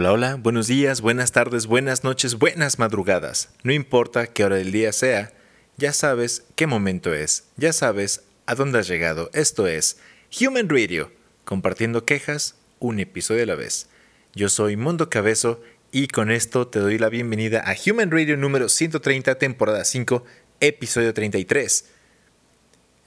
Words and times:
Hola, 0.00 0.12
hola, 0.12 0.34
buenos 0.36 0.68
días, 0.68 1.00
buenas 1.00 1.32
tardes, 1.32 1.66
buenas 1.66 2.04
noches, 2.04 2.36
buenas 2.36 2.78
madrugadas. 2.78 3.48
No 3.64 3.72
importa 3.72 4.28
qué 4.28 4.44
hora 4.44 4.54
del 4.54 4.70
día 4.70 4.92
sea, 4.92 5.32
ya 5.76 5.92
sabes 5.92 6.44
qué 6.54 6.68
momento 6.68 7.12
es, 7.12 7.48
ya 7.56 7.72
sabes 7.72 8.22
a 8.46 8.54
dónde 8.54 8.78
has 8.78 8.86
llegado. 8.86 9.28
Esto 9.32 9.66
es 9.66 9.98
Human 10.40 10.68
Radio, 10.68 11.10
compartiendo 11.44 12.04
quejas 12.04 12.54
un 12.78 13.00
episodio 13.00 13.42
a 13.42 13.46
la 13.46 13.56
vez. 13.56 13.88
Yo 14.36 14.48
soy 14.48 14.76
Mundo 14.76 15.10
Cabezo 15.10 15.60
y 15.90 16.06
con 16.06 16.30
esto 16.30 16.68
te 16.68 16.78
doy 16.78 16.96
la 16.96 17.08
bienvenida 17.08 17.64
a 17.66 17.74
Human 17.84 18.12
Radio 18.12 18.36
número 18.36 18.68
130, 18.68 19.34
temporada 19.34 19.84
5, 19.84 20.24
episodio 20.60 21.12
33. 21.12 21.86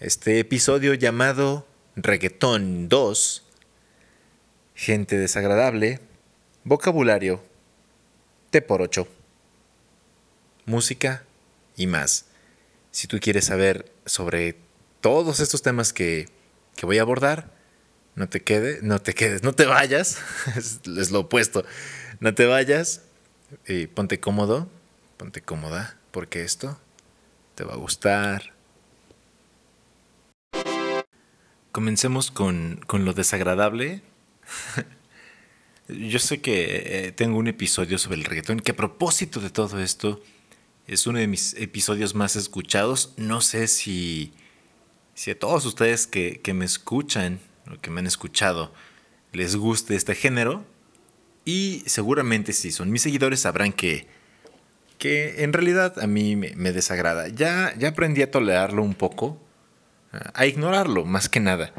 Este 0.01 0.39
episodio 0.39 0.93
llamado 0.95 1.65
Reggaetón 1.95 2.89
2, 2.89 3.45
gente 4.75 5.17
desagradable, 5.17 6.01
vocabulario, 6.63 7.43
T 8.49 8.61
por 8.61 8.81
8, 8.81 9.07
música 10.65 11.23
y 11.75 11.87
más. 11.87 12.25
Si 12.91 13.07
tú 13.07 13.19
quieres 13.19 13.45
saber 13.45 13.91
sobre 14.05 14.57
todos 14.99 15.39
estos 15.39 15.61
temas 15.61 15.93
que, 15.93 16.27
que 16.75 16.85
voy 16.85 16.97
a 16.97 17.01
abordar, 17.01 17.51
no 18.15 18.27
te 18.27 18.41
quedes, 18.41 18.83
no 18.83 18.99
te 18.99 19.13
quedes, 19.13 19.43
no 19.43 19.53
te 19.53 19.65
vayas, 19.65 20.17
es, 20.55 21.11
lo 21.11 21.21
opuesto, 21.21 21.65
no 22.19 22.33
te 22.33 22.45
vayas 22.45 23.03
y 23.67 23.87
ponte 23.87 24.19
cómodo, 24.19 24.69
ponte 25.17 25.41
cómoda, 25.41 25.97
porque 26.11 26.43
esto 26.43 26.79
te 27.55 27.63
va 27.63 27.73
a 27.73 27.77
gustar. 27.77 28.53
Comencemos 31.71 32.31
con, 32.31 32.81
con 32.85 33.05
lo 33.05 33.13
desagradable. 33.13 34.01
Yo 35.91 36.19
sé 36.19 36.41
que 36.41 37.07
eh, 37.07 37.11
tengo 37.11 37.37
un 37.37 37.47
episodio 37.47 37.97
sobre 37.97 38.17
el 38.17 38.25
reggaetón 38.25 38.59
que 38.59 38.71
a 38.71 38.75
propósito 38.75 39.39
de 39.39 39.49
todo 39.49 39.79
esto 39.81 40.21
es 40.87 41.07
uno 41.07 41.19
de 41.19 41.27
mis 41.27 41.53
episodios 41.55 42.15
más 42.15 42.35
escuchados. 42.35 43.13
No 43.17 43.41
sé 43.41 43.67
si, 43.67 44.33
si 45.13 45.31
a 45.31 45.39
todos 45.39 45.65
ustedes 45.65 46.07
que, 46.07 46.41
que 46.41 46.53
me 46.53 46.65
escuchan 46.65 47.39
o 47.71 47.79
que 47.79 47.89
me 47.89 47.99
han 47.99 48.07
escuchado 48.07 48.73
les 49.33 49.55
guste 49.55 49.95
este 49.95 50.15
género. 50.15 50.65
Y 51.45 51.83
seguramente 51.85 52.53
si 52.53 52.71
son 52.71 52.91
mis 52.91 53.01
seguidores 53.01 53.41
sabrán 53.41 53.73
que, 53.73 54.07
que 54.97 55.43
en 55.43 55.53
realidad 55.53 55.99
a 55.99 56.07
mí 56.07 56.35
me, 56.35 56.53
me 56.55 56.71
desagrada. 56.71 57.27
Ya, 57.29 57.73
ya 57.77 57.89
aprendí 57.89 58.21
a 58.21 58.31
tolerarlo 58.31 58.83
un 58.83 58.95
poco 58.95 59.39
a 60.33 60.45
ignorarlo, 60.45 61.05
más 61.05 61.29
que 61.29 61.39
nada. 61.39 61.71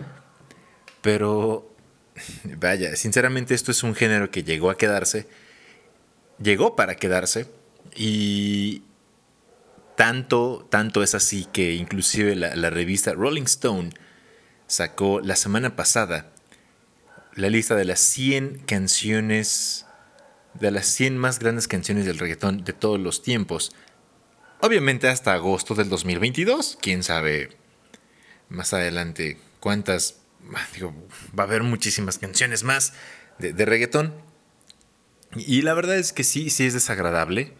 Pero, 1.00 1.71
vaya, 2.58 2.96
sinceramente 2.96 3.54
esto 3.54 3.70
es 3.70 3.82
un 3.82 3.94
género 3.94 4.30
que 4.30 4.42
llegó 4.42 4.70
a 4.70 4.76
quedarse, 4.76 5.26
llegó 6.38 6.76
para 6.76 6.96
quedarse, 6.96 7.46
y 7.94 8.82
tanto, 9.96 10.66
tanto 10.70 11.02
es 11.02 11.14
así 11.14 11.46
que 11.52 11.74
inclusive 11.74 12.34
la, 12.34 12.70
revista 12.70 13.12
Rolling 13.12 13.42
Stone 13.44 13.90
sacó 14.66 15.20
la 15.20 15.36
semana 15.36 15.76
pasada 15.76 16.32
la 17.34 17.48
lista 17.50 17.74
de 17.74 17.84
las 17.84 18.00
100 18.00 18.64
canciones, 18.66 19.86
de 20.54 20.70
las 20.70 20.86
100 20.86 21.18
más 21.18 21.38
grandes 21.38 21.68
canciones 21.68 22.04
del 22.04 22.18
reggaetón 22.18 22.64
de 22.64 22.72
todos 22.72 23.00
los 23.00 23.22
tiempos. 23.22 23.74
Obviamente 24.60 25.08
hasta 25.08 25.32
agosto 25.32 25.74
del 25.74 25.88
2022, 25.88 26.78
quién 26.80 27.02
sabe 27.02 27.50
más 28.48 28.72
adelante 28.74 29.38
cuántas, 29.60 30.21
digo, 30.74 30.94
va 31.38 31.44
a 31.44 31.46
haber 31.46 31.62
muchísimas 31.62 32.18
canciones 32.18 32.64
más 32.64 32.94
de, 33.38 33.52
de 33.52 33.64
reggaetón. 33.64 34.14
Y 35.34 35.62
la 35.62 35.74
verdad 35.74 35.96
es 35.96 36.12
que 36.12 36.24
sí, 36.24 36.50
sí 36.50 36.66
es 36.66 36.74
desagradable. 36.74 37.54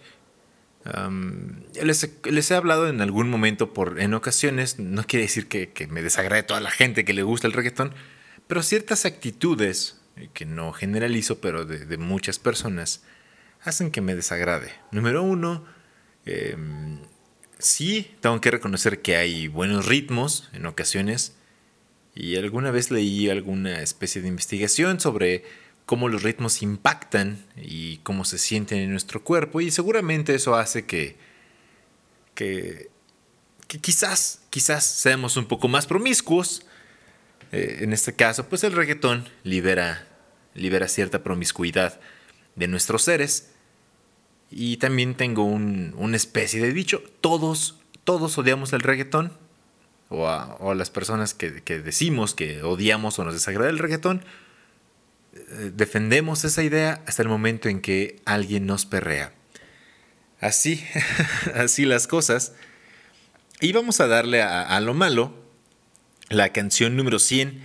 Les, 1.81 2.51
he 2.51 2.55
hablado 2.55 2.89
en 2.89 3.01
algún 3.01 3.31
momento 3.31 3.73
por 3.73 4.01
en 4.01 4.15
ocasiones, 4.15 4.79
no 4.79 5.05
quiere 5.05 5.25
decir 5.25 5.47
que, 5.47 5.87
me 5.89 6.03
desagrade 6.03 6.43
toda 6.43 6.61
la 6.61 6.71
gente 6.71 7.05
que 7.05 7.13
le 7.13 7.23
gusta 7.23 7.47
el 7.47 7.53
reggaetón, 7.53 7.95
pero 8.49 8.63
ciertas 8.63 9.05
actitudes, 9.05 10.01
que 10.35 10.45
no 10.45 10.73
generalizo, 10.73 11.41
pero 11.41 11.65
de, 11.65 11.97
muchas 11.99 12.39
personas, 12.39 13.05
hacen 13.63 13.93
que 13.93 14.01
me 14.01 14.17
desagrade. 14.17 14.73
Número 14.91 15.23
uno, 15.23 15.65
eh, 16.27 16.57
sí, 17.59 18.17
tengo 18.21 18.41
que 18.41 18.51
reconocer 18.51 19.03
que 19.03 19.17
hay 19.17 19.47
buenos 19.47 19.87
ritmos 19.87 20.51
en 20.53 20.67
ocasiones. 20.67 21.37
Y 22.15 22.37
alguna 22.37 22.71
vez 22.71 22.91
leí 22.91 23.31
alguna 23.31 23.81
especie 23.81 24.21
de 24.21 24.29
investigación 24.29 25.01
sobre 25.01 25.45
cómo 25.87 26.09
los 26.09 26.23
ritmos 26.23 26.63
impactan 26.63 27.45
y 27.57 27.99
cómo 27.99 28.25
se 28.25 28.39
sienten 28.39 28.79
en 28.79 28.91
nuestro 28.91 29.23
cuerpo. 29.23 29.61
Y 29.61 29.71
seguramente 29.71 30.35
eso 30.35 30.55
hace 30.55 30.85
que, 30.85 31.17
que, 32.35 32.91
que 33.67 33.79
quizás, 33.79 34.43
quizás 34.51 34.85
seamos 34.85 35.37
un 35.37 35.47
poco 35.47 35.69
más 35.69 35.87
promiscuos. 35.87 36.67
Eh, 37.51 37.79
en 37.81 37.93
este 37.93 38.15
caso, 38.15 38.49
pues 38.49 38.65
el 38.65 38.73
reggaetón 38.73 39.29
libera, 39.43 40.07
libera 40.55 40.89
cierta 40.89 41.23
promiscuidad 41.23 42.01
de 42.57 42.69
nuestros 42.69 43.03
seres. 43.03 43.51
Y 44.51 44.77
también 44.77 45.15
tengo 45.15 45.45
un, 45.45 45.95
una 45.97 46.17
especie 46.17 46.61
de 46.61 46.73
dicho, 46.75 47.03
todos, 47.23 47.79
todos 48.05 48.37
odiamos 48.37 48.75
el 48.75 48.81
reggaetón, 48.81 49.33
o 50.13 50.29
a, 50.29 50.57
o 50.61 50.71
a 50.71 50.75
las 50.75 50.91
personas 50.91 51.35
que, 51.35 51.63
que, 51.63 51.79
decimos 51.79 52.35
que 52.35 52.63
odiamos 52.63 53.19
o 53.19 53.25
nos 53.25 53.35
desagrada 53.35 53.71
el 53.71 53.79
reggaetón, 53.79 54.25
eh, 55.35 55.71
defendemos 55.75 56.45
esa 56.45 56.63
idea 56.63 57.03
hasta 57.07 57.23
el 57.23 57.29
momento 57.29 57.69
en 57.69 57.81
que 57.81 58.21
alguien 58.25 58.67
nos 58.67 58.87
perrea. 58.87 59.33
Así, 60.41 60.85
así 61.55 61.85
las 61.85 62.07
cosas. 62.07 62.53
Y 63.61 63.73
vamos 63.73 64.01
a 64.01 64.07
darle 64.07 64.43
a, 64.43 64.63
a 64.63 64.81
lo 64.81 64.95
malo. 64.95 65.35
La 66.29 66.53
canción 66.53 66.97
número 66.97 67.19
100 67.19 67.61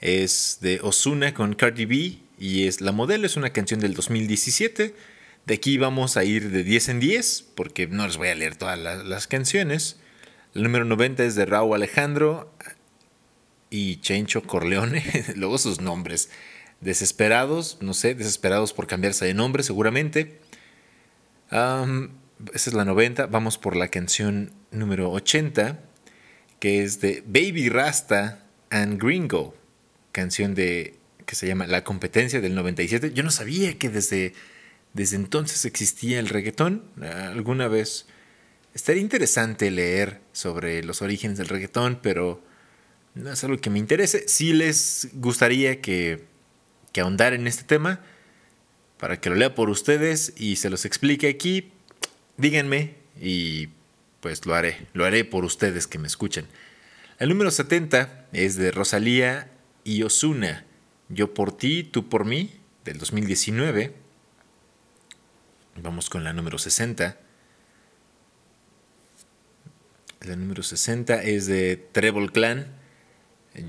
es 0.00 0.58
de 0.60 0.80
Osuna 0.82 1.34
con 1.34 1.54
Cardi 1.54 1.86
B 1.86 2.18
y 2.38 2.66
es 2.66 2.80
la 2.80 2.92
modelo, 2.92 3.26
es 3.26 3.36
una 3.36 3.50
canción 3.50 3.80
del 3.80 3.94
2017 3.94 4.94
de 5.46 5.54
aquí 5.54 5.78
vamos 5.78 6.16
a 6.16 6.24
ir 6.24 6.50
de 6.50 6.62
10 6.62 6.88
en 6.90 7.00
10, 7.00 7.44
porque 7.54 7.86
no 7.86 8.06
les 8.06 8.16
voy 8.16 8.28
a 8.28 8.34
leer 8.34 8.56
todas 8.56 8.78
las, 8.78 9.04
las 9.04 9.26
canciones. 9.26 9.96
El 10.54 10.64
número 10.64 10.84
90 10.84 11.24
es 11.24 11.34
de 11.34 11.46
Raúl 11.46 11.74
Alejandro 11.74 12.52
y 13.70 13.96
Chencho 14.00 14.42
Corleone, 14.42 15.04
luego 15.36 15.58
sus 15.58 15.80
nombres. 15.80 16.30
Desesperados, 16.80 17.78
no 17.80 17.94
sé, 17.94 18.14
desesperados 18.14 18.72
por 18.72 18.86
cambiarse 18.86 19.26
de 19.26 19.34
nombre 19.34 19.62
seguramente. 19.62 20.40
Um, 21.52 22.08
esa 22.54 22.70
es 22.70 22.74
la 22.74 22.84
90. 22.84 23.26
Vamos 23.26 23.58
por 23.58 23.76
la 23.76 23.88
canción 23.88 24.52
número 24.70 25.10
80, 25.10 25.78
que 26.58 26.82
es 26.82 27.00
de 27.00 27.22
Baby 27.26 27.68
Rasta 27.68 28.44
and 28.70 29.00
Gringo, 29.02 29.54
canción 30.12 30.54
de 30.54 30.96
que 31.26 31.36
se 31.36 31.46
llama 31.46 31.66
La 31.66 31.84
competencia 31.84 32.40
del 32.40 32.54
97. 32.54 33.12
Yo 33.12 33.22
no 33.22 33.30
sabía 33.30 33.78
que 33.78 33.88
desde 33.88 34.32
desde 34.92 35.16
entonces 35.16 35.64
existía 35.64 36.18
el 36.18 36.28
reggaetón. 36.28 36.82
Alguna 37.02 37.68
vez 37.68 38.06
estaría 38.74 39.02
interesante 39.02 39.70
leer 39.70 40.20
sobre 40.32 40.82
los 40.82 41.02
orígenes 41.02 41.38
del 41.38 41.48
reggaetón, 41.48 41.98
pero 42.02 42.42
no 43.14 43.32
es 43.32 43.42
algo 43.44 43.58
que 43.58 43.70
me 43.70 43.78
interese. 43.78 44.28
Si 44.28 44.52
les 44.52 45.08
gustaría 45.14 45.80
que, 45.80 46.24
que 46.92 47.00
ahondar 47.00 47.32
en 47.32 47.46
este 47.46 47.64
tema, 47.64 48.00
para 48.98 49.20
que 49.20 49.30
lo 49.30 49.36
lea 49.36 49.54
por 49.54 49.70
ustedes 49.70 50.34
y 50.36 50.56
se 50.56 50.70
los 50.70 50.84
explique 50.84 51.28
aquí, 51.28 51.72
díganme 52.36 52.96
y 53.20 53.68
pues 54.20 54.44
lo 54.46 54.54
haré. 54.54 54.86
Lo 54.92 55.04
haré 55.04 55.24
por 55.24 55.44
ustedes 55.44 55.86
que 55.86 55.98
me 55.98 56.06
escuchen. 56.06 56.46
El 57.18 57.30
número 57.30 57.50
70 57.50 58.26
es 58.32 58.56
de 58.56 58.70
Rosalía 58.70 59.50
y 59.84 60.02
Osuna. 60.02 60.64
Yo 61.08 61.34
por 61.34 61.56
ti, 61.56 61.82
tú 61.82 62.08
por 62.08 62.24
mí, 62.24 62.52
del 62.84 62.98
2019. 62.98 63.94
Vamos 65.82 66.10
con 66.10 66.24
la 66.24 66.32
número 66.32 66.58
60. 66.58 67.18
La 70.20 70.36
número 70.36 70.62
60 70.62 71.22
es 71.22 71.46
de 71.46 71.76
Treble 71.76 72.28
Clan, 72.28 72.66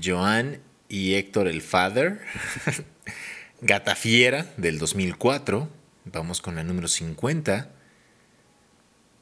Joan 0.04 0.60
y 0.86 1.14
Héctor 1.14 1.48
el 1.48 1.62
Father. 1.62 2.20
Gata 3.62 3.96
Fiera 3.96 4.52
del 4.58 4.78
2004. 4.78 5.70
Vamos 6.04 6.42
con 6.42 6.56
la 6.56 6.62
número 6.62 6.88
50. 6.88 7.70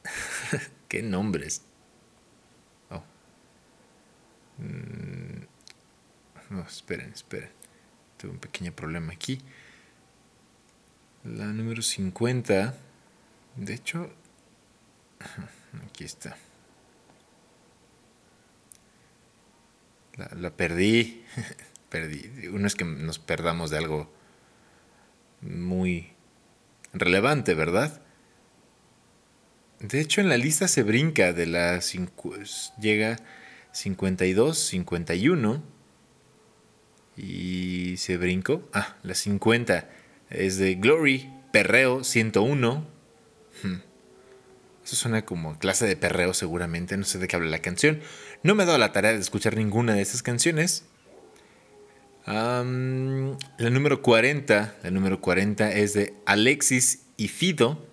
¿Qué 0.89 1.01
nombres? 1.03 1.61
Oh. 2.89 3.03
No, 6.49 6.61
esperen, 6.63 7.13
esperen. 7.13 7.49
Tuve 8.17 8.31
un 8.31 8.39
pequeño 8.39 8.73
problema 8.73 9.13
aquí. 9.13 9.39
La 11.23 11.45
número 11.45 11.81
50. 11.81 12.75
De 13.55 13.73
hecho, 13.73 14.11
aquí 15.87 16.03
está. 16.03 16.35
La, 20.35 20.51
perdí. 20.51 21.23
perdí. 21.89 22.47
Uno 22.47 22.67
es 22.67 22.75
que 22.75 22.85
nos 22.85 23.19
perdamos 23.19 23.69
de 23.69 23.77
algo 23.77 24.11
muy, 25.41 26.11
relevante, 26.93 27.53
¿verdad? 27.53 28.01
De 29.79 29.99
hecho, 29.99 30.21
en 30.21 30.29
la 30.29 30.37
lista 30.37 30.67
se 30.67 30.83
brinca 30.83 31.33
de 31.33 31.47
la 31.47 31.79
llega 32.79 33.17
52, 33.71 34.57
51 34.57 35.63
y 37.17 37.97
se 37.97 38.17
brincó. 38.17 38.69
Ah, 38.73 38.97
la 39.03 39.15
50 39.15 39.89
es 40.29 40.57
de 40.57 40.75
Glory, 40.75 41.31
Perreo 41.51 42.03
101. 42.03 42.87
Hmm. 43.63 43.90
Eso 44.83 44.95
suena 44.95 45.25
como 45.25 45.57
clase 45.59 45.85
de 45.85 45.95
perreo 45.95 46.33
seguramente, 46.33 46.97
no 46.97 47.03
sé 47.03 47.19
de 47.19 47.27
qué 47.27 47.35
habla 47.35 47.49
la 47.49 47.61
canción. 47.61 48.01
No 48.43 48.55
me 48.55 48.63
he 48.63 48.65
dado 48.65 48.77
la 48.77 48.91
tarea 48.91 49.13
de 49.13 49.19
escuchar 49.19 49.55
ninguna 49.55 49.93
de 49.93 50.01
esas 50.01 50.23
canciones. 50.23 50.85
la 52.25 52.63
número 52.63 54.01
40, 54.01 54.75
la 54.83 54.91
número 54.91 55.21
40 55.21 55.71
es 55.73 55.93
de 55.93 56.15
Alexis 56.25 57.03
y 57.17 57.27
Fido, 57.27 57.85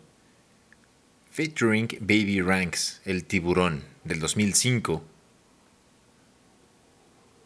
featuring 1.30 1.88
Baby 2.00 2.40
Ranks, 2.40 3.02
el 3.04 3.24
tiburón, 3.24 3.84
del 4.04 4.20
2005. 4.20 5.04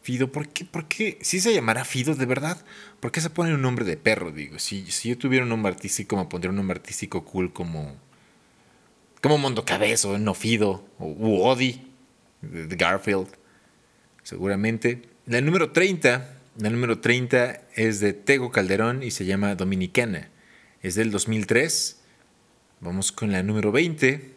Fido, 0.01 0.31
¿por 0.31 0.49
qué? 0.49 0.65
¿Por 0.65 0.87
qué? 0.87 1.17
¿Sí 1.21 1.39
se 1.39 1.53
llamará 1.53 1.85
Fido 1.85 2.15
de 2.15 2.25
verdad? 2.25 2.63
¿Por 2.99 3.11
qué 3.11 3.21
se 3.21 3.29
pone 3.29 3.53
un 3.53 3.61
nombre 3.61 3.85
de 3.85 3.95
perro? 3.95 4.31
Digo, 4.31 4.59
si, 4.59 4.89
si 4.91 5.09
yo 5.09 5.17
tuviera 5.17 5.43
un 5.43 5.49
nombre 5.49 5.71
artístico, 5.71 6.17
me 6.17 6.25
pondría 6.25 6.49
un 6.49 6.57
nombre 6.57 6.77
artístico 6.77 7.23
cool 7.23 7.53
como 7.53 7.97
como 9.23 9.37
Mondo 9.37 9.63
Cabezo, 9.63 10.17
No 10.19 10.33
Fido, 10.33 10.85
o 10.99 11.49
Odi, 11.49 11.79
de 12.41 12.75
Garfield, 12.75 13.29
seguramente. 14.21 15.03
La 15.25 15.39
número 15.39 15.71
30, 15.71 16.39
la 16.57 16.69
número 16.69 16.99
30 16.99 17.61
es 17.73 18.01
de 18.01 18.11
Tego 18.11 18.51
Calderón 18.51 19.01
y 19.01 19.11
se 19.11 19.23
llama 19.23 19.55
Dominicana. 19.55 20.29
Es 20.81 20.95
del 20.95 21.09
2003. 21.09 22.01
Vamos 22.81 23.13
con 23.13 23.31
la 23.31 23.43
número 23.43 23.71
20. 23.71 24.33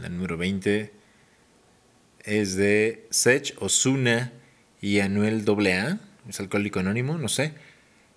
La 0.00 0.08
número 0.08 0.38
20 0.38 0.94
es 2.24 2.56
de 2.56 3.06
Sech 3.10 3.54
Osuna 3.60 4.32
y 4.80 5.00
Anuel 5.00 5.44
AA. 5.46 6.00
Es 6.26 6.40
alcohólico 6.40 6.80
anónimo, 6.80 7.18
no 7.18 7.28
sé. 7.28 7.52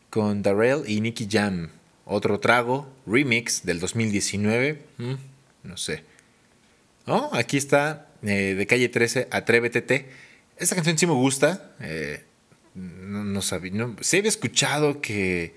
Con 0.09 0.43
Darrell 0.43 0.83
y 0.87 1.01
Nicky 1.01 1.27
Jam. 1.29 1.71
Otro 2.11 2.39
trago, 2.39 2.91
remix 3.05 3.63
del 3.63 3.79
2019. 3.79 4.81
Mm, 4.97 5.13
no 5.61 5.77
sé. 5.77 6.03
Oh, 7.05 7.29
aquí 7.33 7.55
está, 7.55 8.07
eh, 8.23 8.55
de 8.57 8.65
calle 8.65 8.89
13, 8.89 9.27
Atrévete. 9.29 10.09
Esta 10.57 10.73
canción 10.73 10.97
sí 10.97 11.05
me 11.05 11.13
gusta. 11.13 11.75
Eh, 11.79 12.23
no, 12.73 13.43
sabía. 13.43 13.73
No, 13.73 13.95
se 14.01 14.17
había 14.17 14.29
escuchado 14.29 15.01
que, 15.01 15.53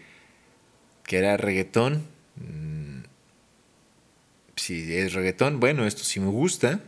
que 1.05 1.17
era 1.17 1.39
reggaetón. 1.39 2.07
Mm, 2.37 3.05
si 4.57 4.95
es 4.95 5.15
reggaetón, 5.15 5.59
bueno, 5.59 5.87
esto 5.87 6.05
sí 6.05 6.21
me 6.21 6.29
gusta. 6.29 6.81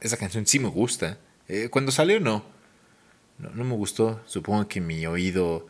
Esa 0.00 0.16
canción 0.16 0.46
sí 0.46 0.60
me 0.60 0.68
gusta. 0.68 1.18
Eh, 1.48 1.70
cuando 1.72 1.90
salió, 1.90 2.20
no. 2.20 2.44
no. 3.38 3.50
No 3.50 3.64
me 3.64 3.74
gustó. 3.74 4.22
Supongo 4.26 4.68
que 4.68 4.80
mi 4.80 5.04
oído 5.06 5.66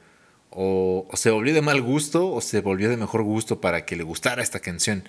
o, 0.54 1.08
se 1.14 1.30
volvió 1.30 1.54
de 1.54 1.62
mal 1.62 1.80
gusto 1.80 2.30
o 2.30 2.40
se 2.40 2.60
volvió 2.60 2.88
de 2.88 2.96
mejor 2.96 3.22
gusto 3.22 3.60
para 3.60 3.84
que 3.84 3.96
le 3.96 4.02
gustara 4.02 4.42
esta 4.42 4.60
canción 4.60 5.04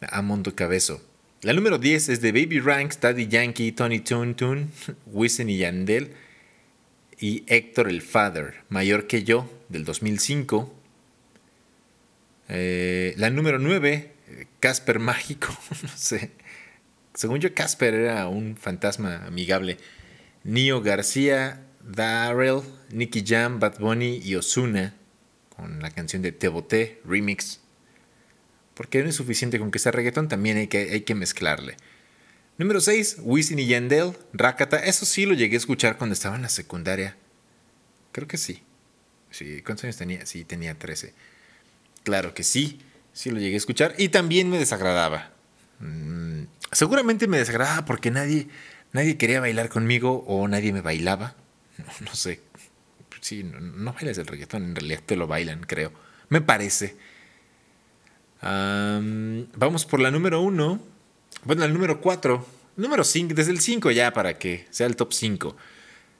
a 0.00 0.22
Mondo 0.22 0.54
Cabezo. 0.54 1.02
La 1.42 1.52
número 1.52 1.78
10 1.78 2.10
es 2.10 2.20
de 2.20 2.32
Baby 2.32 2.60
Ranks, 2.60 3.00
Daddy 3.00 3.26
Yankee, 3.26 3.72
Tony 3.72 4.00
Toon 4.00 4.34
Toon, 4.34 4.70
Wisin 5.06 5.48
y 5.48 5.58
Yandel 5.58 6.12
y 7.18 7.44
Héctor 7.46 7.88
el 7.88 8.02
Father, 8.02 8.62
mayor 8.68 9.06
que 9.06 9.24
yo, 9.24 9.50
del 9.68 9.84
2005. 9.84 10.74
Eh, 12.48 13.14
la 13.16 13.30
número 13.30 13.58
9, 13.58 14.12
Casper 14.58 14.98
Mágico, 14.98 15.48
no 15.82 15.96
sé. 15.96 16.32
Según 17.14 17.40
yo, 17.40 17.54
Casper 17.54 17.94
era 17.94 18.28
un 18.28 18.56
fantasma 18.56 19.26
amigable. 19.26 19.78
Nio 20.44 20.80
García, 20.80 21.62
Darrell, 21.80 22.62
Nicky 22.90 23.24
Jam, 23.26 23.60
Bad 23.60 23.78
Bunny 23.78 24.20
y 24.24 24.34
Osuna 24.36 24.94
con 25.56 25.80
la 25.80 25.90
canción 25.90 26.22
de 26.22 26.32
Te 26.32 26.48
Boté 26.48 27.00
Remix. 27.04 27.60
Porque 28.74 29.02
no 29.02 29.08
es 29.08 29.16
suficiente 29.16 29.58
con 29.58 29.70
que 29.70 29.78
sea 29.78 29.92
reggaetón, 29.92 30.28
también 30.28 30.56
hay 30.56 30.68
que, 30.68 30.90
hay 30.90 31.02
que 31.02 31.14
mezclarle. 31.14 31.76
Número 32.56 32.80
6, 32.80 33.18
Wisin 33.20 33.58
y 33.58 33.66
Yandel, 33.66 34.12
Rakata. 34.32 34.78
Eso 34.78 35.06
sí 35.06 35.24
lo 35.24 35.34
llegué 35.34 35.56
a 35.56 35.58
escuchar 35.58 35.96
cuando 35.96 36.12
estaba 36.14 36.36
en 36.36 36.42
la 36.42 36.48
secundaria. 36.48 37.16
Creo 38.12 38.28
que 38.28 38.36
sí. 38.36 38.62
sí. 39.30 39.62
¿Cuántos 39.62 39.84
años 39.84 39.96
tenía? 39.96 40.26
Sí, 40.26 40.44
tenía 40.44 40.78
13. 40.78 41.14
Claro 42.04 42.34
que 42.34 42.42
sí, 42.42 42.80
sí 43.12 43.30
lo 43.30 43.38
llegué 43.38 43.54
a 43.54 43.58
escuchar. 43.58 43.94
Y 43.96 44.10
también 44.10 44.50
me 44.50 44.58
desagradaba. 44.58 45.32
Mm, 45.78 46.42
seguramente 46.72 47.28
me 47.28 47.38
desagradaba 47.38 47.84
porque 47.86 48.10
nadie, 48.10 48.48
nadie 48.92 49.16
quería 49.16 49.40
bailar 49.40 49.68
conmigo 49.68 50.24
o 50.26 50.46
nadie 50.48 50.72
me 50.72 50.82
bailaba. 50.82 51.36
no, 52.00 52.14
sé. 52.14 52.40
Sí, 53.20 53.42
no, 53.44 53.92
bailas 53.92 54.18
el 54.18 54.26
reggaetón, 54.26 54.64
en 54.64 54.76
realidad 54.76 55.00
te 55.04 55.16
lo 55.16 55.26
bailan, 55.26 55.60
creo. 55.60 55.92
Me 56.28 56.40
parece. 56.40 56.96
vamos 58.42 59.84
por 59.84 60.00
la 60.00 60.10
número 60.10 60.40
uno. 60.40 60.80
Bueno, 61.44 61.62
la 61.62 61.68
número 61.68 62.00
cuatro. 62.00 62.46
Número 62.76 63.04
cinco, 63.04 63.34
desde 63.34 63.50
el 63.52 63.60
cinco 63.60 63.90
ya 63.90 64.12
para 64.12 64.38
que 64.38 64.66
sea 64.70 64.86
el 64.86 64.96
top 64.96 65.12
cinco. 65.12 65.56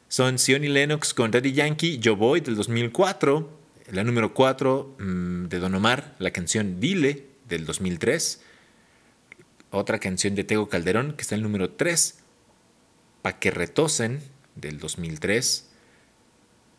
Son 0.08 0.38
Sion 0.38 0.64
y 0.64 0.68
Lennox 0.68 1.14
con 1.14 1.30
Daddy 1.30 1.52
Yankee, 1.52 1.98
Yo 1.98 2.16
Voy 2.16 2.40
del 2.40 2.56
2004. 2.56 3.60
La 3.92 4.04
número 4.04 4.34
cuatro 4.34 4.96
mm, 4.98 5.46
de 5.46 5.58
Don 5.58 5.74
Omar, 5.74 6.16
la 6.18 6.32
canción 6.32 6.80
Dile 6.80 7.26
del 7.48 7.64
2003. 7.64 8.42
Otra 9.70 9.98
canción 10.00 10.34
de 10.34 10.44
Tego 10.44 10.68
Calderón 10.68 11.12
que 11.12 11.22
está 11.22 11.36
en 11.36 11.40
el 11.40 11.42
número 11.44 11.70
3. 11.70 12.18
Pa' 13.22 13.38
que 13.38 13.50
retosen 13.50 14.20
del 14.54 14.78
2003. 14.78 15.68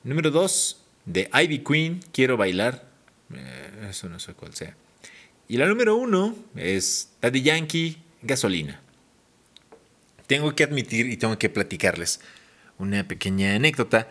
Número 0.04 0.32
2 0.32 0.84
de 1.06 1.30
Ivy 1.34 1.60
Queen, 1.60 2.00
Quiero 2.12 2.38
bailar. 2.38 2.90
Eh, 3.34 3.88
eso 3.90 4.10
no 4.10 4.20
sé 4.20 4.34
cuál 4.34 4.54
sea. 4.54 4.76
Y 5.48 5.58
la 5.58 5.68
número 5.68 5.96
1 5.96 6.36
es 6.56 7.12
Daddy 7.22 7.42
Yankee, 7.42 7.98
Gasolina. 8.22 8.82
Tengo 10.28 10.56
que 10.56 10.64
admitir 10.64 11.08
y 11.08 11.18
tengo 11.18 11.38
que 11.38 11.50
platicarles 11.50 12.22
una 12.78 13.08
pequeña 13.08 13.56
anécdota. 13.56 14.08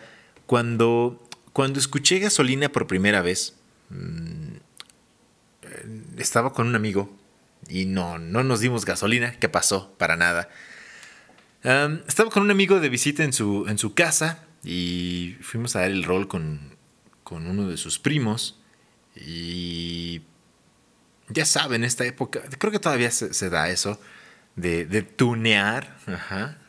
Cuando, 0.46 1.26
cuando 1.52 1.78
escuché 1.78 2.18
Gasolina 2.18 2.70
por 2.70 2.86
primera 2.86 3.22
vez, 3.22 3.54
mm, 3.88 4.56
estaba 6.18 6.52
con 6.52 6.66
un 6.66 6.74
amigo 6.74 7.16
y 7.68 7.86
no, 7.86 8.18
no 8.18 8.42
nos 8.42 8.60
dimos 8.60 8.84
gasolina. 8.84 9.32
¿Qué 9.38 9.48
pasó? 9.48 9.94
Para 9.96 10.16
nada 10.16 10.50
estaba 11.62 12.30
con 12.30 12.42
un 12.42 12.50
amigo 12.50 12.80
de 12.80 12.88
visita 12.88 13.22
en 13.22 13.32
su, 13.32 13.66
en 13.68 13.78
su 13.78 13.94
casa 13.94 14.44
y 14.64 15.36
fuimos 15.40 15.76
a 15.76 15.80
dar 15.80 15.90
el 15.90 16.04
rol 16.04 16.28
con, 16.28 16.78
uno 17.30 17.68
de 17.68 17.76
sus 17.76 17.98
primos. 17.98 18.58
Y 19.14 20.22
ya 21.28 21.44
saben, 21.44 21.84
esta 21.84 22.04
época, 22.04 22.40
creo 22.58 22.72
que 22.72 22.78
todavía 22.78 23.10
se, 23.10 23.50
da 23.50 23.70
eso, 23.70 24.00
de, 24.56 25.02
tunear 25.02 25.96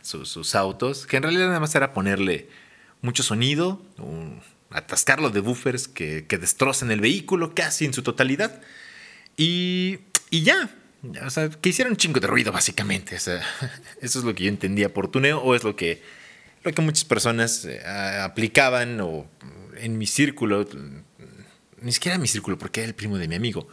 sus, 0.01 0.55
autos, 0.55 1.07
que 1.07 1.17
en 1.17 1.23
realidad 1.23 1.47
nada 1.47 1.59
más 1.59 1.73
era 1.73 1.93
ponerle 1.93 2.49
mucho 3.01 3.23
sonido, 3.23 3.81
atascarlo 4.69 5.31
de 5.31 5.39
buffers 5.39 5.87
que, 5.87 6.27
que 6.27 6.37
destrocen 6.37 6.91
el 6.91 7.01
vehículo 7.01 7.55
casi 7.55 7.85
en 7.85 7.93
su 7.93 8.03
totalidad. 8.03 8.61
Y, 9.37 9.99
y 10.29 10.43
ya, 10.43 10.69
o 11.03 11.29
sea, 11.29 11.49
que 11.49 11.69
hicieron 11.69 11.93
un 11.93 11.97
chingo 11.97 12.19
de 12.19 12.27
ruido, 12.27 12.51
básicamente. 12.51 13.15
eso 13.15 13.39
es 14.01 14.15
lo 14.15 14.35
que 14.35 14.43
yo 14.43 14.49
entendía 14.49 14.93
por 14.93 15.09
tuneo, 15.09 15.39
o 15.39 15.55
es 15.55 15.63
lo 15.63 15.75
que, 15.75 16.01
lo 16.63 16.71
que 16.71 16.81
muchas 16.81 17.05
personas 17.05 17.65
eh, 17.65 17.81
aplicaban, 18.21 18.99
o 19.01 19.27
en 19.77 19.97
mi 19.97 20.05
círculo, 20.05 20.67
ni 21.81 21.91
siquiera 21.91 22.15
en 22.15 22.21
mi 22.21 22.27
círculo, 22.27 22.57
porque 22.57 22.81
era 22.81 22.87
el 22.87 22.95
primo 22.95 23.17
de 23.17 23.27
mi 23.27 23.35
amigo. 23.35 23.67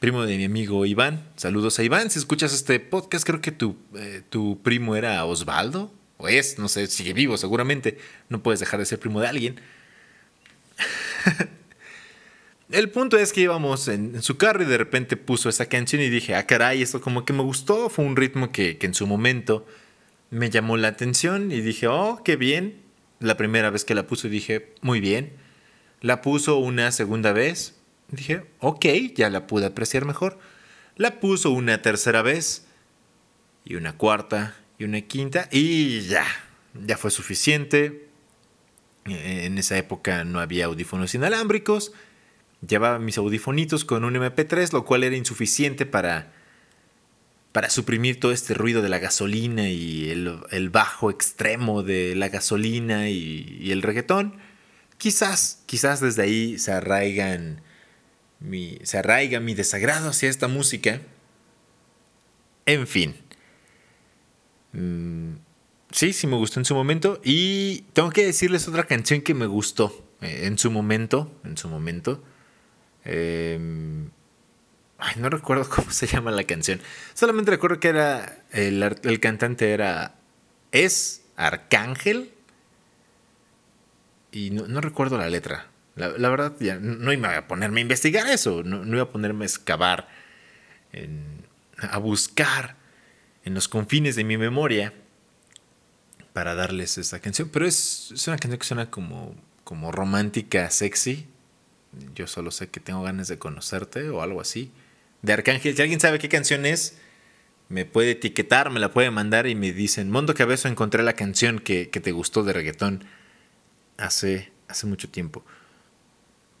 Primo 0.00 0.24
de 0.26 0.36
mi 0.36 0.44
amigo 0.44 0.84
Iván. 0.84 1.26
Saludos 1.36 1.78
a 1.78 1.82
Iván. 1.82 2.10
Si 2.10 2.18
escuchas 2.18 2.52
este 2.52 2.80
podcast, 2.80 3.26
creo 3.26 3.40
que 3.40 3.52
tu, 3.52 3.76
eh, 3.94 4.22
tu 4.28 4.60
primo 4.62 4.94
era 4.94 5.24
Osvaldo, 5.24 5.92
o 6.18 6.28
es, 6.28 6.58
no 6.58 6.68
sé, 6.68 6.86
sigue 6.86 7.12
vivo 7.12 7.36
seguramente. 7.36 7.98
No 8.28 8.42
puedes 8.42 8.60
dejar 8.60 8.78
de 8.78 8.86
ser 8.86 8.98
primo 8.98 9.20
de 9.20 9.28
alguien. 9.28 9.60
El 12.70 12.90
punto 12.90 13.16
es 13.16 13.32
que 13.32 13.42
íbamos 13.42 13.86
en, 13.86 14.20
su 14.22 14.38
carro 14.38 14.64
y 14.64 14.66
de 14.66 14.76
repente 14.76 15.16
puso 15.16 15.48
esa 15.48 15.66
canción 15.66 16.02
y 16.02 16.08
dije, 16.08 16.34
ah, 16.34 16.46
caray, 16.46 16.82
esto 16.82 17.00
como 17.00 17.24
que 17.24 17.32
me 17.32 17.42
gustó. 17.42 17.88
Fue 17.88 18.04
un 18.04 18.16
ritmo 18.16 18.50
que, 18.50 18.76
en 18.80 18.94
su 18.94 19.06
momento 19.06 19.66
me 20.30 20.50
llamó 20.50 20.76
la 20.76 20.88
atención 20.88 21.52
y 21.52 21.60
dije, 21.60 21.86
oh, 21.86 22.22
qué 22.24 22.34
bien. 22.34 22.82
La 23.20 23.36
primera 23.36 23.70
vez 23.70 23.84
que 23.84 23.94
la 23.94 24.06
puso 24.08 24.28
dije, 24.28 24.74
muy 24.80 25.00
bien. 25.00 25.32
La 26.00 26.22
puso 26.22 26.56
una 26.56 26.90
segunda 26.90 27.32
vez. 27.32 27.76
Dije, 28.08 28.44
ok, 28.58 28.84
ya 29.14 29.30
la 29.30 29.46
pude 29.46 29.66
apreciar 29.66 30.04
mejor. 30.04 30.38
La 30.96 31.20
puso 31.20 31.50
una 31.50 31.82
tercera 31.82 32.22
vez 32.22 32.66
y 33.64 33.76
una 33.76 33.96
cuarta 33.96 34.56
y 34.78 34.84
una 34.84 35.00
quinta 35.02 35.48
y 35.52 36.00
ya, 36.00 36.26
ya 36.74 36.96
fue 36.96 37.12
suficiente. 37.12 38.08
En 39.04 39.56
esa 39.56 39.78
época 39.78 40.24
no 40.24 40.40
había 40.40 40.64
audífonos 40.64 41.14
inalámbricos 41.14 41.92
Llevaba 42.66 42.98
mis 42.98 43.18
audifonitos 43.18 43.84
con 43.84 44.04
un 44.04 44.14
MP3, 44.14 44.72
lo 44.72 44.84
cual 44.84 45.04
era 45.04 45.16
insuficiente 45.16 45.86
para, 45.86 46.32
para 47.52 47.70
suprimir 47.70 48.20
todo 48.20 48.32
este 48.32 48.54
ruido 48.54 48.82
de 48.82 48.88
la 48.88 48.98
gasolina 48.98 49.68
y 49.68 50.10
el, 50.10 50.70
bajo 50.70 51.10
extremo 51.10 51.82
de 51.82 52.14
la 52.14 52.28
gasolina 52.28 53.08
y, 53.08 53.70
el 53.70 53.82
reggaetón. 53.82 54.36
Quizás, 54.98 55.62
quizás 55.66 56.00
desde 56.00 56.22
ahí 56.22 56.58
se 56.58 56.72
arraigan 56.72 57.62
se 58.82 58.98
arraiga 58.98 59.40
mi 59.40 59.54
desagrado 59.54 60.10
hacia 60.10 60.28
esta 60.28 60.48
música. 60.48 61.00
En 62.66 62.86
fin. 62.86 63.16
Mm, 64.72 65.36
sí, 65.90 66.12
sí 66.12 66.26
me 66.26 66.36
gustó 66.36 66.60
en 66.60 66.64
su 66.64 66.74
momento. 66.74 67.20
Y 67.24 67.82
tengo 67.92 68.10
que 68.10 68.26
decirles 68.26 68.68
otra 68.68 68.84
canción 68.84 69.22
que 69.22 69.34
me 69.34 69.46
gustó 69.46 70.06
eh, 70.20 70.42
en 70.44 70.58
su 70.58 70.70
momento. 70.70 71.32
En 71.44 71.56
su 71.56 71.68
momento. 71.68 72.22
Em, 73.06 74.10
ay, 74.98 75.14
no 75.18 75.30
recuerdo 75.30 75.68
cómo 75.74 75.90
se 75.90 76.06
llama 76.06 76.30
la 76.30 76.44
canción. 76.44 76.80
Solamente 77.14 77.50
recuerdo 77.50 77.80
que 77.80 77.88
era. 77.88 78.44
El, 78.50 79.20
cantante 79.20 79.72
era. 79.72 80.16
Es 80.72 81.24
Arcángel. 81.36 82.32
Y 84.32 84.50
no, 84.50 84.80
recuerdo 84.80 85.16
la 85.16 85.30
letra. 85.30 85.68
La, 85.94 86.28
verdad, 86.28 86.52
no 86.80 87.10
iba 87.10 87.38
a 87.38 87.46
ponerme 87.46 87.80
a 87.80 87.82
investigar 87.82 88.26
eso. 88.26 88.62
No, 88.62 88.84
iba 88.84 89.04
a 89.04 89.10
ponerme 89.10 89.44
a 89.44 89.46
excavar. 89.46 90.08
a 91.78 91.98
buscar 91.98 92.76
en 93.44 93.54
los 93.54 93.68
confines 93.68 94.16
de 94.16 94.24
mi 94.24 94.36
memoria 94.36 94.92
para 96.34 96.54
darles 96.54 96.98
esta 96.98 97.20
canción. 97.20 97.48
Pero 97.50 97.66
es, 97.66 98.10
es 98.12 98.28
una 98.28 98.36
canción 98.36 98.58
que 98.58 98.66
suena 98.66 98.90
como, 98.90 99.34
como 99.64 99.90
romántica, 99.90 100.68
sexy. 100.68 101.28
Yo 102.14 102.26
solo 102.26 102.50
sé 102.50 102.68
que 102.68 102.80
tengo 102.80 103.02
ganas 103.02 103.28
de 103.28 103.38
conocerte 103.38 104.08
o 104.08 104.22
algo 104.22 104.40
así. 104.40 104.70
De 105.22 105.32
Arcángel. 105.32 105.74
Si 105.74 105.82
alguien 105.82 106.00
sabe 106.00 106.18
qué 106.18 106.28
canción 106.28 106.66
es, 106.66 106.98
me 107.68 107.84
puede 107.84 108.12
etiquetar, 108.12 108.70
me 108.70 108.80
la 108.80 108.92
puede 108.92 109.10
mandar 109.10 109.46
y 109.46 109.54
me 109.54 109.72
dicen, 109.72 110.10
Mondo 110.10 110.34
Cabezo, 110.34 110.68
encontré 110.68 111.02
la 111.02 111.14
canción 111.14 111.58
que, 111.58 111.86
te 111.86 112.12
gustó 112.12 112.44
de 112.44 112.52
reggaetón 112.52 113.04
hace, 113.96 114.52
hace 114.68 114.86
mucho 114.86 115.08
tiempo. 115.08 115.44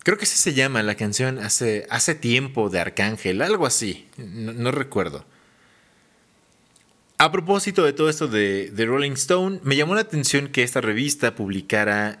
Creo 0.02 0.18
que 0.18 0.24
así 0.24 0.36
se 0.36 0.54
llama 0.54 0.82
la 0.82 0.94
canción 0.94 1.38
hace, 1.38 1.86
hace 1.90 2.14
tiempo 2.14 2.70
de 2.70 2.80
Arcángel, 2.80 3.42
algo 3.42 3.66
así, 3.66 4.06
no, 4.16 4.70
recuerdo. 4.70 5.24
A 7.18 7.32
propósito 7.32 7.84
de 7.84 7.92
todo 7.92 8.08
esto 8.08 8.28
de, 8.28 8.70
de 8.70 8.86
Rolling 8.86 9.12
Stone, 9.12 9.60
me 9.62 9.74
llamó 9.74 9.94
la 9.94 10.02
atención 10.02 10.48
que 10.48 10.62
esta 10.62 10.80
revista 10.80 11.34
publicara 11.34 12.20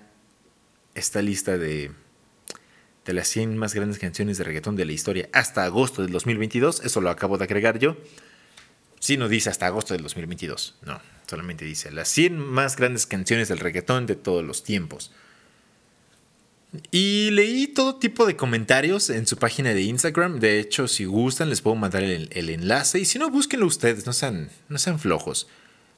esta 0.94 1.20
lista 1.22 1.58
de, 1.58 1.92
de 3.06 3.12
las 3.12 3.28
100 3.28 3.56
más 3.56 3.72
grandes 3.72 3.98
canciones 3.98 4.36
de 4.36 4.44
reggaetón 4.44 4.76
de 4.76 4.84
la 4.84 4.92
historia 4.92 5.28
hasta 5.32 5.64
agosto 5.64 6.02
del 6.02 6.10
2022. 6.10 6.82
Eso 6.84 7.00
lo 7.00 7.08
acabo 7.08 7.38
de 7.38 7.44
agregar 7.44 7.78
yo. 7.78 7.96
Si 8.98 9.16
no 9.16 9.28
dice 9.28 9.48
hasta 9.48 9.66
agosto 9.66 9.94
del 9.94 10.02
2022, 10.02 10.76
no, 10.84 11.00
solamente 11.26 11.64
dice 11.64 11.92
las 11.92 12.08
100 12.08 12.38
más 12.38 12.76
grandes 12.76 13.06
canciones 13.06 13.48
del 13.48 13.60
reggaetón 13.60 14.06
de 14.06 14.16
todos 14.16 14.44
los 14.44 14.64
tiempos. 14.64 15.12
Y 16.90 17.30
leí 17.30 17.68
todo 17.68 17.96
tipo 17.96 18.26
de 18.26 18.36
comentarios 18.36 19.08
en 19.08 19.26
su 19.26 19.36
página 19.36 19.72
de 19.72 19.82
Instagram. 19.82 20.40
De 20.40 20.58
hecho, 20.58 20.88
si 20.88 21.04
gustan, 21.04 21.48
les 21.48 21.60
puedo 21.60 21.76
mandar 21.76 22.02
el, 22.02 22.28
enlace. 22.50 22.98
Y 22.98 23.04
si 23.04 23.18
no, 23.18 23.30
búsquenlo 23.30 23.66
ustedes, 23.66 24.04
no 24.04 24.12
sean, 24.12 24.50
no 24.68 24.78
sean 24.78 24.98
flojos. 24.98 25.46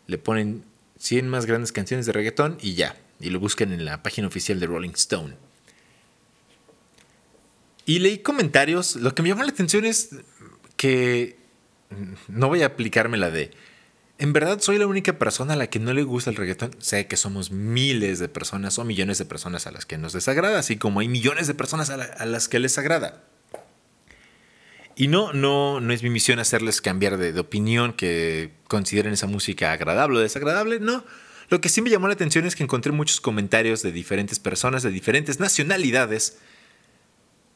Le 0.07 0.19
ponen 0.19 0.63
100 0.99 1.27
más 1.29 1.47
grandes 1.47 1.73
canciones 1.73 2.07
de 2.07 2.13
reggaetón 2.13 2.59
y 2.61 2.75
ya. 2.75 2.97
Y 3.19 3.31
lo 3.31 3.41
buscan 3.41 3.73
en 3.73 3.85
la 3.87 4.03
página 4.03 4.29
oficial 4.29 4.61
de 4.61 4.67
Rolling 4.67 4.91
Stone. 4.91 5.48
Y 7.89 8.01
leí 8.01 8.19
comentarios. 8.19 8.97
Lo 8.97 9.15
que 9.15 9.23
me 9.23 9.31
llamó 9.31 9.45
la 9.45 9.49
atención 9.49 9.87
es 9.87 10.11
que 10.77 11.39
no 12.29 12.49
voy 12.49 12.61
a 12.61 12.67
aplicarme 12.67 13.17
la 13.17 13.31
de. 13.31 13.51
En 14.19 14.35
verdad 14.35 14.61
soy 14.61 14.77
la 14.77 14.87
única 14.87 15.19
persona 15.19 15.55
a 15.55 15.57
la 15.57 15.69
que 15.69 15.79
no 15.79 15.95
le 15.95 16.03
gusta 16.03 16.29
el 16.29 16.37
reggaetón. 16.37 16.77
Sé 16.81 17.07
que 17.07 17.17
somos 17.17 17.51
miles 17.51 18.19
de 18.19 18.29
personas 18.29 18.79
o 18.79 18.85
millones 18.85 19.17
de 19.17 19.25
personas 19.25 19.67
a 19.67 19.71
las 19.71 19.87
que 19.87 19.97
nos 19.97 20.13
desagrada, 20.13 20.59
así 20.59 20.77
como 20.77 21.01
hay 21.01 21.09
millones 21.09 21.47
de 21.47 21.55
personas 21.55 21.89
a, 21.89 22.27
las 22.27 22.49
que 22.49 22.59
les 22.59 22.77
agrada. 22.77 23.25
Y 24.95 25.09
no, 25.09 25.33
no, 25.33 25.81
no 25.81 25.91
es 25.95 26.03
mi 26.03 26.11
misión 26.11 26.41
hacerles 26.41 26.83
cambiar 26.83 27.17
de, 27.17 27.33
de, 27.33 27.41
opinión, 27.41 27.95
que 27.95 28.53
consideren 28.67 29.15
esa 29.15 29.29
música 29.29 29.73
agradable 29.73 30.19
o 30.19 30.21
desagradable. 30.21 30.79
No. 30.79 31.07
Lo 31.49 31.63
que 31.63 31.71
sí 31.71 31.81
me 31.81 31.89
llamó 31.89 32.09
la 32.09 32.13
atención 32.13 32.45
es 32.45 32.55
que 32.55 32.65
encontré 32.65 32.93
muchos 32.93 33.23
comentarios 33.23 33.81
de 33.81 33.93
diferentes 33.93 34.39
personas 34.39 34.83
de 34.83 34.91
diferentes 34.91 35.41
nacionalidades 35.41 36.37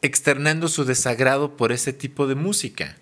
externando 0.02 0.68
su 0.68 0.84
desagrado 0.84 1.56
por 1.56 1.72
ese 1.72 1.92
tipo 1.92 2.26
de 2.26 2.34
música. 2.34 2.96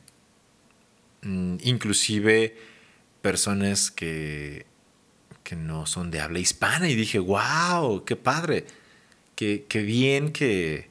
Mm, 1.23 1.57
inclusive 1.62 2.57
personas 3.23 3.90
que, 3.90 4.66
que 5.42 5.57
no 5.57 5.87
son 5.87 6.11
de 6.11 6.21
habla 6.21 6.38
hispana 6.38 6.88
y 6.88 6.95
dije, 6.95 7.19
wow, 7.19 8.04
qué 8.04 8.16
padre, 8.16 8.66
qué, 9.35 9.66
qué 9.69 9.83
bien 9.83 10.33
que 10.33 10.88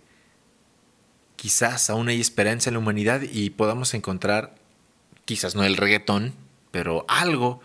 quizás 1.35 1.89
aún 1.89 2.09
hay 2.09 2.19
esperanza 2.19 2.69
en 2.69 2.73
la 2.73 2.79
humanidad 2.79 3.21
y 3.21 3.51
podamos 3.51 3.93
encontrar, 3.93 4.55
quizás 5.25 5.55
no 5.55 5.63
el 5.63 5.77
reggaetón, 5.77 6.33
pero 6.71 7.05
algo, 7.07 7.61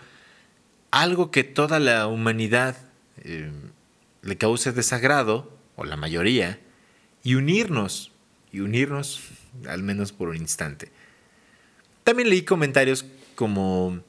algo 0.91 1.31
que 1.31 1.45
toda 1.45 1.81
la 1.81 2.07
humanidad 2.07 2.77
eh, 3.19 3.51
le 4.23 4.39
cause 4.39 4.73
desagrado, 4.73 5.53
o 5.77 5.85
la 5.85 5.97
mayoría, 5.97 6.61
y 7.25 7.35
unirnos 7.35 8.14
y 8.55 8.61
unirnos, 8.61 9.21
al 9.69 9.83
menos 9.83 10.13
por 10.13 10.29
un 10.29 10.37
instante. 10.37 10.91
También 12.05 12.31
leí 12.31 12.43
comentarios 12.43 13.05
como 13.35 14.01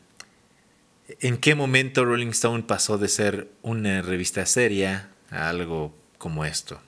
en 1.20 1.38
qué 1.38 1.56
momento 1.56 2.06
Rolling 2.06 2.28
Stone 2.28 2.64
pasó 2.64 2.98
de 2.98 3.08
ser 3.08 3.50
una 3.62 4.02
revista 4.02 4.46
seria 4.46 5.10
a 5.32 5.50
algo 5.50 5.96
como 6.18 6.46
esto. 6.46 6.80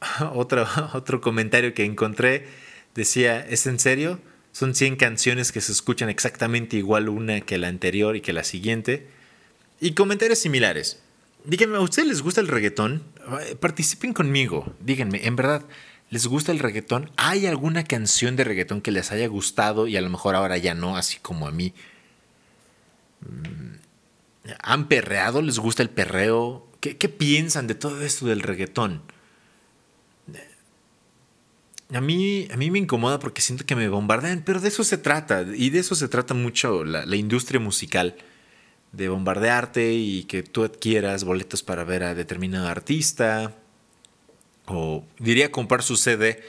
Otro, 0.34 0.66
otro 0.92 1.20
comentario 1.20 1.72
que 1.72 1.84
encontré 1.84 2.46
decía, 2.94 3.40
¿es 3.40 3.66
en 3.66 3.78
serio? 3.78 4.20
Son 4.52 4.74
100 4.74 4.96
canciones 4.96 5.52
que 5.52 5.60
se 5.60 5.72
escuchan 5.72 6.10
exactamente 6.10 6.76
igual 6.76 7.08
una 7.08 7.40
que 7.40 7.58
la 7.58 7.68
anterior 7.68 8.14
y 8.14 8.20
que 8.20 8.32
la 8.32 8.44
siguiente. 8.44 9.08
Y 9.80 9.92
comentarios 9.92 10.38
similares. 10.38 11.02
Díganme, 11.46 11.76
¿a 11.76 11.80
ustedes 11.80 12.08
les 12.08 12.22
gusta 12.22 12.40
el 12.40 12.48
reggaetón? 12.48 13.04
Participen 13.60 14.12
conmigo. 14.12 14.74
Díganme, 14.80 15.24
¿en 15.26 15.36
verdad 15.36 15.64
les 16.10 16.26
gusta 16.26 16.50
el 16.50 16.58
reggaetón? 16.58 17.12
¿Hay 17.16 17.46
alguna 17.46 17.84
canción 17.84 18.34
de 18.34 18.42
reggaetón 18.42 18.82
que 18.82 18.90
les 18.90 19.12
haya 19.12 19.28
gustado 19.28 19.86
y 19.86 19.96
a 19.96 20.00
lo 20.00 20.10
mejor 20.10 20.34
ahora 20.34 20.56
ya 20.58 20.74
no, 20.74 20.96
así 20.96 21.18
como 21.20 21.46
a 21.46 21.52
mí? 21.52 21.72
Mm, 23.20 23.76
¿Han 24.60 24.88
perreado? 24.88 25.40
¿Les 25.40 25.60
gusta 25.60 25.84
el 25.84 25.90
perreo? 25.90 26.66
¿Qué, 26.80 27.08
piensan 27.08 27.68
de 27.68 27.76
todo 27.76 28.02
esto 28.02 28.26
del 28.26 28.40
reggaetón? 28.40 29.02
A 31.92 32.00
mí, 32.00 32.48
a 32.52 32.56
mí 32.56 32.72
me 32.72 32.80
incomoda 32.80 33.20
porque 33.20 33.40
siento 33.40 33.64
que 33.64 33.76
me 33.76 33.88
bombardean, 33.88 34.42
pero 34.44 34.60
de 34.60 34.66
eso 34.66 34.82
se 34.82 34.98
trata, 34.98 35.46
y 35.54 35.70
de 35.70 35.78
eso 35.78 35.94
se 35.94 36.08
trata 36.08 36.34
mucho 36.34 36.82
la 36.82 37.14
industria 37.14 37.60
musical 37.60 38.16
de 38.92 39.08
bombardearte 39.08 39.92
y 39.92 40.24
que 40.24 40.42
tú 40.42 40.64
adquieras 40.64 41.24
boletos 41.24 41.62
para 41.62 41.84
ver 41.84 42.02
a 42.02 42.14
determinado 42.14 42.68
artista 42.68 43.54
o 44.66 45.04
diría 45.18 45.52
comprar 45.52 45.82
su 45.82 45.96
CD, 45.96 46.42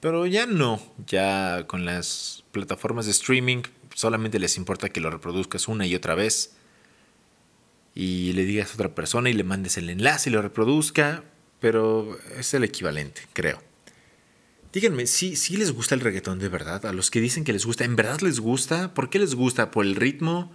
pero 0.00 0.26
ya 0.26 0.46
no, 0.46 0.82
ya 1.06 1.66
con 1.66 1.84
las 1.84 2.44
plataformas 2.52 3.06
de 3.06 3.12
streaming 3.12 3.62
solamente 3.94 4.38
les 4.38 4.56
importa 4.56 4.88
que 4.88 5.00
lo 5.00 5.10
reproduzcas 5.10 5.68
una 5.68 5.86
y 5.86 5.94
otra 5.94 6.14
vez 6.14 6.56
y 7.94 8.32
le 8.32 8.44
digas 8.44 8.72
a 8.72 8.74
otra 8.74 8.94
persona 8.94 9.30
y 9.30 9.32
le 9.32 9.44
mandes 9.44 9.78
el 9.78 9.88
enlace 9.88 10.28
y 10.28 10.32
lo 10.32 10.42
reproduzca, 10.42 11.22
pero 11.60 12.18
es 12.36 12.52
el 12.54 12.64
equivalente, 12.64 13.22
creo. 13.32 13.62
Díganme, 14.72 15.06
¿sí, 15.06 15.36
¿sí 15.36 15.56
les 15.56 15.70
gusta 15.70 15.94
el 15.94 16.00
reggaetón 16.00 16.40
de 16.40 16.48
verdad? 16.48 16.84
A 16.84 16.92
los 16.92 17.12
que 17.12 17.20
dicen 17.20 17.44
que 17.44 17.52
les 17.52 17.64
gusta, 17.64 17.84
¿en 17.84 17.94
verdad 17.94 18.20
les 18.20 18.40
gusta? 18.40 18.92
¿Por 18.92 19.08
qué 19.08 19.20
les 19.20 19.36
gusta? 19.36 19.70
¿Por 19.70 19.86
el 19.86 19.94
ritmo? 19.94 20.52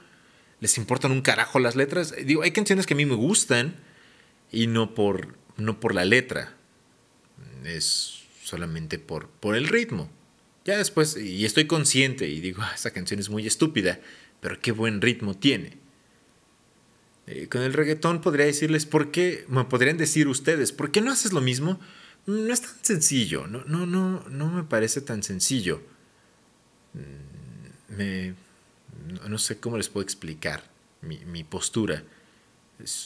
Les 0.62 0.78
importan 0.78 1.12
un 1.12 1.22
carajo 1.22 1.60
las 1.60 1.76
letras. 1.76 2.14
Digo, 2.26 2.42
hay 2.42 2.52
canciones 2.52 2.86
que 2.86 2.94
a 2.94 2.98
mí 2.98 3.06
me 3.06 3.16
gustan 3.16 3.76
y 4.52 4.68
no 4.68 4.94
por, 4.94 5.36
no 5.58 5.80
por 5.80 5.94
la 5.94 6.06
letra. 6.06 6.56
Es 7.64 8.24
solamente 8.44 9.00
por, 9.00 9.30
por 9.30 9.56
el 9.56 9.68
ritmo. 9.68 10.10
Ya 10.66 10.78
después, 10.78 11.18
y 11.18 11.46
estoy 11.46 11.66
consciente 11.66 12.28
y 12.28 12.42
digo, 12.42 12.62
ah, 12.62 12.72
esa 12.76 12.92
canción 12.92 13.20
es 13.20 13.30
muy 13.30 13.48
estúpida, 13.48 14.00
pero 14.42 14.60
qué 14.60 14.72
buen 14.72 15.02
ritmo 15.02 15.36
tiene. 15.36 15.78
Eh, 17.28 17.48
con 17.48 17.62
el 17.62 17.74
reggaetón 17.74 18.22
podría 18.22 18.46
decirles, 18.46 18.86
¿por 18.86 19.12
qué? 19.12 19.46
Me 19.48 19.64
podrían 19.66 19.98
decir 19.98 20.28
ustedes, 20.28 20.72
¿por 20.72 20.92
qué 20.92 21.02
no 21.02 21.12
haces 21.12 21.32
lo 21.32 21.42
mismo? 21.42 21.80
No 22.26 22.52
es 22.52 22.62
tan 22.62 22.76
sencillo, 22.82 23.48
no, 23.48 23.64
no, 23.66 23.86
no, 23.86 24.28
no 24.30 24.52
me 24.52 24.64
parece 24.64 25.02
tan 25.02 25.24
sencillo. 25.24 25.82
Mm, 26.94 27.96
me, 27.96 28.34
no, 29.28 29.38
sé 29.38 29.60
cómo 29.60 29.78
les 29.78 29.90
puedo 29.90 30.04
explicar 30.04 30.64
mi, 31.02 31.44
postura. 31.44 32.04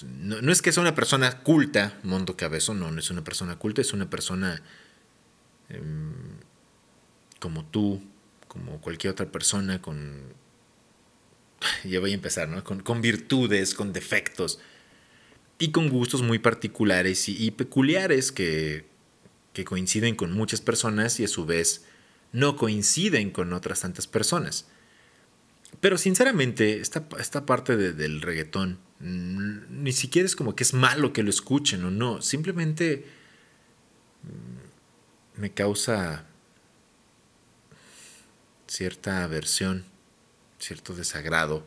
no, 0.04 0.52
es 0.52 0.62
que 0.62 0.72
sea 0.72 0.82
una 0.82 0.96
persona 0.96 1.40
culta, 1.42 2.00
Mondo 2.04 2.36
Cabezo, 2.36 2.74
no, 2.74 2.92
no 2.92 3.00
es 3.00 3.10
una 3.10 3.24
persona 3.24 3.58
culta, 3.58 3.82
es 3.82 3.94
una 3.94 4.10
persona 4.10 4.62
em, 5.70 6.14
como 7.40 7.66
tú, 7.66 8.02
como 8.48 8.80
cualquier 8.82 9.12
otra 9.12 9.32
persona 9.32 9.82
con... 9.82 10.34
Ya 11.86 12.00
voy 12.00 12.12
a 12.12 12.16
empezar, 12.16 12.50
¿no? 12.50 12.64
Con, 12.64 13.02
virtudes, 13.02 13.74
con 13.74 13.94
defectos 13.94 14.60
y 15.60 15.72
con 15.72 15.90
gustos 15.90 16.22
muy 16.22 16.40
particulares 16.40 17.30
y, 17.30 17.52
peculiares 17.52 18.32
que, 18.32 18.86
que 19.54 19.64
coinciden 19.64 20.16
con 20.16 20.34
muchas 20.34 20.62
personas 20.62 21.20
y 21.20 21.24
a 21.24 21.28
su 21.28 21.46
vez 21.46 21.86
no 22.34 22.58
coinciden 22.58 23.32
con 23.32 23.54
otras 23.54 23.82
tantas 23.82 24.08
personas. 24.08 24.66
Pero 25.80 25.98
sinceramente, 25.98 26.80
esta, 26.80 27.08
esta 27.20 27.46
parte 27.46 27.76
del 27.76 28.22
reggaetón 28.22 28.80
ni 29.04 29.92
siquiera 29.92 30.26
es 30.26 30.36
como 30.36 30.56
que 30.56 30.64
es 30.64 30.74
malo 30.74 31.12
que 31.12 31.24
lo 31.24 31.30
escuchen 31.30 31.84
o 31.84 31.92
no. 31.92 32.22
Simplemente 32.22 33.06
mm, 34.24 35.42
me 35.42 35.52
causa 35.52 36.26
cierta 38.68 39.24
aversión, 39.24 39.84
cierto 40.58 40.96
desagrado. 40.96 41.66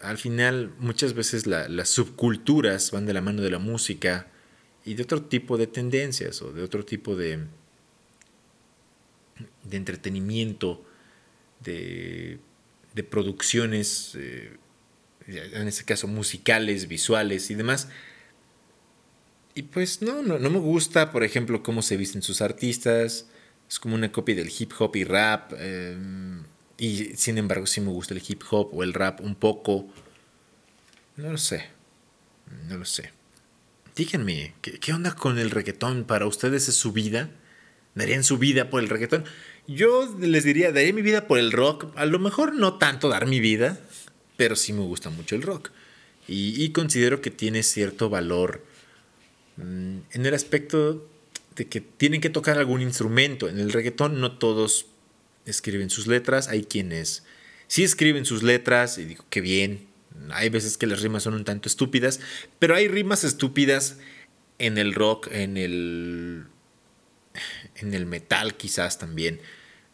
Al 0.00 0.16
final, 0.16 0.72
muchas 0.78 1.12
veces 1.12 1.46
las 1.46 1.88
subculturas 1.88 2.90
van 2.90 3.04
de 3.04 3.12
la 3.12 3.20
mano 3.20 3.42
de 3.42 3.50
la 3.50 3.58
música 3.58 4.28
y 4.84 4.94
de 4.94 5.02
otro 5.02 5.22
tipo 5.22 5.58
de 5.58 5.66
tendencias 5.66 6.40
o 6.40 6.52
de 6.52 6.62
otro 6.62 6.84
tipo 6.84 7.16
de, 7.16 7.44
de 9.64 9.76
entretenimiento, 9.76 10.84
de 11.60 12.38
de 12.94 13.02
producciones, 13.02 14.14
eh, 14.16 14.56
en 15.26 15.68
este 15.68 15.84
caso 15.84 16.08
musicales, 16.08 16.88
visuales 16.88 17.50
y 17.50 17.54
demás. 17.54 17.88
Y 19.54 19.62
pues 19.62 20.02
no, 20.02 20.22
no, 20.22 20.38
me 20.38 20.58
gusta, 20.58 21.10
por 21.10 21.24
ejemplo, 21.24 21.62
cómo 21.62 21.82
se 21.82 21.96
visten 21.96 22.22
sus 22.22 22.40
artistas. 22.40 23.26
Es 23.68 23.78
como 23.78 23.96
una 23.96 24.12
copia 24.12 24.34
del 24.34 24.52
hip 24.56 24.72
hop 24.78 24.94
y 24.96 25.04
rap. 25.04 25.52
Em, 25.58 26.44
y 26.78 27.16
sin 27.16 27.38
embargo, 27.38 27.66
sí 27.66 27.80
me 27.80 27.90
gusta 27.90 28.14
el 28.14 28.22
hip 28.26 28.42
hop 28.50 28.70
o 28.72 28.82
el 28.84 28.94
rap 28.94 29.20
un 29.20 29.34
poco. 29.34 29.88
No 31.16 31.32
lo 31.32 31.38
sé. 31.38 31.66
No 32.68 32.78
lo 32.78 32.84
sé. 32.84 33.12
Díganme, 33.96 34.54
¿qué, 34.62 34.78
qué 34.78 34.92
onda 34.92 35.14
con 35.16 35.38
el 35.38 35.50
reggaetón? 35.50 36.04
¿Para 36.04 36.26
ustedes 36.26 36.68
es 36.68 36.76
su 36.76 36.92
vida? 36.92 37.30
¿Darían 37.96 38.22
su 38.22 38.38
vida 38.38 38.70
por 38.70 38.80
el 38.80 38.88
reggaetón? 38.88 39.24
Yo 39.68 40.16
les 40.18 40.44
diría, 40.44 40.72
daría 40.72 40.94
mi 40.94 41.02
vida 41.02 41.26
por 41.26 41.38
el 41.38 41.52
rock. 41.52 41.92
A 41.94 42.06
lo 42.06 42.18
mejor 42.18 42.54
no 42.54 42.78
tanto 42.78 43.10
dar 43.10 43.26
mi 43.26 43.38
vida, 43.38 43.78
pero 44.38 44.56
sí 44.56 44.72
me 44.72 44.80
gusta 44.80 45.10
mucho 45.10 45.34
el 45.34 45.42
rock. 45.42 45.70
Y, 46.26 46.70
considero 46.70 47.22
que 47.22 47.30
tiene 47.30 47.62
cierto 47.62 48.10
valor 48.10 48.64
mm, 49.56 49.98
en 50.10 50.26
el 50.26 50.34
aspecto 50.34 51.06
de 51.56 51.66
que 51.66 51.80
tienen 51.80 52.20
que 52.20 52.30
tocar 52.30 52.58
algún 52.58 52.80
instrumento. 52.80 53.48
En 53.48 53.58
el 53.58 53.72
reggaetón 53.72 54.20
no 54.20 54.38
todos 54.38 54.86
escriben 55.44 55.90
sus 55.90 56.06
letras, 56.06 56.48
hay 56.48 56.64
quienes 56.64 57.24
sí 57.66 57.84
escriben 57.84 58.24
sus 58.24 58.42
letras 58.42 58.98
y 58.98 59.04
digo, 59.04 59.24
qué 59.30 59.40
bien. 59.42 59.86
Hay 60.30 60.48
veces 60.48 60.76
que 60.76 60.86
las 60.86 61.02
rimas 61.02 61.22
son 61.22 61.34
un 61.34 61.44
tanto 61.44 61.68
estúpidas, 61.68 62.20
pero 62.58 62.74
hay 62.74 62.88
rimas 62.88 63.24
estúpidas 63.24 63.98
en 64.58 64.78
el 64.78 64.94
rock, 64.94 65.28
en 65.30 65.56
el 65.56 66.44
en 67.76 67.94
el 67.94 68.06
metal 68.06 68.56
quizás 68.56 68.98
también. 68.98 69.40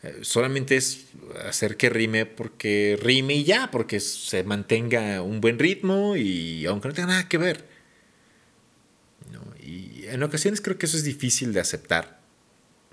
Eh, 0.05 0.19
solamente 0.21 0.77
es 0.77 1.07
hacer 1.47 1.79
que 1.79 1.89
rime 1.89 2.27
porque 2.27 2.99
rime 3.01 3.37
y 3.37 3.45
ya, 3.45 3.71
porque 3.71 4.01
se 4.01 4.45
mantenga 4.45 5.23
un 5.23 5.41
buen 5.41 5.59
ritmo 5.59 6.15
y 6.15 6.67
aunque 6.67 6.89
no 6.89 6.95
tenga 6.95 7.09
nada 7.09 7.29
que 7.29 7.39
ver. 7.39 7.65
Y 9.63 10.05
en 10.07 10.23
ocasiones 10.23 10.61
creo 10.61 10.77
que 10.77 10.85
eso 10.85 10.99
es 10.99 11.05
difícil 11.05 11.55
de 11.55 11.61
aceptar, 11.61 12.21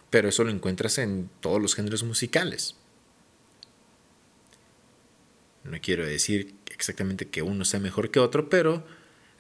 pero 0.10 0.30
eso 0.30 0.46
lo 0.46 0.51
encuentras 0.51 0.98
en 1.00 1.30
todos 1.41 1.62
los 1.62 1.75
géneros 1.75 2.03
musicales. 2.03 2.77
No 5.66 5.77
quiero 5.81 6.05
decir 6.05 6.55
exactamente 6.74 7.27
que 7.27 7.42
uno 7.42 7.66
sea 7.66 7.81
mejor 7.81 8.09
que 8.09 8.22
otro, 8.22 8.50
pero 8.50 8.86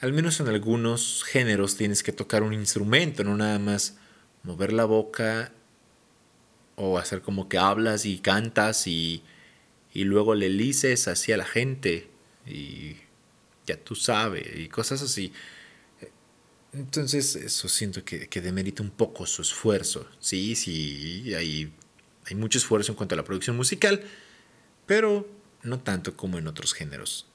al 0.01 0.11
menos 0.11 0.41
en 0.41 0.49
algunos 0.49 1.23
géneros 1.23 1.77
tienes 1.77 2.03
que 2.03 2.11
tocar 2.11 2.43
un 2.43 2.53
instrumento, 2.53 3.23
no 3.23 3.37
nada 3.37 3.59
más 3.59 3.95
mover 4.43 4.73
la 4.73 4.83
boca 4.83 5.53
o 6.81 6.97
hacer 6.97 7.21
como 7.21 7.47
que 7.47 7.59
hablas 7.59 8.05
y 8.05 8.17
cantas 8.17 8.87
y, 8.87 9.23
y 9.93 10.03
luego 10.03 10.33
le 10.33 10.49
lices 10.49 11.07
así 11.07 11.31
a 11.31 11.37
la 11.37 11.45
gente 11.45 12.09
y 12.47 12.95
ya 13.67 13.77
tú 13.77 13.93
sabes 13.93 14.47
y 14.55 14.67
cosas 14.67 15.03
así. 15.03 15.31
Entonces 16.73 17.35
eso 17.35 17.69
siento 17.69 18.03
que, 18.03 18.27
que 18.27 18.41
demerita 18.41 18.81
un 18.81 18.89
poco 18.89 19.27
su 19.27 19.43
esfuerzo. 19.43 20.07
Sí, 20.19 20.55
sí, 20.55 21.35
hay, 21.35 21.71
hay 22.25 22.35
mucho 22.35 22.57
esfuerzo 22.57 22.93
en 22.93 22.95
cuanto 22.95 23.13
a 23.13 23.17
la 23.17 23.25
producción 23.25 23.55
musical, 23.55 24.03
pero 24.87 25.29
no 25.61 25.79
tanto 25.79 26.17
como 26.17 26.39
en 26.39 26.47
otros 26.47 26.73
géneros. 26.73 27.27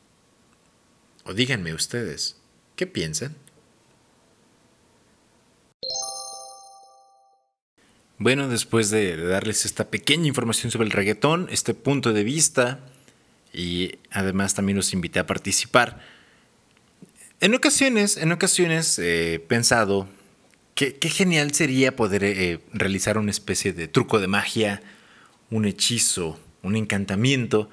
O 1.24 1.34
díganme 1.34 1.72
ustedes, 1.72 2.36
¿qué 2.74 2.88
piensan? 2.88 3.36
Bueno, 8.18 8.48
después 8.48 8.90
de 8.90 9.16
darles 9.16 9.66
esta 9.66 9.90
pequeña 9.90 10.26
información 10.26 10.70
sobre 10.70 10.86
el 10.86 10.92
reggaetón, 10.92 11.48
este 11.50 11.74
punto 11.74 12.14
de 12.14 12.24
vista, 12.24 12.80
y 13.52 13.96
además 14.10 14.54
también 14.54 14.76
los 14.76 14.94
invité 14.94 15.18
a 15.18 15.26
participar. 15.26 16.00
En 17.40 17.54
ocasiones, 17.54 18.16
en 18.16 18.32
ocasiones 18.32 18.98
he 18.98 19.38
pensado 19.46 20.08
que 20.74 20.96
qué 20.96 21.10
genial 21.10 21.52
sería 21.52 21.94
poder 21.94 22.24
eh, 22.24 22.60
realizar 22.72 23.18
una 23.18 23.30
especie 23.30 23.74
de 23.74 23.86
truco 23.86 24.18
de 24.18 24.28
magia, 24.28 24.82
un 25.50 25.66
hechizo, 25.66 26.40
un 26.62 26.76
encantamiento, 26.76 27.68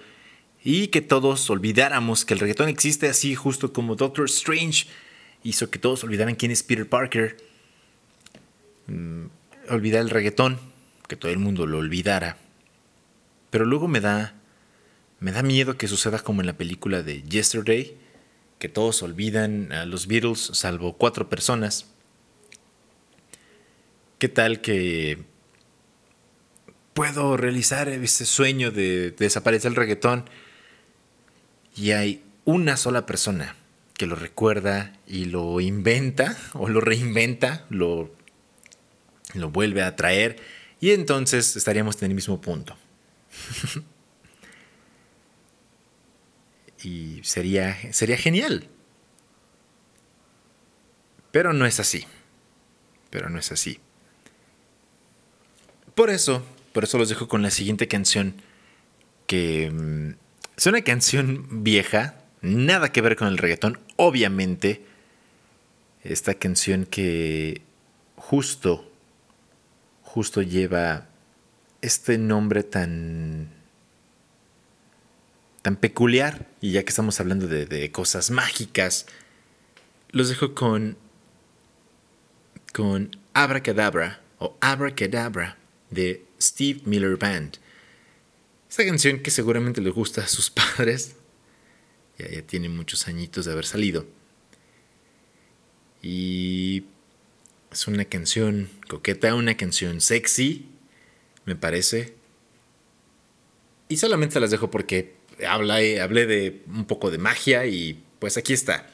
y 0.61 0.87
que 0.87 1.01
todos 1.01 1.49
olvidáramos 1.49 2.25
que 2.25 2.33
el 2.33 2.41
reggaetón 2.41 2.67
existe 2.67 3.07
así 3.07 3.35
justo 3.35 3.71
como 3.71 3.95
Doctor 3.95 4.25
Strange 4.25 4.87
hizo 5.43 5.69
que 5.69 5.79
todos 5.79 6.03
olvidaran 6.03 6.35
quién 6.35 6.51
es 6.51 6.63
Peter 6.63 6.87
Parker. 6.87 7.37
Mm, 8.87 9.25
olvidar 9.69 10.01
el 10.01 10.09
reggaetón, 10.09 10.59
que 11.07 11.15
todo 11.15 11.31
el 11.31 11.39
mundo 11.39 11.65
lo 11.65 11.77
olvidara. 11.77 12.37
Pero 13.49 13.65
luego 13.65 13.87
me 13.87 14.01
da 14.01 14.35
me 15.23 15.31
da 15.31 15.41
miedo 15.41 15.77
que 15.77 15.87
suceda 15.87 16.19
como 16.19 16.41
en 16.41 16.47
la 16.47 16.57
película 16.57 17.01
de 17.01 17.23
Yesterday, 17.23 17.95
que 18.59 18.67
todos 18.67 19.01
olvidan 19.03 19.71
a 19.71 19.85
los 19.85 20.07
Beatles 20.07 20.51
salvo 20.51 20.97
cuatro 20.97 21.29
personas. 21.29 21.85
¿Qué 24.19 24.27
tal 24.27 24.59
que 24.59 25.23
puedo 26.93 27.37
realizar 27.37 27.87
ese 27.87 28.25
sueño 28.25 28.69
de, 28.69 29.11
desaparecer 29.11 29.69
el 29.69 29.77
reggaetón 29.77 30.29
y 31.73 31.91
hay 31.91 32.21
una 32.43 32.75
sola 32.75 33.05
persona 33.05 33.55
que 33.93 34.07
lo 34.07 34.17
recuerda 34.17 34.91
y 35.07 35.23
lo 35.23 35.61
inventa 35.61 36.37
o 36.53 36.67
lo 36.67 36.81
reinventa, 36.81 37.65
lo 37.69 38.13
lo 39.33 39.49
vuelve 39.49 39.81
a 39.81 39.95
traer 39.95 40.37
y 40.79 40.91
entonces 40.91 41.55
estaríamos 41.55 42.01
en 42.01 42.09
el 42.09 42.15
mismo 42.15 42.41
punto. 42.41 42.75
y 46.83 47.21
sería, 47.23 47.93
sería 47.93 48.17
genial. 48.17 48.67
Pero 51.31 51.53
no 51.53 51.65
es 51.65 51.79
así. 51.79 52.05
Pero 53.09 53.29
no 53.29 53.39
es 53.39 53.51
así. 53.51 53.79
Por 55.95 56.09
eso, 56.09 56.45
por 56.73 56.83
eso 56.83 56.97
los 56.97 57.09
dejo 57.09 57.27
con 57.27 57.41
la 57.41 57.49
siguiente 57.49 57.87
canción, 57.87 58.35
que 59.25 59.71
mm, 59.71 60.15
es 60.57 60.65
una 60.67 60.81
canción 60.81 61.63
vieja, 61.63 62.15
nada 62.41 62.91
que 62.91 63.01
ver 63.01 63.15
con 63.15 63.27
el 63.29 63.37
reggaetón, 63.37 63.79
obviamente. 63.95 64.85
Esta 66.03 66.33
canción 66.33 66.85
que 66.85 67.61
justo 68.17 68.92
justo 70.13 70.43
lleva 70.43 71.07
este 71.81 72.19
nombre 72.19 72.61
tan 72.61 73.49
tan 75.63 75.75
peculiar 75.75 76.47
y 76.61 76.73
ya 76.73 76.83
que 76.83 76.89
estamos 76.89 77.19
hablando 77.19 77.47
de, 77.47 77.91
cosas 77.91 78.29
mágicas 78.29 79.07
los 80.11 80.29
dejo 80.29 80.53
con 80.53 80.97
con 82.73 83.17
Abracadabra 83.33 84.21
o 84.37 84.55
Abracadabra 84.61 85.57
de 85.89 86.23
Steve 86.39 86.81
Miller 86.85 87.17
Band. 87.17 87.57
Esta 88.69 88.85
canción 88.85 89.19
que 89.21 89.31
seguramente 89.31 89.81
le 89.81 89.89
gusta 89.89 90.21
a 90.21 90.27
sus 90.27 90.49
padres 90.51 91.15
ya 92.19 92.43
tiene 92.43 92.69
muchos 92.69 93.07
añitos 93.07 93.45
de 93.45 93.51
haber 93.51 93.65
salido. 93.65 94.05
Y 96.03 96.83
es 97.73 97.87
una 97.87 98.05
canción 98.05 98.69
coqueta, 98.87 99.33
una 99.33 99.57
canción 99.57 99.99
sexy, 99.99 100.67
me 101.45 101.55
parece. 101.55 102.13
Y 103.89 103.97
solamente 103.97 104.39
las 104.39 104.51
dejo 104.51 104.69
porque 104.69 105.15
habla, 105.47 105.77
hablé 106.03 106.27
de 106.27 106.61
un 106.67 106.85
poco 106.85 107.09
de 107.09 107.17
magia 107.17 107.65
y 107.65 108.03
pues 108.19 108.37
aquí 108.37 108.53
está. 108.53 108.91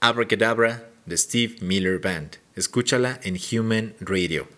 Abracadabra 0.00 0.90
de 1.06 1.16
Steve 1.16 1.58
Miller 1.60 2.00
Band. 2.00 2.38
Escúchala 2.56 3.20
en 3.22 3.38
Human 3.52 3.94
Radio. 4.00 4.48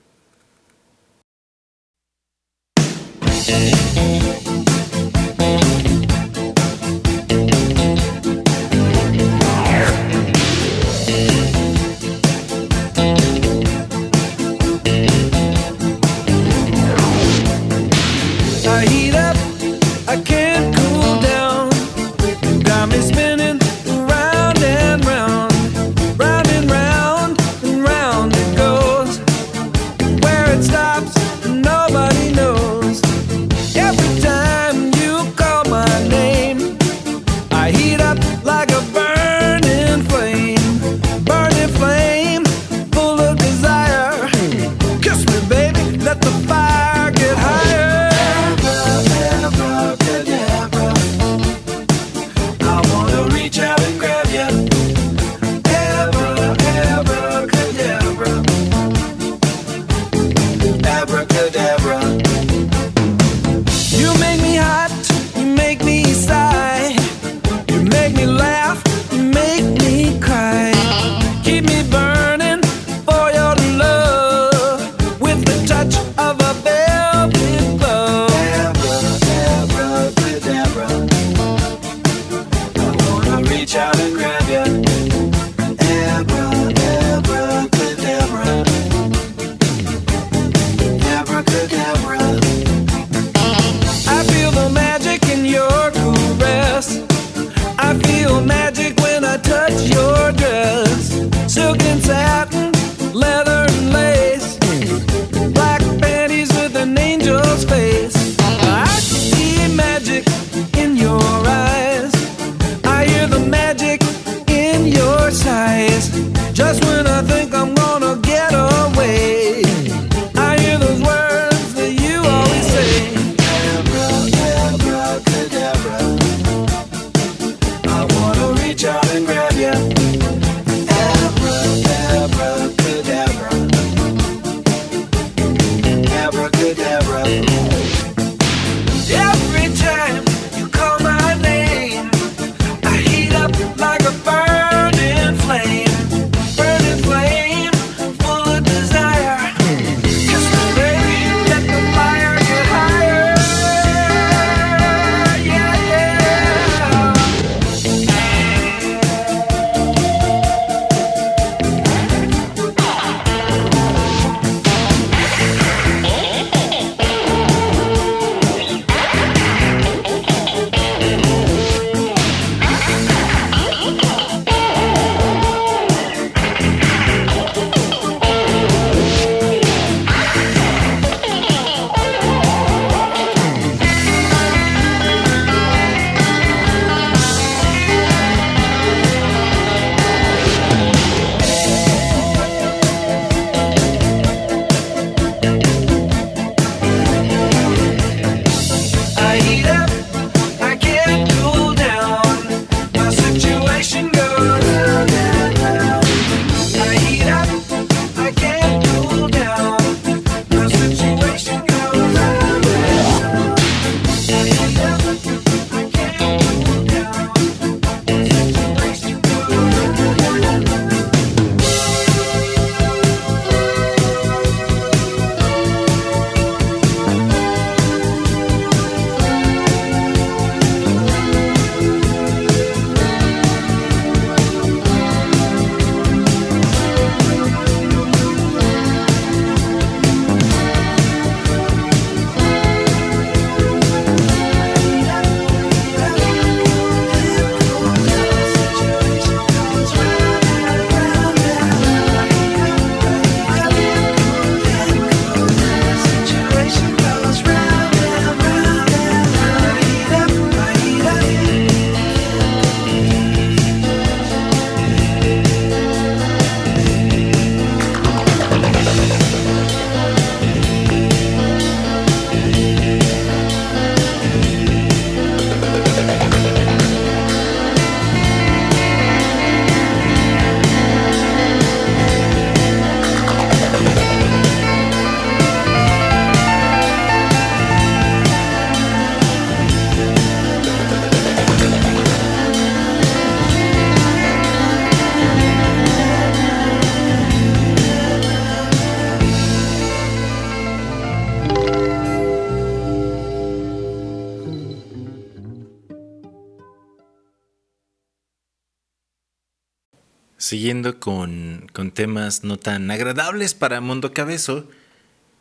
Siguiendo 310.51 310.99
con, 310.99 311.69
con 311.73 311.93
temas 311.93 312.43
no 312.43 312.59
tan 312.59 312.91
agradables 312.91 313.55
para 313.55 313.81
Mundo 313.81 314.13
Cabezo, 314.13 314.69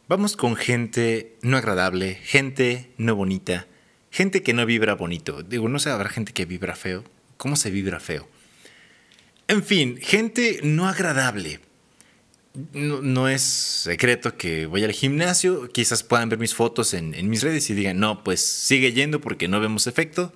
vamos 0.08 0.38
con 0.38 0.56
gente 0.56 1.36
no 1.42 1.58
agradable, 1.58 2.14
gente 2.14 2.92
no 3.00 3.16
bonita, 3.16 3.66
gente 4.12 4.44
que 4.44 4.54
no 4.54 4.68
vibra 4.68 4.94
bonito. 4.94 5.42
Digo, 5.42 5.68
no 5.68 5.80
sé, 5.80 5.90
habrá 5.90 6.10
gente 6.10 6.32
que 6.32 6.46
vibra 6.46 6.76
feo. 6.76 7.04
¿Cómo 7.38 7.56
se 7.56 7.72
vibra 7.72 8.00
feo? 8.00 8.30
En 9.48 9.64
fin, 9.64 9.98
gente 10.00 10.60
no 10.62 10.88
agradable. 10.88 11.60
No, 12.74 13.28
es 13.28 13.42
secreto 13.42 14.38
que 14.38 14.68
voy 14.68 14.84
al 14.84 14.92
gimnasio, 14.92 15.72
quizás 15.72 16.04
puedan 16.04 16.30
ver 16.30 16.38
mis 16.38 16.54
fotos 16.54 16.94
en, 16.94 17.16
en 17.16 17.32
mis 17.32 17.42
redes 17.42 17.68
y 17.72 17.74
digan, 17.74 18.00
no, 18.00 18.24
pues 18.24 18.46
sigue 18.46 18.94
yendo 18.94 19.22
porque 19.22 19.48
no 19.48 19.60
vemos 19.60 19.88
efecto 19.88 20.34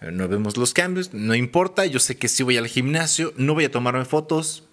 no 0.00 0.28
vemos 0.28 0.56
los 0.56 0.72
cambios, 0.72 1.12
no 1.12 1.34
importa, 1.34 1.84
yo 1.84 2.00
sé 2.00 2.16
que 2.16 2.28
sí 2.28 2.42
voy 2.42 2.56
al 2.56 2.68
gimnasio, 2.68 3.34
no 3.36 3.52
voy 3.52 3.66
a 3.66 3.70
tomarme 3.70 4.06
fotos, 4.06 4.64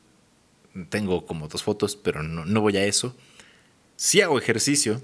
tengo 0.89 1.25
como 1.25 1.47
dos 1.47 1.63
fotos, 1.63 1.95
pero 1.95 2.23
no, 2.23 2.61
voy 2.61 2.77
a 2.77 2.85
eso. 2.85 3.15
Sí 3.95 4.21
hago 4.21 4.37
ejercicio. 4.37 5.01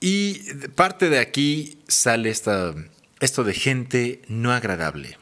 Y 0.00 0.52
parte 0.74 1.08
de 1.08 1.18
aquí 1.18 1.78
sale 1.88 2.30
esta, 2.30 2.74
esto 3.20 3.42
de 3.42 3.54
gente 3.54 4.22
no 4.28 4.52
agradable. 4.52 5.18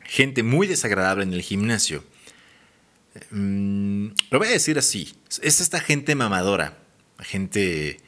Gente 0.00 0.42
muy 0.42 0.66
desagradable 0.66 1.24
en 1.24 1.34
el 1.34 1.42
gimnasio. 1.42 2.04
Mm, 3.30 4.08
lo 4.30 4.38
voy 4.38 4.48
a 4.48 4.52
decir 4.52 4.78
así. 4.78 5.14
Es 5.42 5.60
esta 5.60 5.80
gente 5.80 6.14
mamadora. 6.14 6.78
Gente 7.18 7.98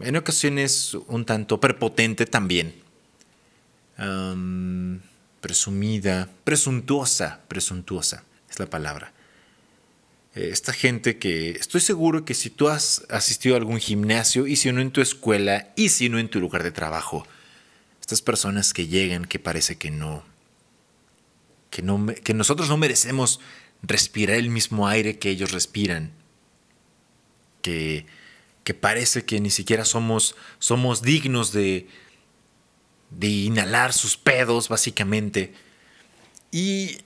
en 0.00 0.16
ocasiones 0.16 0.94
un 0.94 1.24
tanto 1.26 1.60
prepotente 1.60 2.24
también 2.24 2.83
presumida, 5.40 6.28
presuntuosa, 6.44 7.40
presuntuosa 7.48 8.24
es 8.50 8.58
la 8.58 8.66
palabra. 8.66 9.12
Eh, 10.34 10.48
esta 10.52 10.72
gente 10.72 11.18
que 11.18 11.50
estoy 11.50 11.80
seguro 11.80 12.24
que 12.24 12.34
si 12.34 12.50
tú 12.50 12.68
has 12.68 13.04
asistido 13.08 13.54
a 13.54 13.58
algún 13.58 13.78
gimnasio 13.78 14.46
y 14.46 14.56
si 14.56 14.72
no 14.72 14.80
en 14.80 14.90
tu 14.90 15.00
escuela 15.00 15.72
y 15.76 15.90
si 15.90 16.08
no 16.08 16.18
en 16.18 16.28
tu 16.28 16.40
lugar 16.40 16.62
de 16.62 16.72
trabajo, 16.72 17.26
estas 18.00 18.22
personas 18.22 18.72
que 18.72 18.86
llegan 18.86 19.24
que 19.24 19.38
parece 19.38 19.76
que 19.76 19.90
no, 19.90 20.24
que, 21.70 21.82
no, 21.82 22.06
que 22.06 22.34
nosotros 22.34 22.68
no 22.68 22.76
merecemos 22.76 23.40
respirar 23.82 24.36
el 24.36 24.50
mismo 24.50 24.88
aire 24.88 25.18
que 25.18 25.30
ellos 25.30 25.52
respiran, 25.52 26.12
que, 27.62 28.06
que 28.64 28.74
parece 28.74 29.24
que 29.24 29.40
ni 29.40 29.50
siquiera 29.50 29.84
somos, 29.84 30.36
somos 30.58 31.02
dignos 31.02 31.52
de, 31.52 31.86
de 33.18 33.28
inhalar 33.28 33.92
sus 33.92 34.16
pedos, 34.16 34.68
básicamente. 34.68 35.54
Y, 36.50 36.98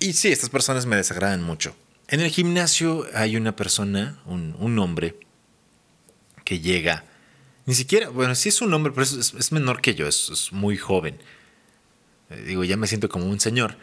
y 0.00 0.12
sí, 0.12 0.28
estas 0.28 0.50
personas 0.50 0.86
me 0.86 0.96
desagradan 0.96 1.42
mucho. 1.42 1.74
En 2.08 2.20
el 2.20 2.30
gimnasio 2.30 3.06
hay 3.14 3.36
una 3.36 3.56
persona, 3.56 4.20
un, 4.26 4.78
hombre, 4.78 5.18
que 6.44 6.60
llega, 6.60 7.04
ni 7.66 7.74
siquiera, 7.74 8.10
bueno, 8.10 8.34
sí 8.34 8.50
es 8.50 8.60
un 8.60 8.74
hombre, 8.74 8.92
pero 8.92 9.04
es, 9.04 9.52
menor 9.52 9.80
que 9.80 9.94
yo, 9.94 10.06
es, 10.06 10.52
muy 10.52 10.76
joven. 10.76 11.18
Eh, 12.30 12.44
digo, 12.46 12.64
ya 12.64 12.76
me 12.76 12.86
siento 12.86 13.08
como 13.08 13.26
un 13.26 13.40
señor. 13.40 13.78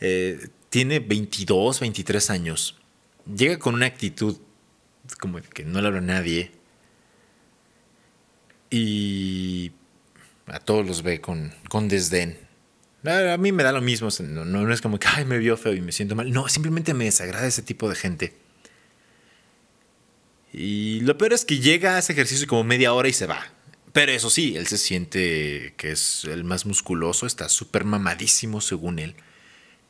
Eh, 0.00 0.48
tiene 0.68 1.00
22, 1.00 1.80
23 1.80 2.30
años. 2.30 2.78
Llega 3.26 3.58
con 3.58 3.74
una 3.74 3.86
actitud 3.86 4.36
como 5.18 5.40
que 5.40 5.64
no 5.64 5.80
le 5.80 5.88
habla 5.88 6.00
nadie. 6.00 6.52
Y 8.70 9.72
a 10.52 10.60
todos 10.60 10.86
los 10.86 11.02
ve 11.02 11.20
con, 11.20 11.52
con 11.68 11.88
desdén. 11.88 12.38
A, 13.04 13.36
mí 13.38 13.50
me 13.50 13.64
da 13.64 13.72
lo 13.72 13.80
mismo, 13.80 14.10
no, 14.20 14.44
no, 14.44 14.72
es 14.72 14.80
como 14.80 14.98
que 14.98 15.08
Ay, 15.08 15.24
me 15.24 15.38
vio 15.38 15.56
feo 15.56 15.72
y 15.72 15.80
me 15.80 15.90
siento 15.90 16.14
mal. 16.14 16.30
No, 16.30 16.48
simplemente 16.48 16.94
me 16.94 17.06
desagrada 17.06 17.46
ese 17.46 17.62
tipo 17.62 17.88
de 17.88 17.96
gente. 17.96 18.34
Y 20.52 21.00
lo 21.00 21.16
peor 21.16 21.32
es 21.32 21.46
que 21.46 21.58
llega 21.58 21.96
a 21.96 21.98
ese 21.98 22.12
ejercicio 22.12 22.46
como 22.46 22.62
media 22.64 22.92
hora 22.92 23.08
y 23.08 23.14
se 23.14 23.26
va. 23.26 23.50
Pero 23.94 24.12
eso 24.12 24.28
sí, 24.28 24.56
él 24.56 24.66
se 24.66 24.78
siente 24.78 25.74
que 25.78 25.92
es 25.92 26.24
el 26.26 26.44
más 26.44 26.66
musculoso, 26.66 27.26
está 27.26 27.48
súper 27.48 27.84
mamadísimo 27.84 28.60
según 28.60 28.98
él. 28.98 29.14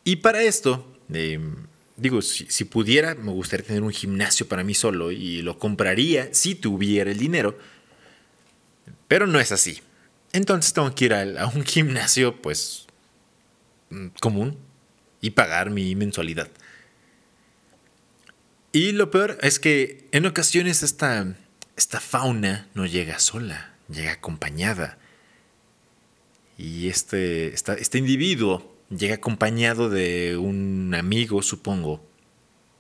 Y 0.05 0.17
para 0.17 0.43
esto, 0.43 0.97
em, 1.13 1.57
digo, 1.97 2.23
si, 2.23 2.47
si, 2.49 2.65
pudiera, 2.65 3.17
me 3.17 3.33
gustaría 3.33 3.67
tener 3.67 3.83
un 3.83 3.93
gimnasio 3.93 4.47
para 4.47 4.63
mí 4.63 4.75
solo 4.75 5.11
y 5.11 5.43
lo 5.43 5.59
compraría 5.59 6.33
si 6.33 6.55
tuviera 6.55 7.11
el 7.11 7.19
dinero. 7.19 7.59
Pero 9.09 9.27
no 9.27 9.41
es 9.41 9.51
así. 9.51 9.81
Entonces 10.33 10.73
tengo 10.73 10.95
que 10.95 11.05
ir 11.07 11.15
a, 11.15 11.47
un 11.47 11.63
gimnasio, 11.65 12.41
pues, 12.41 12.87
mm, 13.91 14.09
común 14.21 14.59
y 15.21 15.31
pagar 15.31 15.71
mi 15.71 15.95
mensualidad. 15.95 16.49
Y 18.73 18.93
lo 18.93 19.11
peor 19.11 19.39
es 19.43 19.59
que 19.61 20.09
en 20.13 20.25
ocasiones 20.25 20.83
esta, 20.83 21.37
esta 21.77 22.01
fauna 22.01 22.69
no 22.75 22.87
llega 22.87 23.19
sola, 23.19 23.75
llega 23.89 24.13
acompañada. 24.13 24.99
Y 26.57 26.89
este, 26.89 27.55
este 27.55 27.99
individuo 27.99 28.75
llega 28.89 29.17
acompañado 29.17 29.91
de 29.91 30.37
un 30.39 30.95
amigo, 30.95 31.43
supongo, 31.43 32.05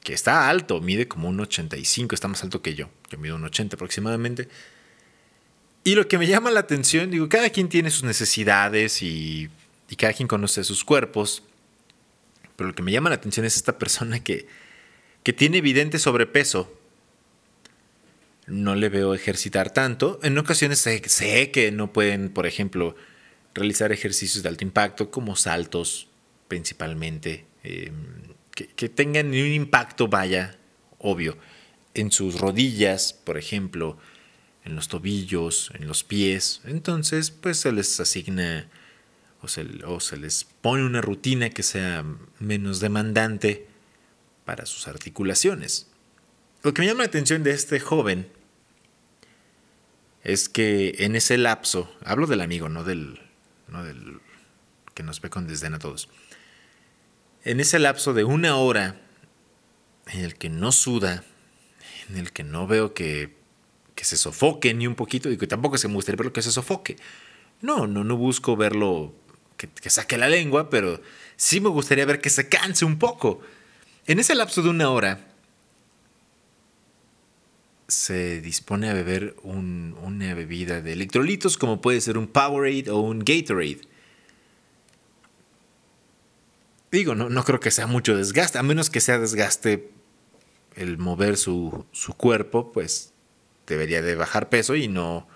que 0.02 0.14
está 0.14 0.48
alto, 0.48 0.80
mide 0.80 1.08
como 1.08 1.28
un 1.28 1.40
85, 1.40 2.14
está 2.14 2.28
más 2.28 2.42
alto 2.42 2.62
que 2.62 2.74
yo. 2.74 2.88
Yo 3.10 3.18
mido 3.18 3.36
un 3.36 3.44
80 3.44 3.76
aproximadamente. 3.76 4.48
Y 5.84 5.94
lo 5.96 6.06
que 6.06 6.18
me 6.18 6.26
llama 6.26 6.50
la 6.50 6.60
atención, 6.60 7.10
digo, 7.10 7.28
cada 7.28 7.50
quien 7.50 7.68
tiene 7.68 7.90
sus 7.90 8.04
necesidades 8.04 9.02
y, 9.02 9.50
cada 9.98 10.12
quien 10.14 10.28
conoce 10.28 10.64
sus 10.64 10.84
cuerpos, 10.84 11.42
pero 12.56 12.68
lo 12.68 12.74
que 12.74 12.82
me 12.82 12.92
llama 12.92 13.10
la 13.10 13.16
atención 13.16 13.44
es 13.44 13.56
esta 13.56 13.78
persona 13.78 14.20
que, 14.20 14.46
que 15.22 15.32
tiene 15.32 15.58
evidente 15.58 15.98
sobrepeso. 15.98 16.72
No 18.46 18.74
le 18.74 18.88
veo 18.88 19.14
ejercitar 19.14 19.70
tanto. 19.72 20.18
En 20.22 20.38
ocasiones 20.38 20.78
sé, 20.78 21.50
que 21.50 21.72
no 21.72 21.92
pueden, 21.92 22.30
por 22.30 22.46
ejemplo, 22.46 22.96
realizar 23.54 23.92
ejercicios 23.92 24.42
de 24.42 24.48
alto 24.48 24.64
impacto 24.64 25.10
como 25.10 25.36
saltos 25.36 26.08
principalmente, 26.48 27.44
em, 27.64 27.94
que, 28.54 28.68
que 28.68 28.88
tengan 28.88 29.28
un 29.28 29.34
impacto, 29.34 30.08
vaya, 30.08 30.58
obvio, 30.98 31.36
en 31.94 32.10
sus 32.10 32.40
rodillas, 32.40 33.12
por 33.12 33.36
ejemplo, 33.38 33.98
en 34.64 34.76
los 34.76 34.88
tobillos, 34.88 35.70
en 35.74 35.86
los 35.86 36.04
pies. 36.04 36.60
Entonces, 36.64 37.30
pues 37.30 37.58
se 37.58 37.72
les 37.72 37.98
asigna 38.00 38.68
o 39.42 39.48
se, 39.48 40.16
les 40.16 40.44
pone 40.44 40.84
una 40.84 41.00
rutina 41.00 41.50
que 41.50 41.64
sea 41.64 42.04
menos 42.38 42.78
demandante 42.78 43.66
para 44.44 44.66
sus 44.66 44.86
articulaciones. 44.86 45.88
Lo 46.62 46.72
que 46.72 46.82
me 46.82 46.86
llama 46.86 47.00
la 47.00 47.08
atención 47.08 47.42
de 47.42 47.50
este 47.50 47.80
joven 47.80 48.28
es 50.22 50.48
que 50.48 50.94
en 50.98 51.16
ese 51.16 51.38
lapso, 51.38 51.92
hablo 52.04 52.28
del 52.28 52.40
amigo, 52.40 52.68
no 52.68 52.84
del, 52.84 53.20
no 53.66 53.82
del 53.82 54.20
que 54.94 55.02
nos 55.02 55.20
ve 55.20 55.28
con 55.28 55.48
desdén 55.48 55.74
a 55.74 55.80
todos, 55.80 56.08
en 57.44 57.58
ese 57.58 57.80
lapso 57.80 58.14
de 58.14 58.22
una 58.22 58.56
hora 58.56 59.00
en 60.06 60.20
el 60.20 60.36
que 60.36 60.50
no 60.50 60.70
suda, 60.70 61.24
en 62.08 62.16
el 62.16 62.30
que 62.32 62.44
no 62.44 62.68
veo 62.68 62.94
que 62.94 63.41
que 63.94 64.04
se 64.04 64.16
sofoque 64.16 64.74
ni 64.74 64.86
un 64.86 64.94
poquito, 64.94 65.30
y 65.30 65.36
que 65.36 65.46
tampoco 65.46 65.78
se 65.78 65.88
me 65.88 65.94
gustaría 65.94 66.16
verlo 66.16 66.32
que 66.32 66.42
se 66.42 66.52
sofoque. 66.52 66.96
No, 67.60 67.86
no, 67.86 68.04
no 68.04 68.16
busco 68.16 68.56
verlo 68.56 69.14
que, 69.56 69.90
saque 69.90 70.18
la 70.18 70.28
lengua, 70.28 70.70
pero 70.70 71.00
sí 71.36 71.60
me 71.60 71.68
gustaría 71.68 72.04
ver 72.04 72.20
que 72.20 72.30
se 72.30 72.48
canse 72.48 72.84
un 72.84 72.98
poco. 72.98 73.40
En 74.06 74.18
ese 74.18 74.34
lapso 74.34 74.62
de 74.62 74.70
una 74.70 74.90
hora, 74.90 75.28
se 77.86 78.40
dispone 78.40 78.88
a 78.88 78.94
beber 78.94 79.36
una 79.42 80.34
bebida 80.34 80.80
de 80.80 80.94
electrolitos 80.94 81.58
como 81.58 81.80
puede 81.80 82.00
ser 82.00 82.16
un 82.16 82.26
Powerade 82.26 82.90
o 82.90 82.98
un 82.98 83.20
Gatorade. 83.20 83.82
Digo, 86.90 87.14
no, 87.14 87.28
no 87.28 87.44
creo 87.44 87.60
que 87.60 87.70
sea 87.70 87.86
mucho 87.86 88.16
desgaste, 88.16 88.58
a 88.58 88.62
menos 88.62 88.90
que 88.90 89.00
sea 89.00 89.18
desgaste 89.18 89.90
el 90.74 90.98
mover 90.98 91.36
su, 91.36 91.86
su 91.92 92.14
cuerpo, 92.14 92.72
pues 92.72 93.11
debería 93.66 94.02
de 94.02 94.14
bajar 94.14 94.48
peso 94.48 94.74
y 94.74 94.88
no 94.88 95.26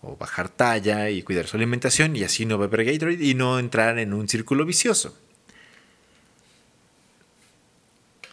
o 0.00 0.16
bajar 0.16 0.48
talla 0.48 1.10
y 1.10 1.22
cuidar 1.22 1.46
su 1.46 1.56
alimentación 1.56 2.14
y 2.14 2.22
así 2.22 2.46
no 2.46 2.58
beber 2.58 2.84
Gatorade 2.84 3.24
y 3.24 3.34
no 3.34 3.58
entrar 3.58 3.98
en 3.98 4.12
un 4.12 4.28
círculo 4.28 4.64
vicioso. 4.64 5.16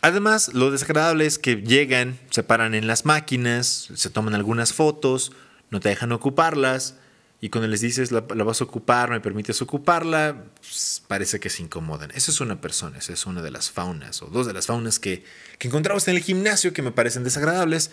Además, 0.01 0.53
lo 0.53 0.69
desagradable 0.69 1.25
es 1.25 1.39
que 1.39 1.55
llegan, 1.55 2.19
se 2.29 2.43
paran 2.43 2.75
en 2.75 2.85
las 2.85 3.05
máquinas, 3.05 3.89
se 3.95 4.09
toman 4.11 4.35
algunas 4.35 4.71
fotos, 4.71 5.31
no 5.71 5.79
te 5.79 5.89
dejan 5.89 6.11
ocuparlas 6.11 6.95
y 7.41 7.49
cuando 7.49 7.67
les 7.67 7.81
dices 7.81 8.11
la, 8.11 8.21
vas 8.21 8.61
a 8.61 8.63
ocupar, 8.63 9.09
me 9.09 9.19
permites 9.19 9.61
ocuparla, 9.61 10.45
pues, 10.61 11.01
parece 11.07 11.39
que 11.39 11.49
se 11.49 11.63
incomodan. 11.63 12.11
Esa 12.11 12.31
es 12.31 12.39
una 12.39 12.61
persona, 12.61 12.99
esa 12.99 13.13
es 13.13 13.25
una 13.25 13.41
de 13.41 13.51
las 13.51 13.71
faunas 13.71 14.21
o 14.21 14.27
dos 14.27 14.47
de 14.47 14.53
las 14.53 14.67
faunas 14.67 14.99
que, 14.99 15.23
que 15.57 15.67
encontramos 15.67 16.07
en 16.07 16.15
el 16.15 16.21
gimnasio 16.21 16.71
que 16.71 16.81
me 16.81 16.91
parecen 16.91 17.23
desagradables. 17.23 17.91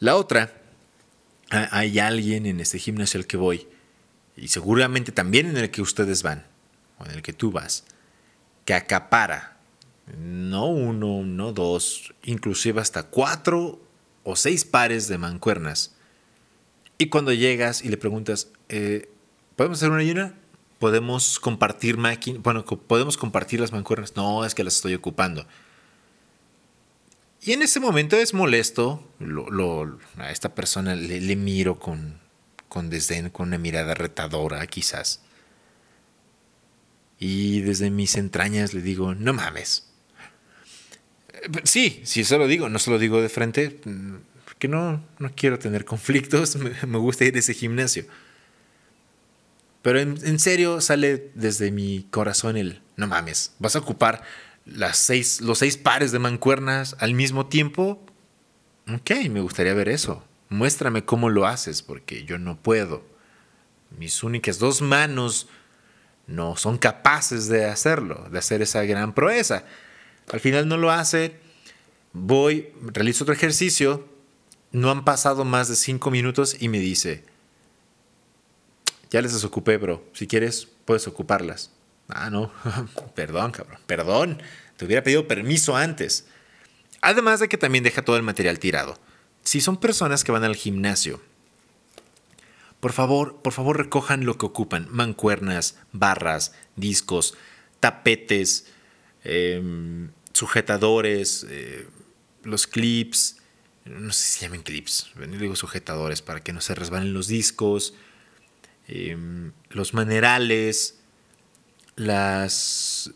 La 0.00 0.16
otra, 0.16 0.52
hay 1.50 1.98
alguien 1.98 2.46
en 2.46 2.60
este 2.60 2.78
gimnasio 2.78 3.18
al 3.18 3.26
que 3.26 3.36
voy, 3.36 3.66
y 4.36 4.48
seguramente 4.48 5.10
también 5.10 5.46
en 5.46 5.56
el 5.56 5.70
que 5.70 5.82
ustedes 5.82 6.22
van, 6.22 6.46
o 6.98 7.04
en 7.04 7.12
el 7.12 7.22
que 7.22 7.32
tú 7.32 7.50
vas, 7.50 7.84
que 8.64 8.74
acapara, 8.74 9.58
no 10.16 10.66
uno, 10.66 11.24
no 11.24 11.52
dos, 11.52 12.14
inclusive 12.22 12.80
hasta 12.80 13.04
cuatro 13.04 13.80
o 14.22 14.36
seis 14.36 14.64
pares 14.64 15.08
de 15.08 15.18
mancuernas. 15.18 15.94
Y 16.96 17.08
cuando 17.08 17.32
llegas 17.32 17.84
y 17.84 17.88
le 17.88 17.96
preguntas, 17.96 18.48
eh, 18.68 19.10
¿podemos 19.56 19.78
hacer 19.78 19.90
una 19.90 20.00
ayuna? 20.00 20.34
¿Podemos 20.78 21.40
compartir 21.40 21.96
máquinas? 21.96 22.42
Bueno, 22.42 22.64
¿podemos 22.64 23.16
compartir 23.16 23.60
las 23.60 23.72
mancuernas? 23.72 24.14
No, 24.16 24.44
es 24.44 24.54
que 24.54 24.64
las 24.64 24.76
estoy 24.76 24.94
ocupando. 24.94 25.46
Y 27.40 27.52
en 27.52 27.62
ese 27.62 27.80
momento 27.80 28.16
es 28.16 28.34
molesto, 28.34 29.06
a 30.16 30.30
esta 30.30 30.54
persona 30.54 30.94
le, 30.94 31.36
miro 31.36 31.78
con, 31.78 32.18
con 32.68 32.90
desdén, 32.90 33.30
con 33.30 33.48
una 33.48 33.58
mirada 33.58 33.94
retadora 33.94 34.66
quizás. 34.66 35.22
Y 37.18 37.60
desde 37.60 37.90
mis 37.90 38.16
entrañas 38.16 38.74
le 38.74 38.82
digo, 38.82 39.14
no 39.14 39.32
mames. 39.32 39.88
Sí, 41.64 42.00
sí, 42.04 42.24
se 42.24 42.38
lo 42.38 42.46
digo, 42.46 42.68
no 42.68 42.78
se 42.78 42.90
lo 42.90 42.98
digo 42.98 43.22
de 43.22 43.28
frente, 43.28 43.80
porque 44.44 44.68
no, 44.68 45.04
no 45.18 45.32
quiero 45.34 45.58
tener 45.58 45.84
conflictos, 45.84 46.56
me, 46.56 46.98
gusta 46.98 47.24
ir 47.24 47.36
a 47.36 47.38
ese 47.38 47.54
gimnasio. 47.54 48.04
Pero 49.82 50.00
en, 50.00 50.38
serio 50.40 50.80
sale 50.80 51.30
desde 51.34 51.70
mi 51.70 52.06
corazón 52.10 52.56
el, 52.56 52.82
no 52.96 53.06
mames, 53.06 53.52
vas 53.60 53.76
a 53.76 53.78
ocupar 53.78 54.22
las 54.68 54.98
seis, 54.98 55.40
los 55.40 55.58
seis 55.58 55.76
pares 55.76 56.12
de 56.12 56.18
mancuernas 56.18 56.96
al 57.00 57.14
mismo 57.14 57.46
tiempo. 57.46 58.04
Ok, 58.92 59.10
me 59.30 59.40
gustaría 59.40 59.74
ver 59.74 59.88
eso. 59.88 60.24
Muéstrame 60.48 61.04
cómo 61.04 61.28
lo 61.28 61.46
haces, 61.46 61.82
porque 61.82 62.24
yo 62.24 62.38
no 62.38 62.56
puedo. 62.56 63.04
Mis 63.96 64.22
únicas 64.22 64.58
dos 64.58 64.82
manos 64.82 65.48
no 66.26 66.56
son 66.56 66.78
capaces 66.78 67.48
de 67.48 67.64
hacerlo, 67.64 68.28
de 68.30 68.38
hacer 68.38 68.62
esa 68.62 68.84
gran 68.84 69.14
proeza. 69.14 69.64
Al 70.30 70.40
final 70.40 70.68
no 70.68 70.76
lo 70.76 70.90
hace, 70.90 71.40
voy, 72.12 72.68
realizo 72.82 73.24
otro 73.24 73.34
ejercicio, 73.34 74.06
no 74.72 74.90
han 74.90 75.04
pasado 75.04 75.44
más 75.44 75.68
de 75.68 75.76
cinco 75.76 76.10
minutos 76.10 76.56
y 76.60 76.68
me 76.68 76.78
dice, 76.78 77.24
ya 79.10 79.22
les 79.22 79.32
desocupé, 79.32 79.78
bro, 79.78 80.04
si 80.12 80.26
quieres 80.26 80.68
puedes 80.84 81.06
ocuparlas. 81.06 81.70
Ah, 82.08 82.30
no, 82.30 82.52
perdón, 83.14 83.52
cabrón, 83.52 83.78
perdón, 83.86 84.42
te 84.76 84.84
hubiera 84.84 85.02
pedido 85.02 85.28
permiso 85.28 85.76
antes. 85.76 86.26
Además 87.00 87.40
de 87.40 87.48
que 87.48 87.58
también 87.58 87.84
deja 87.84 88.02
todo 88.02 88.16
el 88.16 88.22
material 88.22 88.58
tirado. 88.58 88.98
Si 89.44 89.60
son 89.60 89.78
personas 89.78 90.24
que 90.24 90.32
van 90.32 90.44
al 90.44 90.56
gimnasio 90.56 91.20
por 92.80 92.92
favor, 92.92 93.40
por 93.42 93.52
favor 93.52 93.76
recojan 93.76 94.24
lo 94.24 94.38
que 94.38 94.46
ocupan. 94.46 94.86
Mancuernas, 94.90 95.78
barras, 95.92 96.52
discos, 96.76 97.36
tapetes, 97.80 98.66
em, 99.24 100.10
sujetadores, 100.32 101.44
eh, 101.48 101.88
los 102.44 102.66
clips. 102.66 103.38
No 103.84 104.12
sé 104.12 104.24
si 104.24 104.38
se 104.38 104.46
llaman 104.46 104.62
clips. 104.62 105.10
Digo 105.38 105.56
sujetadores 105.56 106.22
para 106.22 106.42
que 106.42 106.52
no 106.52 106.60
se 106.60 106.74
resbalen 106.74 107.12
los 107.12 107.26
discos. 107.26 107.94
Em, 108.86 109.52
los 109.70 109.94
manerales. 109.94 110.98
Las... 111.98 113.10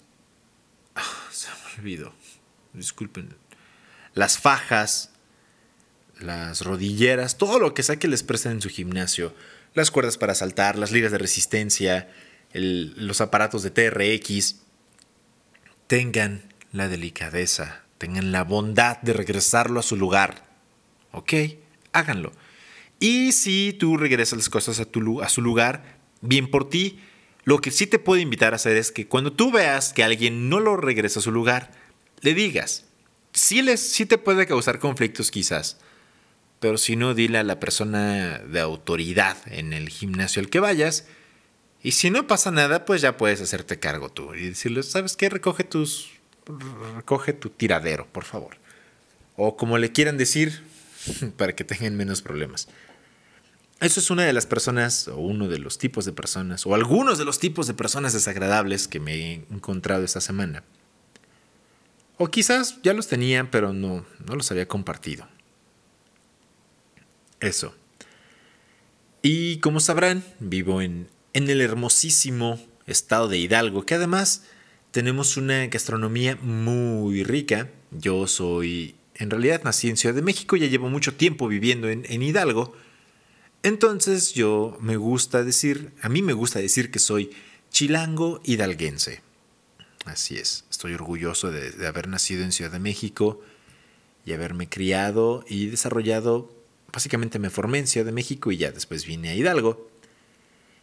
Ah, 0.94 1.28
se 1.30 1.48
me 1.48 1.80
olvidó. 1.80 2.12
Disculpen. 2.74 3.34
Las 4.14 4.38
fajas 4.38 5.12
las 6.22 6.62
rodilleras, 6.62 7.36
todo 7.36 7.58
lo 7.58 7.74
que 7.74 7.82
sea 7.82 7.96
que 7.96 8.08
les 8.08 8.22
presten 8.22 8.52
en 8.52 8.60
su 8.60 8.68
gimnasio, 8.68 9.34
las 9.74 9.90
cuerdas 9.90 10.18
para 10.18 10.34
saltar, 10.34 10.78
las 10.78 10.92
ligas 10.92 11.12
de 11.12 11.18
resistencia, 11.18 12.10
los 12.52 13.20
aparatos 13.20 13.62
de 13.62 13.70
TRX, 13.70 14.56
tengan 15.86 16.42
la 16.72 16.88
delicadeza, 16.88 17.82
tengan 17.98 18.32
la 18.32 18.44
bondad 18.44 18.98
de 19.02 19.12
regresarlo 19.12 19.80
a 19.80 19.82
su 19.82 19.96
lugar. 19.96 20.44
¿Ok? 21.12 21.32
Háganlo. 21.92 22.32
Y 22.98 23.32
si 23.32 23.72
tú 23.72 23.96
regresas 23.96 24.38
las 24.38 24.48
cosas 24.48 24.80
a, 24.80 24.84
tu, 24.84 25.22
a 25.22 25.28
su 25.28 25.42
lugar, 25.42 25.98
bien 26.20 26.50
por 26.50 26.68
ti. 26.68 27.00
Lo 27.44 27.60
que 27.60 27.70
sí 27.70 27.86
te 27.86 27.98
puedo 27.98 28.20
invitar 28.20 28.52
a 28.52 28.56
hacer 28.56 28.76
es 28.76 28.92
que 28.92 29.08
cuando 29.08 29.32
tú 29.32 29.50
veas 29.50 29.92
que 29.92 30.04
alguien 30.04 30.48
no 30.48 30.60
lo 30.60 30.76
regresa 30.76 31.20
a 31.20 31.22
su 31.22 31.32
lugar, 31.32 31.72
le 32.20 32.34
digas. 32.34 32.84
Sí, 33.32 33.62
les, 33.62 33.80
sí 33.80 34.06
te 34.06 34.18
puede 34.18 34.46
causar 34.46 34.78
conflictos 34.78 35.30
quizás 35.30 35.78
pero 36.62 36.78
si 36.78 36.94
no, 36.94 37.12
dile 37.12 37.38
a 37.38 37.42
la 37.42 37.58
persona 37.58 38.38
de 38.38 38.60
autoridad 38.60 39.36
en 39.46 39.72
el 39.72 39.88
gimnasio 39.88 40.40
al 40.40 40.48
que 40.48 40.60
vayas. 40.60 41.06
Y 41.82 41.90
si 41.90 42.08
no 42.08 42.28
pasa 42.28 42.52
nada, 42.52 42.84
pues 42.84 43.02
ya 43.02 43.16
puedes 43.16 43.40
hacerte 43.40 43.80
cargo 43.80 44.10
tú 44.10 44.32
y 44.36 44.50
decirle, 44.50 44.84
¿sabes 44.84 45.16
qué? 45.16 45.28
Recoge 45.28 45.64
tus. 45.64 46.12
Recoge 46.94 47.32
tu 47.32 47.50
tiradero, 47.50 48.06
por 48.06 48.22
favor. 48.22 48.58
O 49.34 49.56
como 49.56 49.76
le 49.76 49.90
quieran 49.90 50.16
decir, 50.16 50.62
para 51.36 51.56
que 51.56 51.64
tengan 51.64 51.96
menos 51.96 52.22
problemas. 52.22 52.68
Eso 53.82 53.98
es 53.98 54.10
una 54.10 54.22
de 54.22 54.32
las 54.32 54.46
personas, 54.46 55.08
o 55.08 55.16
uno 55.16 55.48
de 55.48 55.58
los 55.58 55.76
tipos 55.76 56.04
de 56.04 56.12
personas, 56.12 56.64
o 56.66 56.76
algunos 56.76 57.18
de 57.18 57.24
los 57.24 57.40
tipos 57.40 57.66
de 57.66 57.74
personas 57.74 58.12
desagradables 58.12 58.86
que 58.86 59.00
me 59.00 59.14
he 59.14 59.34
encontrado 59.50 60.04
esta 60.04 60.20
semana. 60.20 60.62
O 62.16 62.28
quizás 62.28 62.78
ya 62.84 62.94
los 62.94 63.08
tenían, 63.08 63.50
pero 63.50 63.72
no, 63.72 64.06
no 64.24 64.36
los 64.36 64.52
había 64.52 64.68
compartido. 64.68 65.26
Eso. 67.40 67.74
Y 69.20 69.58
como 69.58 69.80
sabrán, 69.80 70.22
vivo 70.38 70.80
en, 70.80 71.08
en 71.32 71.50
el 71.50 71.60
hermosísimo 71.60 72.64
estado 72.86 73.26
de 73.26 73.38
Hidalgo, 73.38 73.84
que 73.84 73.96
además 73.96 74.44
tenemos 74.92 75.36
una 75.36 75.66
gastronomía 75.66 76.36
muy 76.36 77.24
rica. 77.24 77.68
Yo 77.90 78.28
soy, 78.28 78.94
en 79.16 79.30
realidad 79.30 79.62
nací 79.64 79.88
en 79.88 79.96
Ciudad 79.96 80.14
de 80.14 80.22
México, 80.22 80.54
ya 80.54 80.68
llevo 80.68 80.88
mucho 80.88 81.14
tiempo 81.14 81.48
viviendo 81.48 81.88
en, 81.88 82.06
en 82.08 82.22
Hidalgo. 82.22 82.76
Entonces 83.62 84.34
yo 84.34 84.76
me 84.80 84.96
gusta 84.96 85.44
decir, 85.44 85.92
a 86.02 86.08
mí 86.08 86.22
me 86.22 86.32
gusta 86.32 86.58
decir 86.58 86.90
que 86.90 86.98
soy 86.98 87.30
chilango 87.70 88.40
hidalguense. 88.44 89.22
Así 90.04 90.36
es, 90.36 90.64
estoy 90.70 90.94
orgulloso 90.94 91.50
de, 91.50 91.86
haber 91.86 92.08
nacido 92.08 92.42
en 92.42 92.52
Ciudad 92.52 92.72
de 92.72 92.80
México 92.80 93.40
y 94.26 94.32
haberme 94.32 94.68
criado 94.68 95.44
y 95.48 95.66
desarrollado 95.66 96.52
básicamente 96.92 97.38
me 97.38 97.50
formé 97.50 97.78
en 97.78 97.86
Ciudad 97.86 98.06
de 98.06 98.12
México 98.12 98.52
y 98.52 98.58
ya 98.58 98.70
después 98.70 99.06
vine 99.06 99.30
a 99.30 99.34
Hidalgo. 99.34 99.88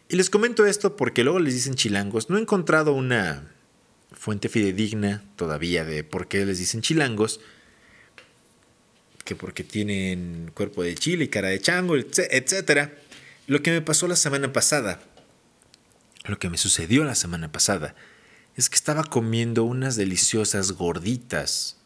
Y 0.09 0.15
les 0.15 0.29
comento 0.29 0.65
esto 0.65 0.95
porque 0.95 1.23
luego 1.23 1.39
les 1.39 1.53
dicen 1.53 1.75
chilangos. 1.75 2.29
No 2.29 2.37
he 2.37 2.41
encontrado 2.41 2.93
una 2.93 3.53
fuente 4.11 4.49
fidedigna 4.49 5.23
todavía 5.35 5.85
de 5.85 6.03
por 6.03 6.27
qué 6.27 6.45
les 6.45 6.57
dicen 6.57 6.81
chilangos. 6.81 7.41
Que 9.23 9.35
porque 9.35 9.63
tienen 9.63 10.51
cuerpo 10.53 10.83
de 10.83 10.95
chile 10.95 11.25
y 11.25 11.27
cara 11.27 11.49
de 11.49 11.59
chango, 11.59 11.95
etc. 11.95 12.89
Lo 13.47 13.61
que 13.61 13.71
me 13.71 13.81
pasó 13.81 14.07
la 14.07 14.15
semana 14.15 14.51
pasada, 14.53 15.01
lo 16.25 16.39
que 16.39 16.49
me 16.49 16.57
sucedió 16.57 17.03
la 17.03 17.15
semana 17.15 17.51
pasada, 17.51 17.95
es 18.55 18.69
que 18.69 18.75
estaba 18.75 19.03
comiendo 19.03 19.63
unas 19.63 19.95
deliciosas 19.95 20.71
gorditas. 20.71 21.77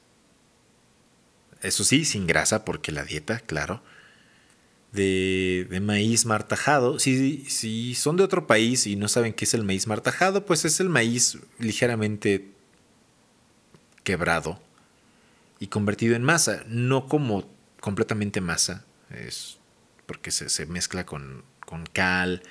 Eso 1.61 1.83
sí, 1.83 2.05
sin 2.05 2.27
grasa, 2.27 2.65
porque 2.65 2.91
la 2.91 3.03
dieta, 3.03 3.39
claro 3.39 3.83
de, 4.93 5.79
maíz 5.81 6.25
martajado. 6.25 6.99
Si, 6.99 7.45
si 7.49 7.95
son 7.95 8.15
de 8.15 8.23
otro 8.23 8.47
país 8.47 8.87
y 8.87 8.95
no 8.95 9.07
saben 9.07 9.33
qué 9.33 9.45
es 9.45 9.53
el 9.53 9.63
maíz 9.63 9.87
martajado, 9.87 10.45
pues 10.45 10.63
es 10.65 10.79
el 10.79 10.89
maíz 10.89 11.39
ligeramente 11.59 12.47
quebrado 14.03 14.61
y 15.63 15.67
convertido 15.67 16.17
en 16.17 16.23
masa, 16.23 16.65
no 16.67 17.07
como 17.07 17.49
completamente 17.79 18.41
masa, 18.41 18.83
es 19.09 19.59
porque 20.05 20.29
se, 20.29 20.65
mezcla 20.65 21.05
con, 21.05 21.45
con, 21.65 21.85
cal 21.85 22.43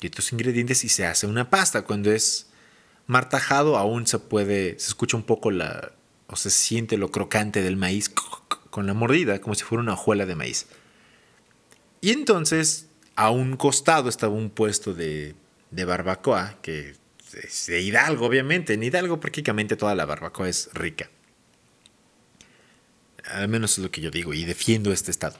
y 0.00 0.06
otros 0.06 0.30
ingredientes 0.30 0.84
y 0.84 0.88
se 0.88 1.06
hace 1.06 1.26
una 1.26 1.50
pasta. 1.50 1.82
Cuando 1.82 2.12
es 2.12 2.46
martajado 3.08 3.76
aún 3.76 4.06
se 4.06 4.20
puede, 4.20 4.78
se 4.78 4.86
escucha 4.86 5.16
un 5.16 5.24
poco 5.24 5.50
la, 5.50 5.90
o 6.28 6.36
se 6.36 6.50
siente 6.50 6.96
lo 6.96 7.10
crocante 7.10 7.62
del 7.62 7.76
maíz 7.76 8.12
con 8.70 8.86
la 8.86 8.94
mordida, 8.94 9.40
como 9.40 9.56
si 9.56 9.64
fuera 9.64 9.82
una 9.82 9.94
hojuela 9.94 10.24
de 10.24 10.36
maíz. 10.36 10.66
Y 12.00 12.10
entonces, 12.10 12.86
a 13.16 13.30
un 13.30 13.56
costado 13.56 14.08
estaba 14.08 14.32
un 14.32 14.50
puesto 14.50 14.94
de, 14.94 15.34
barbacoa, 15.72 16.58
que 16.62 16.94
es 17.42 17.66
de 17.66 17.80
Hidalgo, 17.80 18.24
obviamente. 18.24 18.74
En 18.74 18.84
Hidalgo 18.84 19.18
prácticamente 19.18 19.74
toda 19.74 19.96
la 19.96 20.04
barbacoa 20.04 20.48
es 20.48 20.70
rica. 20.74 21.10
Al 23.30 23.48
menos 23.48 23.72
es 23.72 23.78
lo 23.78 23.90
que 23.90 24.00
yo 24.00 24.10
digo 24.10 24.34
y 24.34 24.44
defiendo 24.44 24.92
este 24.92 25.10
estado. 25.10 25.36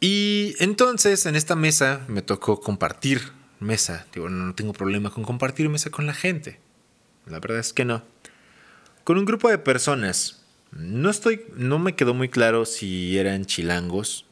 Y 0.00 0.54
entonces 0.58 1.26
en 1.26 1.36
esta 1.36 1.56
mesa 1.56 2.04
me 2.08 2.22
tocó 2.22 2.60
compartir 2.60 3.32
mesa. 3.60 4.06
Digo, 4.12 4.28
no 4.28 4.54
tengo 4.54 4.72
problema 4.72 5.10
con 5.10 5.24
compartir 5.24 5.68
mesa 5.68 5.90
con 5.90 6.06
la 6.06 6.14
gente. 6.14 6.60
La 7.26 7.40
verdad 7.40 7.58
es 7.58 7.72
que 7.72 7.84
no. 7.84 8.02
Con 9.04 9.18
un 9.18 9.24
grupo 9.24 9.48
de 9.48 9.58
personas. 9.58 10.42
No 10.72 11.08
estoy, 11.10 11.42
no 11.54 11.78
me 11.78 11.94
quedó 11.94 12.12
muy 12.12 12.28
claro 12.28 12.66
si 12.66 13.16
eran 13.18 13.46
chilangos 13.46 14.26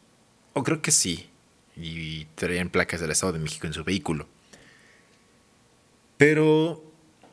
o 0.53 0.63
creo 0.63 0.83
que 0.83 0.91
sí. 0.91 1.31
Y 1.77 2.27
traían 2.35 2.69
placas 2.69 3.01
del 3.01 3.11
Estado 3.11 3.33
de 3.33 3.39
México 3.39 3.67
en 3.67 3.73
su 3.73 3.83
vehículo. 3.83 4.29
Pero 6.19 6.85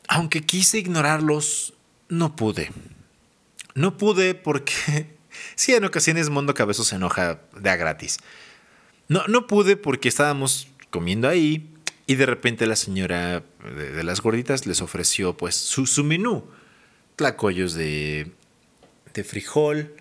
aunque 0.08 0.42
quise 0.42 0.78
ignorarlos, 0.78 1.74
no 2.08 2.34
pude. 2.34 2.70
No 3.74 3.96
pude 3.96 4.34
porque 4.34 5.16
sí, 5.54 5.74
en 5.74 5.84
ocasiones 5.84 6.30
Mondo 6.30 6.54
Cabezo 6.54 6.84
se 6.84 6.96
enoja 6.96 7.40
de 7.56 7.70
a 7.70 7.76
gratis. 7.76 8.18
No, 9.08 9.26
no 9.28 9.46
pude 9.46 9.76
porque 9.76 10.08
estábamos 10.08 10.68
comiendo 10.90 11.28
ahí 11.28 11.68
y 12.06 12.16
de 12.16 12.26
repente 12.26 12.66
la 12.66 12.76
señora 12.76 13.44
de, 13.76 14.04
las 14.04 14.20
gorditas 14.20 14.66
les 14.66 14.80
ofreció 14.82 15.36
pues 15.36 15.54
su, 15.54 15.86
su 15.86 16.04
menú. 16.04 16.44
Tlacoyos 17.16 17.74
de, 17.74 18.32
de 19.14 19.24
frijol, 19.24 19.94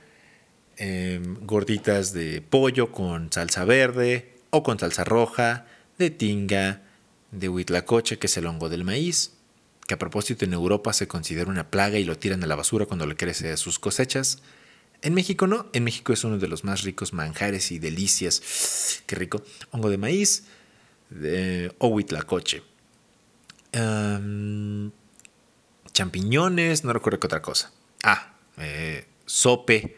em, 0.77 1.37
gorditas 1.45 2.13
de 2.13 2.41
pollo 2.41 2.91
con 2.91 3.31
salsa 3.31 3.65
verde 3.65 4.33
o 4.49 4.63
con 4.63 4.79
salsa 4.79 5.03
roja, 5.03 5.65
de 5.97 6.09
tinga, 6.09 6.81
de 7.31 7.49
huitlacoche, 7.49 8.17
que 8.17 8.27
es 8.27 8.37
el 8.37 8.47
hongo 8.47 8.69
del 8.69 8.83
maíz, 8.83 9.33
que 9.91 9.95
a 9.95 9.99
propósito 9.99 10.45
en 10.45 10.53
Europa 10.53 10.93
se 10.93 11.09
considera 11.09 11.49
una 11.49 11.69
plaga 11.69 11.99
y 11.99 12.05
lo 12.05 12.17
tiran 12.17 12.41
a 12.45 12.47
la 12.47 12.55
basura 12.55 12.85
cuando 12.85 13.05
le 13.05 13.17
crece 13.17 13.51
a 13.51 13.57
sus 13.57 13.77
cosechas. 13.77 14.41
En 15.01 15.13
México 15.13 15.47
no, 15.47 15.65
en 15.73 15.83
México 15.83 16.13
es 16.13 16.23
uno 16.23 16.37
de 16.37 16.47
los 16.47 16.63
más 16.63 16.83
ricos 16.83 17.11
manjares 17.11 17.73
y 17.73 17.77
delicias. 17.77 19.01
Qué 19.05 19.17
rico. 19.17 19.43
Hongo 19.71 19.89
de 19.89 19.97
maíz 19.97 20.45
de, 21.09 21.75
o 21.77 21.87
huitlacoche. 21.87 22.63
champiñones, 25.91 26.85
no 26.85 26.93
recuerdo 26.93 27.19
qué 27.19 27.27
otra 27.27 27.41
cosa. 27.41 27.73
Ah, 28.01 28.35
eh, 28.59 29.05
sope 29.25 29.97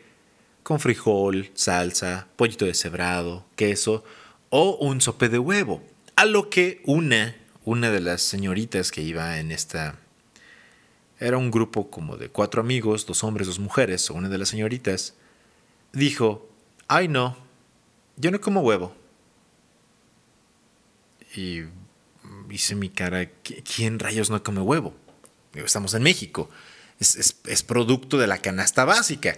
con 0.64 0.80
frijol, 0.80 1.52
salsa, 1.54 2.30
pollito 2.36 2.66
deshebrado, 2.66 3.46
queso 3.56 4.04
o 4.50 4.76
un 4.78 5.02
sope 5.02 5.30
de 5.30 5.38
huevo. 5.38 5.84
A 6.16 6.26
lo 6.26 6.50
que 6.50 6.82
una, 6.84 7.36
una 7.66 7.92
de 7.92 8.02
las 8.02 8.22
señoritas 8.22 8.92
que 8.92 9.02
iba 9.02 9.40
en 9.40 9.52
esta... 9.52 9.96
Era 11.20 11.38
un 11.38 11.52
grupo 11.52 11.90
como 11.90 12.18
de 12.18 12.30
cuatro 12.30 12.62
amigos, 12.62 13.06
dos 13.06 13.24
hombres, 13.24 13.48
dos 13.48 13.60
mujeres, 13.60 14.10
una 14.10 14.30
de 14.30 14.38
las 14.38 14.50
señoritas, 14.50 15.14
dijo, 15.94 16.50
ay 16.88 17.08
no, 17.08 17.38
yo 18.18 18.32
no 18.32 18.42
como 18.42 18.62
huevo. 18.62 18.96
Y 21.36 21.62
hice 22.50 22.76
mi 22.76 22.90
cara, 22.90 23.30
¿quién 23.76 24.00
rayos 24.00 24.30
no 24.30 24.44
come 24.44 24.62
huevo? 24.62 24.94
Estamos 25.54 25.94
en 25.94 26.04
México, 26.04 26.50
es, 27.00 27.38
es 27.46 27.64
producto 27.64 28.18
de 28.18 28.28
la 28.28 28.40
canasta 28.40 28.84
básica. 28.84 29.38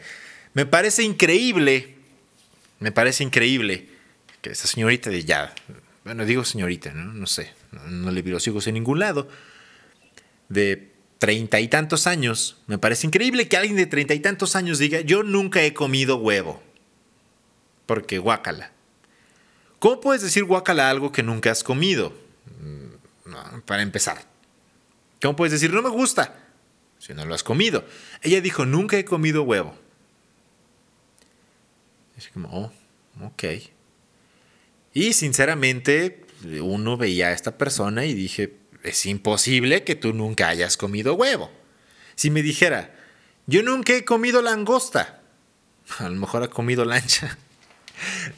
Me 0.53 0.65
parece 0.65 1.03
increíble, 1.03 1.95
me 2.79 2.91
parece 2.91 3.23
increíble 3.23 3.89
que 4.41 4.49
esta 4.49 4.67
señorita 4.67 5.09
de 5.09 5.23
ya 5.23 5.53
bueno, 6.05 6.23
digo 6.23 6.45
señorita, 6.45 6.91
no, 6.91 7.11
no 7.11 7.25
sé, 7.25 7.51
no, 7.87 8.11
le 8.11 8.21
vi 8.21 8.31
los 8.31 8.47
hijos 8.47 8.67
en 8.67 8.75
ningún 8.75 8.99
lado, 8.99 9.27
de 10.49 10.93
treinta 11.17 11.59
y 11.59 11.67
tantos 11.67 12.07
años, 12.07 12.57
me 12.67 12.77
parece 12.77 13.07
increíble 13.07 13.47
que 13.47 13.57
alguien 13.57 13.77
de 13.77 13.85
treinta 13.85 14.13
y 14.13 14.19
tantos 14.19 14.55
años 14.55 14.79
diga, 14.79 15.01
yo 15.01 15.23
nunca 15.23 15.63
he 15.63 15.73
comido 15.73 16.17
huevo, 16.17 16.61
porque 17.85 18.17
guácala. 18.17 18.71
¿Cómo 19.79 20.01
puedes 20.01 20.21
decir 20.21 20.43
guácala 20.45 20.89
algo 20.89 21.11
que 21.11 21.23
nunca 21.23 21.51
has 21.51 21.63
comido? 21.63 22.13
Mm, 22.59 23.59
para 23.65 23.81
empezar. 23.81 24.25
¿Cómo 25.21 25.35
puedes 25.35 25.53
decir 25.53 25.73
no 25.73 25.81
me 25.81 25.89
gusta 25.89 26.35
si 26.99 27.13
no 27.13 27.25
lo 27.25 27.33
has 27.33 27.43
comido? 27.43 27.85
Ella 28.21 28.41
dijo, 28.41 28.65
nunca 28.65 28.97
he 28.97 29.05
comido 29.05 29.43
huevo. 29.43 29.77
Es 32.17 32.29
como, 32.29 32.49
oh, 32.49 32.71
ok. 33.25 33.43
Y 34.93 35.13
sinceramente, 35.13 36.24
uno 36.43 36.97
veía 36.97 37.27
a 37.27 37.31
esta 37.31 37.57
persona 37.57 38.05
y 38.05 38.13
dije, 38.13 38.57
es 38.83 39.05
imposible 39.05 39.83
que 39.83 39.95
tú 39.95 40.13
nunca 40.13 40.49
hayas 40.49 40.77
comido 40.77 41.15
huevo. 41.15 41.51
Si 42.15 42.29
me 42.29 42.41
dijera, 42.41 42.95
yo 43.47 43.63
nunca 43.63 43.93
he 43.93 44.05
comido 44.05 44.41
langosta, 44.41 45.21
a 45.99 46.09
lo 46.09 46.15
mejor 46.15 46.43
ha 46.43 46.49
comido 46.49 46.85
lancha. 46.85 47.37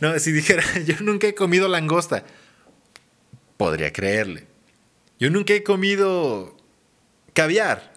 No, 0.01 0.19
si 0.19 0.31
dijera, 0.31 0.63
yo 0.85 0.97
nunca 0.99 1.25
he 1.25 1.33
comido 1.33 1.67
langosta, 1.67 2.23
podría 3.57 3.91
creerle. 3.91 4.45
Yo 5.19 5.31
nunca 5.31 5.53
he 5.53 5.63
comido 5.63 6.55
caviar, 7.33 7.91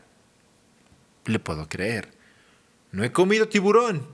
le 1.26 1.38
puedo 1.38 1.68
creer. 1.68 2.12
No 2.92 3.04
he 3.04 3.12
comido 3.12 3.48
tiburón, 3.48 4.08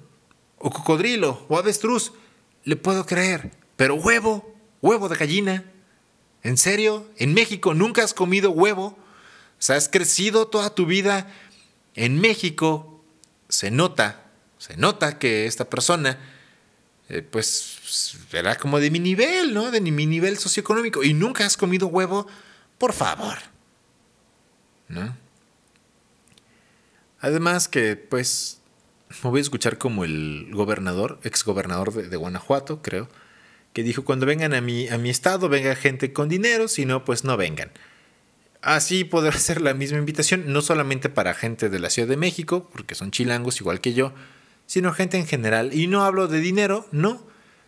o 0.59 0.71
cocodrilo, 0.71 1.47
o 1.49 1.57
avestruz, 1.57 2.13
le 2.65 2.75
puedo 2.75 3.07
creer. 3.07 3.53
Pero 3.77 3.95
huevo, 3.95 4.55
huevo 4.83 5.09
de 5.09 5.17
gallina. 5.17 5.65
¿En 6.47 6.59
serio? 6.59 7.05
¿En 7.17 7.35
México 7.35 7.75
nunca 7.75 8.05
has 8.05 8.15
comido 8.15 8.53
huevo? 8.53 8.87
O 8.87 8.97
sea, 9.59 9.75
has 9.75 9.89
crecido 9.89 10.47
toda 10.47 10.73
tu 10.73 10.87
vida 10.87 11.27
en 11.97 12.21
México. 12.21 13.03
Se 13.49 13.73
nota, 13.73 14.23
se 14.57 14.77
nota 14.77 15.19
que 15.19 15.47
esta 15.47 15.65
persona, 15.65 16.21
eh, 17.09 17.23
pues, 17.23 18.17
era 18.31 18.55
como 18.55 18.79
de 18.79 18.93
mi 18.93 19.01
nivel, 19.01 19.55
¿no? 19.55 19.73
De 19.73 19.81
mi 19.81 20.07
nivel 20.07 20.39
socioeconómico. 20.39 21.03
Y 21.03 21.15
nunca 21.15 21.45
has 21.45 21.57
comido 21.57 21.89
huevo, 21.89 22.29
por 22.79 22.93
favor. 22.93 23.39
¿No? 24.87 25.17
Además 27.19 27.67
que, 27.67 27.97
pues, 27.97 28.61
me 29.25 29.31
voy 29.31 29.41
a 29.41 29.43
escuchar 29.43 29.79
como 29.79 30.05
el 30.05 30.51
gobernador, 30.53 31.19
exgobernador 31.25 31.93
de, 31.93 32.09
de 32.09 32.17
Guanajuato, 32.17 32.83
creo 32.83 33.09
que 33.77 33.83
dijo, 33.83 34.07
cuando 34.07 34.25
vengan 34.25 34.55
a 34.55 34.63
mi, 34.63 34.89
a 34.89 34.97
mi 34.97 35.11
estado, 35.11 35.51
venga 35.51 35.77
gente 35.77 36.15
con 36.15 36.31
dinero, 36.31 36.67
si 36.67 36.87
no, 36.87 37.05
pues 37.05 37.25
no 37.25 37.37
vengan. 37.37 37.71
Así 38.63 39.05
podrá 39.05 39.33
ser 39.39 39.61
la 39.61 39.75
misma 39.75 39.99
invitación, 39.99 40.51
no 40.51 40.63
solamente 40.63 41.11
para 41.11 41.35
gente 41.35 41.69
de 41.69 41.79
la 41.79 41.91
Ciudad 41.91 42.09
de 42.09 42.17
México, 42.17 42.71
porque 42.73 42.95
son 42.95 43.11
chilangos 43.11 43.61
igual 43.61 43.83
que 43.83 43.93
yo, 43.93 44.15
sino 44.65 44.95
gente 44.95 45.19
en 45.19 45.27
general. 45.27 45.75
Y 45.75 45.89
no 45.89 46.05
hablo 46.05 46.27
de 46.27 46.41
dinero, 46.41 46.89
no, 46.91 47.27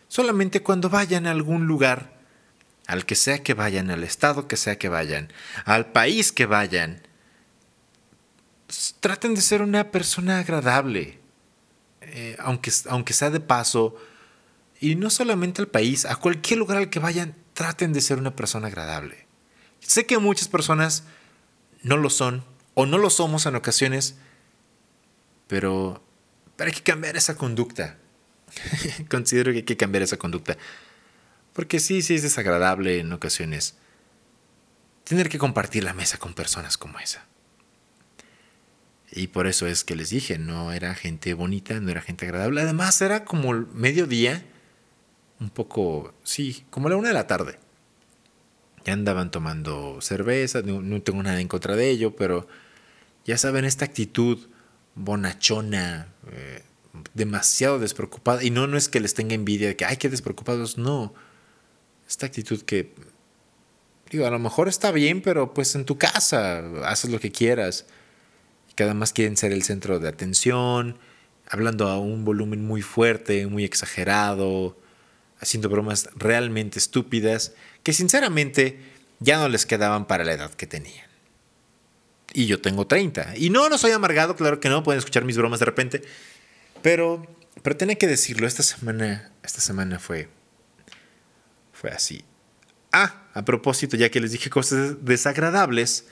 solamente 0.08 0.62
cuando 0.62 0.88
vayan 0.88 1.26
a 1.26 1.30
algún 1.32 1.66
lugar, 1.66 2.16
al 2.86 3.04
que 3.04 3.14
sea 3.14 3.42
que 3.42 3.52
vayan, 3.52 3.90
al 3.90 4.02
estado 4.02 4.48
que 4.48 4.56
sea 4.56 4.78
que 4.78 4.88
vayan, 4.88 5.30
al 5.66 5.92
país 5.92 6.32
que 6.32 6.46
vayan, 6.46 7.02
traten 9.00 9.34
de 9.34 9.42
ser 9.42 9.60
una 9.60 9.90
persona 9.90 10.38
agradable, 10.38 11.18
eh, 12.00 12.34
aunque, 12.38 12.72
aunque 12.88 13.12
sea 13.12 13.28
de 13.28 13.40
paso, 13.40 13.94
y 14.80 14.94
no 14.94 15.10
solamente 15.10 15.60
al 15.60 15.68
país, 15.68 16.04
a 16.04 16.16
cualquier 16.16 16.58
lugar 16.58 16.78
al 16.78 16.90
que 16.90 17.00
vayan, 17.00 17.34
traten 17.54 17.92
de 17.92 18.00
ser 18.00 18.18
una 18.18 18.36
persona 18.36 18.68
agradable. 18.68 19.26
Sé 19.80 20.06
que 20.06 20.18
muchas 20.18 20.48
personas 20.48 21.04
no 21.82 21.96
lo 21.96 22.10
son 22.10 22.44
o 22.74 22.86
no 22.86 22.98
lo 22.98 23.10
somos 23.10 23.46
en 23.46 23.56
ocasiones, 23.56 24.16
pero, 25.48 26.04
hay 26.58 26.72
que 26.72 26.82
cambiar 26.82 27.16
esa 27.16 27.36
conducta. 27.36 27.96
Considero 29.10 29.50
que 29.52 29.58
hay 29.58 29.64
que 29.64 29.76
cambiar 29.76 30.02
esa 30.02 30.16
conducta. 30.16 30.56
Porque 31.52 31.80
sí, 31.80 32.02
sí 32.02 32.14
es 32.14 32.22
desagradable 32.22 33.00
en 33.00 33.12
ocasiones 33.12 33.76
tener 35.02 35.28
que 35.28 35.38
compartir 35.38 35.84
la 35.84 35.94
mesa 35.94 36.18
con 36.18 36.34
personas 36.34 36.76
como 36.76 37.00
esa. 37.00 37.24
Y 39.10 39.28
por 39.28 39.46
eso 39.46 39.66
es 39.66 39.84
que 39.84 39.96
les 39.96 40.10
dije, 40.10 40.38
no 40.38 40.70
era 40.70 40.94
gente 40.94 41.32
bonita, 41.32 41.80
no 41.80 41.90
era 41.90 42.02
gente 42.02 42.26
agradable. 42.26 42.60
Además, 42.60 43.00
era 43.00 43.24
como 43.24 43.52
mediodía 43.72 44.44
un 45.40 45.50
poco, 45.50 46.14
sí, 46.24 46.64
como 46.70 46.88
la 46.88 46.96
una 46.96 47.08
de 47.08 47.14
la 47.14 47.26
tarde. 47.26 47.58
Ya 48.84 48.92
andaban 48.92 49.30
tomando 49.30 50.00
cerveza, 50.00 50.62
no, 50.62 51.02
tengo 51.02 51.22
nada 51.22 51.40
en 51.40 51.48
contra 51.48 51.76
de 51.76 51.90
ello, 51.90 52.16
pero 52.16 52.48
ya 53.24 53.36
saben, 53.38 53.64
esta 53.64 53.84
actitud 53.84 54.38
bonachona, 54.94 56.08
eh, 56.32 56.62
demasiado 57.14 57.78
despreocupada, 57.78 58.42
y 58.42 58.50
no, 58.50 58.66
no 58.66 58.76
es 58.76 58.88
que 58.88 59.00
les 59.00 59.14
tenga 59.14 59.34
envidia 59.34 59.68
de 59.68 59.76
que, 59.76 59.84
ay, 59.84 59.96
qué 59.96 60.08
despreocupados, 60.08 60.78
no. 60.78 61.14
Esta 62.08 62.26
actitud 62.26 62.62
que, 62.62 62.94
digo, 64.10 64.26
a 64.26 64.30
lo 64.30 64.38
mejor 64.38 64.68
está 64.68 64.90
bien, 64.90 65.20
pero 65.22 65.52
pues 65.52 65.74
en 65.74 65.84
tu 65.84 65.98
casa 65.98 66.64
haces 66.86 67.10
lo 67.10 67.20
que 67.20 67.30
quieras. 67.30 67.86
Y 68.70 68.74
que 68.74 68.84
además 68.84 69.12
quieren 69.12 69.36
ser 69.36 69.52
el 69.52 69.62
centro 69.62 69.98
de 69.98 70.08
atención, 70.08 70.98
hablando 71.48 71.88
a 71.88 71.98
un 71.98 72.24
volumen 72.24 72.64
muy 72.64 72.82
fuerte, 72.82 73.46
muy 73.46 73.64
exagerado 73.64 74.76
haciendo 75.40 75.68
bromas 75.68 76.08
realmente 76.14 76.78
estúpidas 76.78 77.52
que 77.82 77.92
sinceramente 77.92 78.80
ya 79.20 79.38
no 79.38 79.48
les 79.48 79.66
quedaban 79.66 80.06
para 80.06 80.24
la 80.24 80.32
edad 80.32 80.52
que 80.52 80.66
tenían. 80.66 81.06
Y 82.32 82.46
yo 82.46 82.60
tengo 82.60 82.86
30. 82.86 83.34
Y 83.36 83.50
no, 83.50 83.68
no 83.68 83.78
soy 83.78 83.92
amargado, 83.92 84.36
claro 84.36 84.60
que 84.60 84.68
no, 84.68 84.82
pueden 84.82 84.98
escuchar 84.98 85.24
mis 85.24 85.36
bromas 85.36 85.60
de 85.60 85.66
repente. 85.66 86.02
Pero, 86.82 87.26
pero 87.62 87.76
tenía 87.76 87.96
que 87.96 88.06
decirlo, 88.06 88.46
esta 88.46 88.62
semana, 88.62 89.32
esta 89.42 89.60
semana 89.60 89.98
fue, 89.98 90.28
fue 91.72 91.90
así. 91.90 92.24
Ah, 92.92 93.28
a 93.34 93.44
propósito, 93.44 93.96
ya 93.96 94.10
que 94.10 94.20
les 94.20 94.32
dije 94.32 94.50
cosas 94.50 95.04
desagradables, 95.04 96.06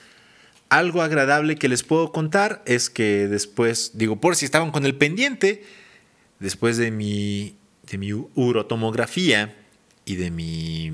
algo 0.68 1.02
agradable 1.02 1.56
que 1.56 1.68
les 1.68 1.82
puedo 1.82 2.12
contar 2.12 2.62
es 2.66 2.90
que 2.90 3.28
después, 3.28 3.92
digo, 3.94 4.20
por 4.20 4.36
si 4.36 4.44
estaban 4.44 4.72
con 4.72 4.84
el 4.84 4.96
pendiente, 4.96 5.64
después 6.40 6.76
de 6.76 6.90
mi 6.90 7.56
de 7.86 7.98
mi 7.98 8.12
urotomografía 8.12 9.56
y 10.04 10.16
de 10.16 10.30
mi 10.30 10.92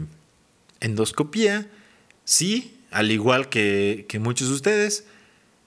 endoscopía, 0.81 1.69
sí, 2.25 2.79
al 2.91 3.11
igual 3.11 3.49
que, 3.49 4.07
muchos 4.21 4.49
de 4.49 4.55
ustedes, 4.55 5.05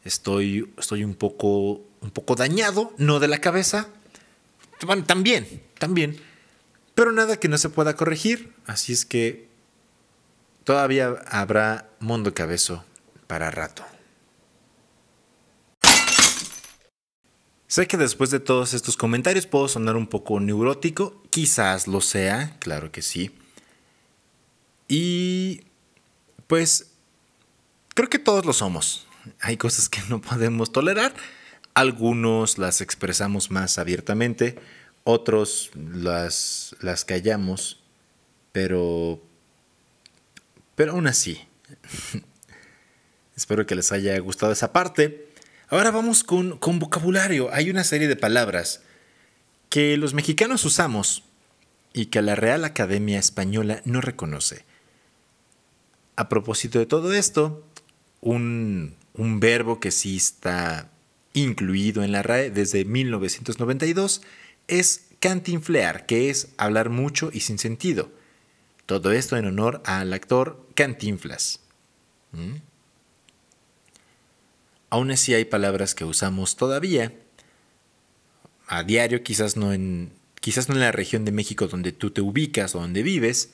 estoy, 0.04 0.72
estoy 0.78 1.04
un, 1.04 1.16
poco, 1.16 1.82
un 2.02 2.12
poco 2.12 2.36
dañado, 2.36 2.94
no 2.98 3.20
de 3.20 3.28
la 3.28 3.40
cabeza, 3.40 3.90
también, 5.06 5.62
también, 5.80 6.18
pero 6.94 7.12
nada 7.12 7.38
que 7.38 7.48
no 7.48 7.58
se 7.58 7.70
pueda 7.70 7.96
corregir, 7.96 8.54
así 8.66 8.94
es 8.94 9.06
que 9.06 9.48
todavía 10.64 11.16
habrá 11.28 11.90
mundo 12.00 12.34
cabezo 12.34 12.84
para 13.28 13.52
rato. 13.52 13.84
Sé 17.76 17.90
que 17.90 17.98
después 17.98 18.30
de 18.30 18.40
todos 18.40 18.74
estos 18.74 18.96
comentarios 18.96 19.48
puedo 19.48 19.68
sonar 19.68 19.98
un 19.98 20.08
poco 20.08 20.40
neurótico, 20.40 21.22
quizás 21.30 21.90
lo 21.90 22.00
sea, 22.00 22.56
claro 22.60 22.90
que 22.90 23.02
sí. 23.02 23.36
Y 24.88 25.60
pues 26.48 26.92
creo 27.94 28.08
que 28.08 28.18
todos 28.18 28.46
lo 28.46 28.54
somos. 28.54 29.06
Hay 29.42 29.58
cosas 29.58 29.90
que 29.90 30.00
no 30.08 30.22
podemos 30.22 30.72
tolerar. 30.72 31.14
Algunos 31.74 32.58
las 32.58 32.80
expresamos 32.80 33.52
más 33.52 33.78
abiertamente, 33.78 34.58
otros 35.04 35.72
las, 35.76 36.78
las 36.80 37.04
callamos, 37.04 37.84
pero, 38.54 39.22
pero 40.76 40.94
aún 40.94 41.08
así. 41.08 41.42
Espero 43.36 43.66
que 43.66 43.76
les 43.76 43.92
haya 43.92 44.18
gustado 44.20 44.54
esa 44.54 44.72
parte. 44.72 45.25
Ahora 45.76 45.92
vamos 45.92 46.24
con, 46.24 46.58
con 46.58 46.80
vocabulario. 46.80 47.54
Hay 47.54 47.70
una 47.70 47.84
serie 47.84 48.08
de 48.08 48.16
palabras 48.16 48.82
que 49.68 49.98
los 49.98 50.14
mexicanos 50.14 50.64
usamos 50.64 51.26
y 51.92 52.06
que 52.06 52.22
la 52.22 52.36
Real 52.36 52.64
Academia 52.64 53.20
Española 53.20 53.82
no 53.84 54.00
reconoce. 54.00 54.64
A 56.16 56.30
propósito 56.30 56.80
de 56.80 56.86
todo 56.86 57.12
esto, 57.12 57.68
un, 58.22 58.96
un 59.16 59.42
verbo 59.42 59.82
que 59.82 59.92
sí 59.92 60.16
está 60.16 60.92
incluido 61.34 62.06
en 62.06 62.14
la 62.14 62.24
RAE 62.24 62.52
desde 62.52 62.86
1992 62.86 64.22
es 64.70 65.08
cantinflear, 65.20 66.06
que 66.06 66.30
es 66.30 66.54
hablar 66.56 66.90
mucho 66.90 67.32
y 67.34 67.42
sin 67.42 67.60
sentido. 67.60 68.14
Todo 68.86 69.12
esto 69.12 69.36
en 69.36 69.44
honor 69.44 69.84
al 69.84 70.14
actor 70.14 70.66
Cantinflas. 70.74 71.60
¿Mm? 72.32 72.75
Aún 74.96 75.12
así 75.12 75.34
hay 75.34 75.44
palabras 75.44 75.94
que 75.94 76.06
usamos 76.06 76.56
todavía 76.56 77.12
a 78.66 78.82
diario, 78.84 79.24
quizás 79.24 79.58
no 79.58 79.74
en 79.74 80.14
quizás 80.40 80.70
no 80.70 80.76
en 80.76 80.80
la 80.80 80.94
región 80.94 81.26
de 81.26 81.34
México 81.34 81.68
donde 81.68 81.92
tú 81.92 82.12
te 82.12 82.22
ubicas 82.22 82.76
o 82.76 82.80
donde 82.80 83.04
vives, 83.04 83.50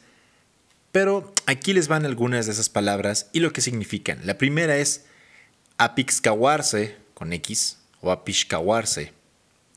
pero 0.91 1.33
aquí 1.47 1.73
les 1.73 1.87
van 1.87 2.05
algunas 2.05 2.45
de 2.45 2.51
esas 2.51 2.69
palabras 2.69 3.27
y 3.33 3.39
lo 3.39 3.53
que 3.53 3.61
significan. 3.61 4.19
La 4.23 4.37
primera 4.37 4.77
es 4.77 5.05
apixcahuarse 5.77 6.97
con 7.15 7.33
X 7.33 7.79
o 8.01 8.11
apixcahuarse, 8.11 9.11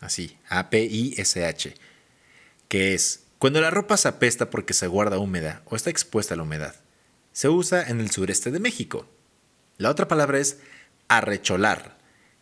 así, 0.01 0.37
A-P-I-S-H, 0.51 1.77
que 2.69 2.93
es 2.93 3.23
cuando 3.39 3.62
la 3.62 3.71
ropa 3.71 3.97
se 3.97 4.09
apesta 4.09 4.51
porque 4.51 4.75
se 4.75 4.87
guarda 4.87 5.17
húmeda 5.17 5.62
o 5.65 5.77
está 5.77 5.89
expuesta 5.89 6.35
a 6.35 6.37
la 6.37 6.43
humedad. 6.43 6.75
Se 7.33 7.49
usa 7.49 7.89
en 7.89 8.01
el 8.01 8.11
sureste 8.11 8.51
de 8.51 8.61
México. 8.61 9.09
La 9.79 9.89
otra 9.89 10.09
palabra 10.09 10.39
es 10.39 10.59
arrecholar, 11.09 11.99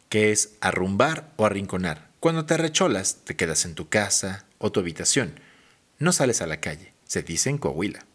que 0.08 0.32
es 0.32 0.56
arrumbar 0.60 1.32
o 1.36 1.46
arrinconar. 1.46 2.10
Cuando 2.20 2.44
te 2.44 2.54
arrecholas, 2.54 3.18
te 3.24 3.36
quedas 3.36 3.64
en 3.64 3.74
tu 3.74 3.88
casa 3.88 4.46
o 4.58 4.70
tu 4.70 4.80
habitación. 4.80 5.40
No 5.98 6.12
sales 6.12 6.42
a 6.42 6.46
la 6.46 6.60
calle, 6.60 6.92
se 7.04 7.22
dice 7.22 7.50
en 7.50 7.58
Coahuila. 7.58 8.06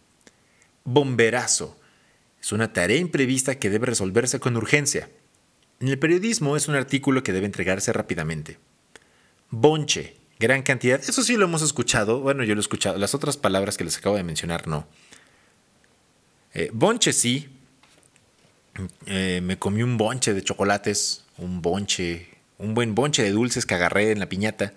Bomberazo. 0.83 1.77
Es 2.41 2.51
una 2.51 2.71
tarea 2.71 2.97
imprevista 2.97 3.59
que 3.59 3.69
debe 3.69 3.87
resolverse 3.87 4.39
con 4.39 4.55
urgencia. 4.55 5.09
En 5.79 5.89
el 5.89 5.99
periodismo 5.99 6.55
es 6.55 6.67
un 6.67 6.75
artículo 6.75 7.23
que 7.23 7.33
debe 7.33 7.45
entregarse 7.45 7.91
rápidamente. 7.93 8.57
Bonche. 9.49 10.17
Gran 10.39 10.61
cantidad. 10.61 11.01
Eso 11.01 11.23
sí 11.23 11.35
lo 11.35 11.45
hemos 11.45 11.61
escuchado. 11.61 12.19
Bueno, 12.19 12.43
yo 12.43 12.53
lo 12.53 12.59
he 12.59 12.61
escuchado. 12.61 12.97
Las 12.97 13.15
otras 13.15 13.37
palabras 13.37 13.75
que 13.75 13.83
les 13.83 13.97
acabo 13.97 14.15
de 14.15 14.23
mencionar, 14.23 14.67
no. 14.67 14.87
Eh, 16.53 16.69
bonche 16.73 17.11
sí, 17.11 17.49
eh, 19.05 19.41
me 19.43 19.57
comí 19.57 19.83
un 19.83 19.97
bonche 19.97 20.33
de 20.33 20.43
chocolates, 20.43 21.23
un 21.37 21.61
bonche, 21.61 22.29
un 22.57 22.73
buen 22.73 22.95
bonche 22.95 23.23
de 23.23 23.31
dulces 23.31 23.65
que 23.65 23.75
agarré 23.75 24.11
en 24.11 24.19
la 24.19 24.29
piñata. 24.29 24.73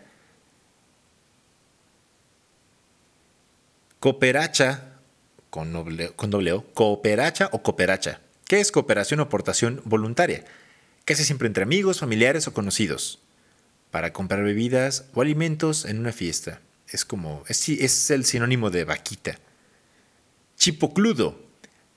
Cooperacha, 3.99 4.99
con 5.51 5.73
doble, 5.73 6.13
con 6.13 6.31
doble 6.31 6.53
O, 6.53 6.65
cooperacha 6.73 7.49
o 7.53 7.63
cooperacha, 7.63 8.21
que 8.47 8.61
es 8.61 8.73
cooperación 8.73 9.21
o 9.21 9.25
aportación 9.25 9.83
voluntaria, 9.85 10.45
casi 11.05 11.25
siempre 11.25 11.49
entre 11.49 11.65
amigos, 11.65 12.01
familiares 12.01 12.49
o 12.49 12.55
conocidos, 12.55 13.21
para 13.91 14.13
comprar 14.13 14.43
bebidas 14.43 15.05
o 15.15 15.21
alimentos 15.21 15.85
en 15.85 15.99
una 15.99 16.13
fiesta. 16.13 16.61
Es 16.89 17.05
como, 17.05 17.45
es, 17.49 17.69
es 17.69 18.11
el 18.11 18.25
sinónimo 18.25 18.71
de 18.71 18.85
vaquita. 18.85 19.39
Chipocludo, 20.57 21.50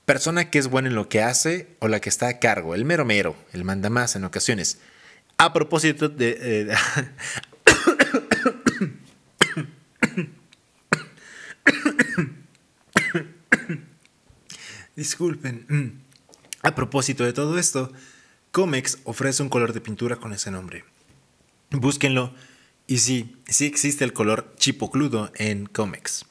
persona 0.04 0.50
que 0.50 0.58
es 0.58 0.68
buena 0.68 0.88
en 0.88 0.94
lo 0.94 1.08
que 1.08 1.22
hace 1.22 1.76
o 1.80 1.88
la 1.88 2.00
que 2.00 2.08
está 2.08 2.28
a 2.28 2.38
cargo, 2.38 2.74
el 2.74 2.84
mero 2.84 3.04
mero, 3.04 3.36
el 3.52 3.64
manda 3.64 3.90
más 3.90 4.16
en 4.16 4.24
ocasiones. 4.24 4.78
A 5.38 5.52
propósito 5.52 6.08
de... 6.08 6.36
Eh, 6.40 6.74
disculpen. 14.96 16.00
A 16.62 16.74
propósito 16.74 17.24
de 17.24 17.34
todo 17.34 17.58
esto, 17.58 17.92
Comex 18.50 18.98
ofrece 19.04 19.42
un 19.42 19.50
color 19.50 19.74
de 19.74 19.82
pintura 19.82 20.16
con 20.16 20.32
ese 20.32 20.50
nombre. 20.50 20.84
Búsquenlo. 21.70 22.32
Y 22.86 22.98
sí, 22.98 23.36
sí 23.46 23.66
existe 23.66 24.02
el 24.04 24.14
color 24.14 24.54
chipocludo 24.56 25.30
en 25.34 25.66
Comex. 25.66 26.24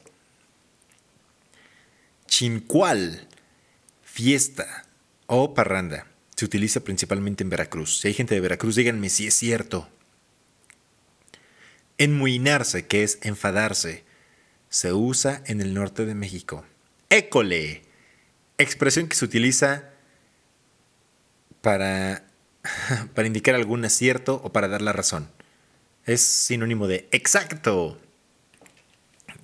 Chincual 2.26 3.28
fiesta 4.14 4.86
o 5.26 5.54
parranda 5.54 6.06
se 6.36 6.44
utiliza 6.44 6.84
principalmente 6.84 7.42
en 7.42 7.50
Veracruz. 7.50 7.98
Si 7.98 8.06
hay 8.06 8.14
gente 8.14 8.36
de 8.36 8.40
Veracruz, 8.40 8.76
díganme 8.76 9.08
si 9.08 9.26
es 9.26 9.34
cierto. 9.34 9.88
Enmuinarse, 11.98 12.86
que 12.86 13.02
es 13.02 13.18
enfadarse, 13.22 14.04
se 14.68 14.92
usa 14.92 15.42
en 15.46 15.60
el 15.60 15.74
norte 15.74 16.06
de 16.06 16.14
México. 16.14 16.64
École, 17.10 17.82
expresión 18.56 19.08
que 19.08 19.16
se 19.16 19.24
utiliza 19.24 19.90
para, 21.60 22.24
para 23.14 23.26
indicar 23.26 23.56
algún 23.56 23.84
acierto 23.84 24.40
o 24.44 24.52
para 24.52 24.68
dar 24.68 24.80
la 24.80 24.92
razón. 24.92 25.28
Es 26.06 26.20
sinónimo 26.20 26.86
de 26.86 27.08
exacto. 27.10 28.00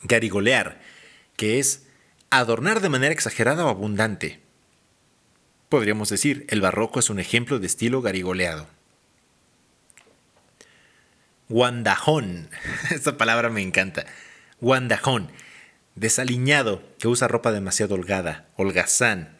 Garigolear, 0.04 0.80
que 1.34 1.58
es 1.58 1.86
adornar 2.30 2.80
de 2.80 2.88
manera 2.88 3.12
exagerada 3.12 3.66
o 3.66 3.68
abundante. 3.68 4.48
Podríamos 5.70 6.08
decir, 6.08 6.46
el 6.48 6.60
barroco 6.60 6.98
es 6.98 7.10
un 7.10 7.20
ejemplo 7.20 7.60
de 7.60 7.68
estilo 7.68 8.02
garigoleado. 8.02 8.66
Guandajón, 11.48 12.50
esta 12.90 13.16
palabra 13.16 13.50
me 13.50 13.62
encanta. 13.62 14.04
Guandajón, 14.60 15.30
desaliñado, 15.94 16.82
que 16.98 17.06
usa 17.06 17.28
ropa 17.28 17.52
demasiado 17.52 17.94
holgada, 17.94 18.48
holgazán. 18.56 19.36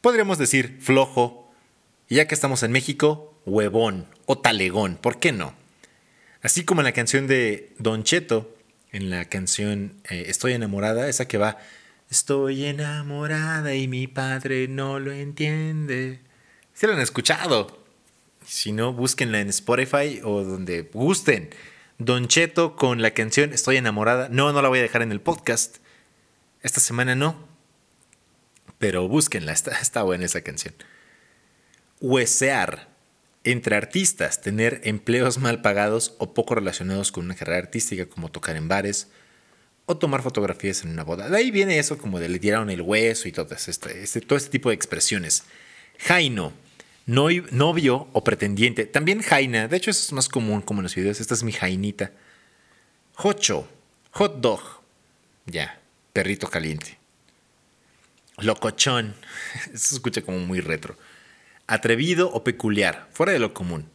Podríamos 0.00 0.38
decir 0.38 0.78
flojo, 0.80 1.54
y 2.08 2.16
ya 2.16 2.26
que 2.26 2.34
estamos 2.34 2.64
en 2.64 2.72
México, 2.72 3.40
huevón 3.46 4.08
o 4.26 4.38
talegón, 4.38 4.96
¿por 4.96 5.20
qué 5.20 5.30
no? 5.30 5.54
Así 6.42 6.64
como 6.64 6.80
en 6.80 6.86
la 6.86 6.92
canción 6.92 7.28
de 7.28 7.72
Don 7.78 8.02
Cheto, 8.02 8.56
en 8.90 9.08
la 9.08 9.26
canción 9.26 9.94
eh, 10.10 10.24
Estoy 10.26 10.54
enamorada, 10.54 11.08
esa 11.08 11.28
que 11.28 11.38
va 11.38 11.58
Estoy 12.12 12.66
enamorada 12.66 13.74
y 13.74 13.88
mi 13.88 14.06
padre 14.06 14.68
no 14.68 14.98
lo 14.98 15.12
entiende. 15.12 16.20
Si 16.74 16.86
lo 16.86 16.92
han 16.92 17.00
escuchado. 17.00 17.82
Si 18.44 18.70
no, 18.70 18.92
búsquenla 18.92 19.40
en 19.40 19.48
Spotify 19.48 20.20
o 20.22 20.44
donde 20.44 20.82
gusten. 20.92 21.48
Don 21.96 22.28
Cheto 22.28 22.76
con 22.76 23.00
la 23.00 23.12
canción 23.12 23.54
Estoy 23.54 23.78
enamorada. 23.78 24.28
No, 24.28 24.52
no 24.52 24.60
la 24.60 24.68
voy 24.68 24.80
a 24.80 24.82
dejar 24.82 25.00
en 25.00 25.10
el 25.10 25.22
podcast. 25.22 25.78
Esta 26.60 26.80
semana 26.80 27.14
no. 27.14 27.48
Pero 28.76 29.08
búsquenla, 29.08 29.52
está, 29.52 29.70
está 29.80 30.02
buena 30.02 30.26
esa 30.26 30.42
canción. 30.42 30.74
Huesear. 31.98 32.90
Entre 33.42 33.74
artistas, 33.74 34.42
tener 34.42 34.82
empleos 34.84 35.38
mal 35.38 35.62
pagados 35.62 36.14
o 36.18 36.34
poco 36.34 36.56
relacionados 36.56 37.10
con 37.10 37.24
una 37.24 37.36
carrera 37.36 37.60
artística 37.60 38.04
como 38.04 38.30
tocar 38.30 38.56
en 38.56 38.68
bares, 38.68 39.08
o 39.92 39.98
tomar 39.98 40.22
fotografías 40.22 40.82
en 40.82 40.90
una 40.90 41.04
boda. 41.04 41.28
De 41.28 41.36
ahí 41.36 41.50
viene 41.50 41.78
eso 41.78 41.98
como 41.98 42.18
de 42.18 42.28
le 42.28 42.38
tiraron 42.38 42.70
el 42.70 42.82
hueso 42.82 43.28
y 43.28 43.32
todo 43.32 43.54
este, 43.54 44.02
este, 44.02 44.20
todo 44.20 44.36
este 44.36 44.50
tipo 44.50 44.68
de 44.68 44.74
expresiones. 44.74 45.44
Jaino, 45.98 46.52
novio 47.06 48.08
o 48.12 48.24
pretendiente. 48.24 48.86
También 48.86 49.22
Jaina, 49.22 49.68
de 49.68 49.76
hecho 49.76 49.90
eso 49.90 50.02
es 50.02 50.12
más 50.12 50.28
común 50.28 50.62
como 50.62 50.80
en 50.80 50.84
los 50.84 50.94
videos. 50.94 51.20
Esta 51.20 51.34
es 51.34 51.42
mi 51.42 51.52
Jainita. 51.52 52.12
Jocho, 53.14 53.68
hot 54.12 54.40
dog. 54.40 54.60
Ya, 55.46 55.80
perrito 56.12 56.48
caliente. 56.48 56.98
Locochón, 58.38 59.14
eso 59.72 59.88
se 59.88 59.94
escucha 59.94 60.22
como 60.22 60.38
muy 60.38 60.60
retro. 60.60 60.96
Atrevido 61.66 62.30
o 62.32 62.44
peculiar, 62.44 63.08
fuera 63.12 63.32
de 63.32 63.38
lo 63.38 63.54
común. 63.54 63.88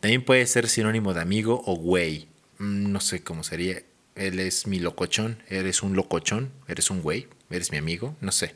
También 0.00 0.24
puede 0.24 0.46
ser 0.46 0.68
sinónimo 0.68 1.14
de 1.14 1.20
amigo 1.20 1.62
o 1.66 1.76
güey. 1.76 2.28
Mm, 2.58 2.92
no 2.92 3.00
sé 3.00 3.22
cómo 3.22 3.42
sería. 3.42 3.82
Él 4.18 4.40
es 4.40 4.66
mi 4.66 4.80
locochón, 4.80 5.42
eres 5.48 5.82
un 5.82 5.94
locochón, 5.94 6.50
eres 6.66 6.90
un 6.90 7.02
güey, 7.02 7.28
eres 7.50 7.70
mi 7.70 7.78
amigo, 7.78 8.16
no 8.20 8.32
sé. 8.32 8.54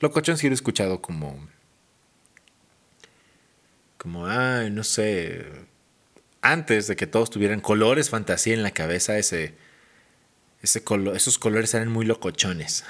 Locochón 0.00 0.36
sí 0.36 0.46
lo 0.46 0.52
he 0.52 0.54
escuchado 0.54 1.00
como... 1.00 1.48
Como, 3.96 4.26
ay, 4.26 4.70
no 4.70 4.84
sé. 4.84 5.46
Antes 6.42 6.86
de 6.86 6.94
que 6.94 7.06
todos 7.06 7.30
tuvieran 7.30 7.60
colores 7.60 8.10
fantasía 8.10 8.54
en 8.54 8.62
la 8.62 8.70
cabeza, 8.70 9.18
ese, 9.18 9.54
ese 10.62 10.84
esos 11.14 11.38
colores 11.38 11.74
eran 11.74 11.88
muy 11.88 12.04
locochones. 12.04 12.84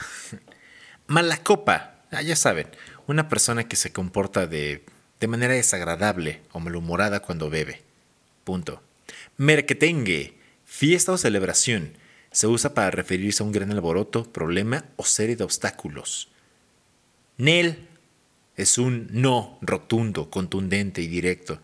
Mala 1.07 1.39
copa, 1.39 2.05
ah, 2.11 2.21
ya 2.21 2.37
saben, 2.37 2.67
una 3.07 3.29
persona 3.29 3.69
que 3.69 3.77
se 3.77 3.93
comporta 3.93 4.47
de, 4.47 4.85
de 5.21 5.29
manera 5.29 5.55
desagradable 5.55 6.43
o 6.53 6.61
malhumorada 6.61 7.21
cuando 7.21 7.49
bebe. 7.49 7.83
Punto. 8.45 8.83
Merquetengue, 9.39 10.37
fiesta 10.67 11.13
o 11.13 11.17
celebración, 11.17 11.95
se 12.39 12.47
usa 12.47 12.73
para 12.73 12.93
referirse 12.93 13.43
a 13.43 13.47
un 13.47 13.51
gran 13.51 13.73
alboroto, 13.73 14.23
problema 14.33 14.85
o 14.95 15.05
serie 15.05 15.35
de 15.35 15.43
obstáculos. 15.43 16.29
Nel 17.37 17.89
es 18.55 18.79
un 18.79 19.09
no 19.11 19.59
rotundo, 19.61 20.31
contundente 20.31 21.03
y 21.03 21.09
directo. 21.09 21.61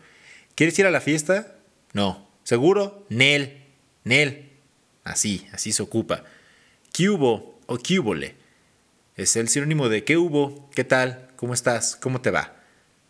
¿Quieres 0.53 0.77
ir 0.77 0.85
a 0.85 0.91
la 0.91 0.99
fiesta? 0.99 1.55
No. 1.93 2.27
¿Seguro? 2.43 3.05
Nel. 3.07 3.63
Nel. 4.03 4.51
Así, 5.05 5.47
así 5.53 5.71
se 5.71 5.81
ocupa. 5.81 6.25
¿Qué 6.91 7.09
hubo 7.09 7.57
o 7.67 7.77
qué 7.77 8.35
Es 9.15 9.37
el 9.37 9.47
sinónimo 9.47 9.87
de 9.87 10.03
¿qué 10.03 10.17
hubo? 10.17 10.69
¿Qué 10.75 10.83
tal? 10.83 11.29
¿Cómo 11.37 11.53
estás? 11.53 11.95
¿Cómo 11.95 12.19
te 12.19 12.31
va? 12.31 12.53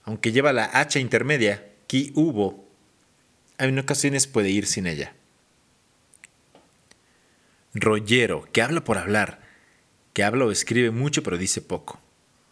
Aunque 0.04 0.32
lleva 0.32 0.54
la 0.54 0.66
H 0.66 1.00
intermedia, 1.00 1.68
¿qué 1.88 2.12
hubo? 2.14 2.64
en 3.58 3.80
ocasiones 3.80 4.28
puede 4.28 4.52
ir 4.52 4.68
sin 4.68 4.86
ella. 4.86 5.16
Rollero, 7.76 8.48
que 8.54 8.62
habla 8.62 8.84
por 8.84 8.98
hablar, 8.98 9.42
que 10.14 10.24
habla 10.24 10.46
o 10.46 10.52
escribe 10.52 10.92
mucho 10.92 11.24
pero 11.24 11.38
dice 11.38 11.62
poco. 11.62 12.00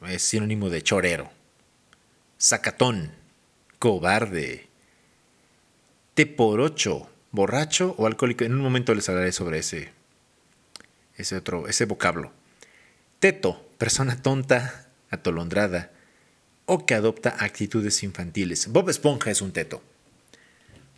Es 0.05 0.21
sinónimo 0.21 0.69
de 0.69 0.81
chorero. 0.81 1.31
Sacatón, 2.37 3.13
cobarde. 3.79 4.67
Teporocho, 6.13 7.09
borracho 7.31 7.95
o 7.97 8.05
alcohólico. 8.05 8.43
En 8.43 8.53
un 8.53 8.59
momento 8.59 8.93
les 8.93 9.07
hablaré 9.07 9.31
sobre 9.31 9.59
ese, 9.59 9.93
ese 11.15 11.37
otro, 11.37 11.69
ese 11.69 11.85
vocablo. 11.85 12.33
Teto, 13.19 13.65
persona 13.77 14.21
tonta, 14.21 14.89
atolondrada 15.09 15.91
o 16.65 16.85
que 16.85 16.95
adopta 16.95 17.37
actitudes 17.39 18.03
infantiles. 18.03 18.67
Bob 18.67 18.89
Esponja 18.89 19.31
es 19.31 19.41
un 19.41 19.53
teto. 19.53 19.81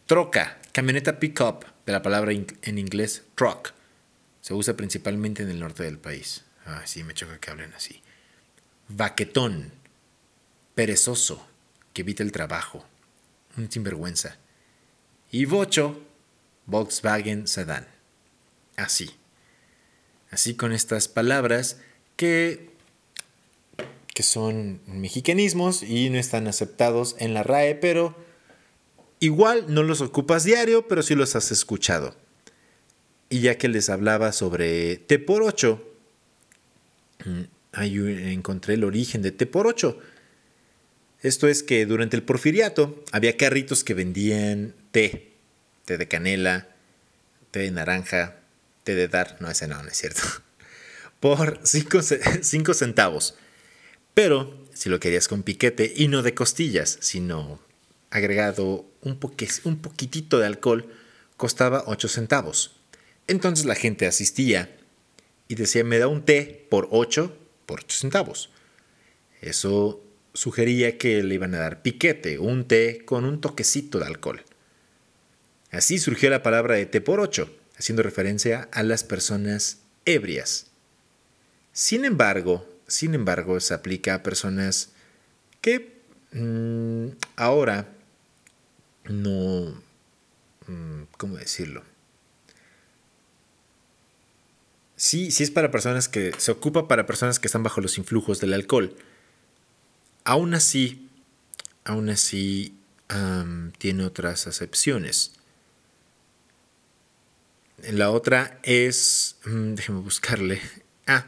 Troca, 0.07 0.57
camioneta 0.71 1.19
pickup, 1.19 1.63
de 1.86 1.91
la 1.91 2.01
palabra 2.01 2.32
en 2.34 2.78
inglés 2.80 3.23
truck. 3.36 3.76
Se 4.46 4.54
usa 4.54 4.76
principalmente 4.76 5.41
en 5.41 5.50
el 5.50 5.60
norte 5.60 5.82
del 5.82 5.98
país. 5.98 6.43
Ah, 6.68 6.84
sí, 6.86 7.04
me 7.04 7.16
choca 7.16 7.39
que 7.39 7.50
hablen 7.50 7.74
así. 7.74 8.04
Vaquetón, 8.89 9.72
perezoso, 10.76 11.48
que 11.93 12.04
evita 12.04 12.22
el 12.22 12.32
trabajo, 12.32 12.86
un 13.58 13.72
sinvergüenza. 13.72 14.38
Y 15.32 15.46
bocho, 15.46 16.00
Volkswagen 16.68 17.48
Sedan. 17.48 17.88
Así. 18.76 19.16
Así 20.30 20.54
con 20.54 20.74
estas 20.74 21.08
palabras 21.08 21.78
que, 22.16 22.70
que 24.14 24.22
son 24.22 24.80
mexicanismos 24.86 25.82
y 25.82 26.12
no 26.12 26.20
están 26.20 26.48
aceptados 26.48 27.16
en 27.18 27.34
la 27.34 27.41
RAE, 27.41 27.74
pero 27.74 28.16
Igual 29.20 29.74
no 29.74 29.82
los 29.82 30.02
ocupas 30.02 30.43
diario, 30.43 30.88
pero 30.88 31.02
sí 31.02 31.16
los 31.16 31.36
has 31.36 31.52
escuchado. 31.52 32.14
Y 33.30 33.41
ya 33.41 33.57
que 33.57 33.67
les 33.67 33.89
hablaba 33.89 34.32
sobre 34.32 34.97
T 34.97 35.19
por 35.19 35.43
8, 35.43 35.84
mm, 37.26 37.41
ahí 37.73 37.97
encontré 38.32 38.76
el 38.76 38.84
origen 38.84 39.21
de 39.21 39.32
T 39.32 39.45
por 39.45 39.67
8. 39.67 39.99
Esto 41.21 41.47
es 41.47 41.63
que 41.63 41.86
durante 41.86 42.15
el 42.15 42.23
porfiriato 42.23 43.03
había 43.11 43.36
carritos 43.36 43.84
que 43.84 43.95
vendían 43.95 44.76
té, 44.91 45.34
té 45.86 45.97
de 45.97 46.07
canela, 46.07 46.69
té 47.49 47.61
de 47.61 47.71
naranja, 47.71 48.41
té 48.84 48.93
de 48.93 49.07
dar, 49.07 49.38
no, 49.39 49.49
ese 49.49 49.67
no, 49.67 49.82
no 49.82 49.89
es 49.89 49.97
cierto, 49.97 50.21
por 51.19 51.59
5 51.63 52.73
centavos. 52.73 53.36
Pero 54.13 54.65
si 54.73 54.89
lo 54.89 54.99
querías 54.99 55.28
con 55.28 55.41
piquete 55.41 55.91
y 55.95 56.09
no 56.09 56.21
de 56.21 56.36
costillas, 56.36 56.99
sino 57.01 57.59
agregado 58.11 58.86
un, 59.01 59.19
un 59.63 59.78
poquitito 59.78 60.38
de 60.38 60.45
alcohol 60.45 60.93
costaba 61.38 61.84
8 61.88 62.07
centavos. 62.07 62.76
Entonces 63.28 63.65
la 63.65 63.76
gente 63.76 64.05
asistía 64.05 64.76
y 65.47 65.55
decía, 65.55 65.84
me 65.84 65.99
da 65.99 66.07
un 66.07 66.23
té 66.23 66.65
por 66.69 66.88
8, 66.91 67.36
por 67.65 67.82
8 67.82 67.97
centavos. 67.97 68.49
Eso 69.41 70.03
sugería 70.34 70.97
que 70.97 71.23
le 71.23 71.36
iban 71.36 71.55
a 71.55 71.59
dar 71.59 71.82
piquete, 71.82 72.39
un 72.39 72.67
té 72.67 73.03
con 73.05 73.26
un 73.26 73.41
toquecito 73.41 73.99
de 73.99 74.05
alcohol. 74.05 74.43
Así 75.71 75.97
surgió 75.97 76.30
la 76.30 76.43
palabra 76.43 76.76
de 76.76 76.86
té 76.86 77.01
por 77.01 77.19
8, 77.19 77.49
haciendo 77.78 78.03
referencia 78.03 78.69
a 78.71 78.84
las 78.84 79.03
personas 79.03 79.80
ebrias. 80.05 80.67
Sin 81.73 82.05
embargo, 82.05 82.67
sin 82.88 83.15
embargo, 83.15 83.59
se 83.59 83.73
aplica 83.73 84.15
a 84.15 84.23
personas 84.23 84.91
que 85.61 86.01
mm, 86.32 87.07
ahora 87.36 87.89
no, 89.05 89.82
mm, 90.67 91.03
¿cómo 91.17 91.38
decirlo? 91.38 91.84
Sí, 94.96 95.32
sí 95.32 95.43
es 95.43 95.52
para 95.52 95.72
personas 95.72 96.08
que 96.08 96.34
se 96.38 96.52
ocupa 96.52 96.88
para 96.88 97.06
personas 97.06 97.39
que 97.39 97.48
están 97.48 97.64
bajo 97.64 97.82
los 97.82 97.98
influjos 97.98 98.39
del 98.39 98.54
alcohol. 98.54 98.96
Aún 100.24 100.54
así, 100.54 101.10
aún 101.84 102.10
así 102.10 102.76
tiene 103.78 104.06
otras 104.06 104.48
acepciones. 104.48 105.34
La 107.91 108.10
otra 108.10 108.60
es, 108.64 109.36
mm, 109.46 109.76
déjeme 109.76 110.00
buscarle. 110.00 110.62
Ah, 111.08 111.28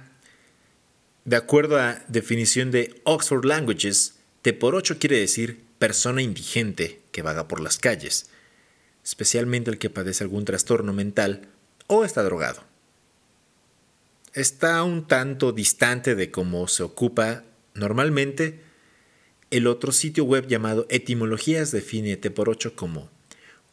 de 1.24 1.36
acuerdo 1.36 1.80
a 1.80 2.02
definición 2.08 2.72
de 2.72 3.00
Oxford 3.04 3.46
Languages, 3.46 4.16
T 4.42 4.54
por 4.54 4.74
8 4.76 4.98
quiere 4.98 5.20
decir 5.20 5.62
persona 5.78 6.22
indigente 6.22 7.02
que 7.12 7.22
vaga 7.22 7.48
por 7.48 7.60
las 7.60 7.78
calles, 7.78 8.30
especialmente 9.04 9.70
el 9.70 9.78
que 9.78 9.90
padece 9.90 10.24
algún 10.24 10.46
trastorno 10.46 10.94
mental 10.94 11.50
o 11.88 12.06
está 12.06 12.24
drogado. 12.24 12.67
Está 14.38 14.84
un 14.84 15.08
tanto 15.08 15.52
distante 15.52 16.14
de 16.14 16.30
cómo 16.30 16.68
se 16.68 16.84
ocupa 16.84 17.44
normalmente. 17.74 18.62
El 19.50 19.66
otro 19.66 19.92
sitio 19.92 20.26
web 20.26 20.46
llamado 20.46 20.86
Etimologías 20.92 21.72
define 21.72 22.18
T 22.18 22.30
por 22.30 22.48
8 22.48 22.76
como 22.76 23.10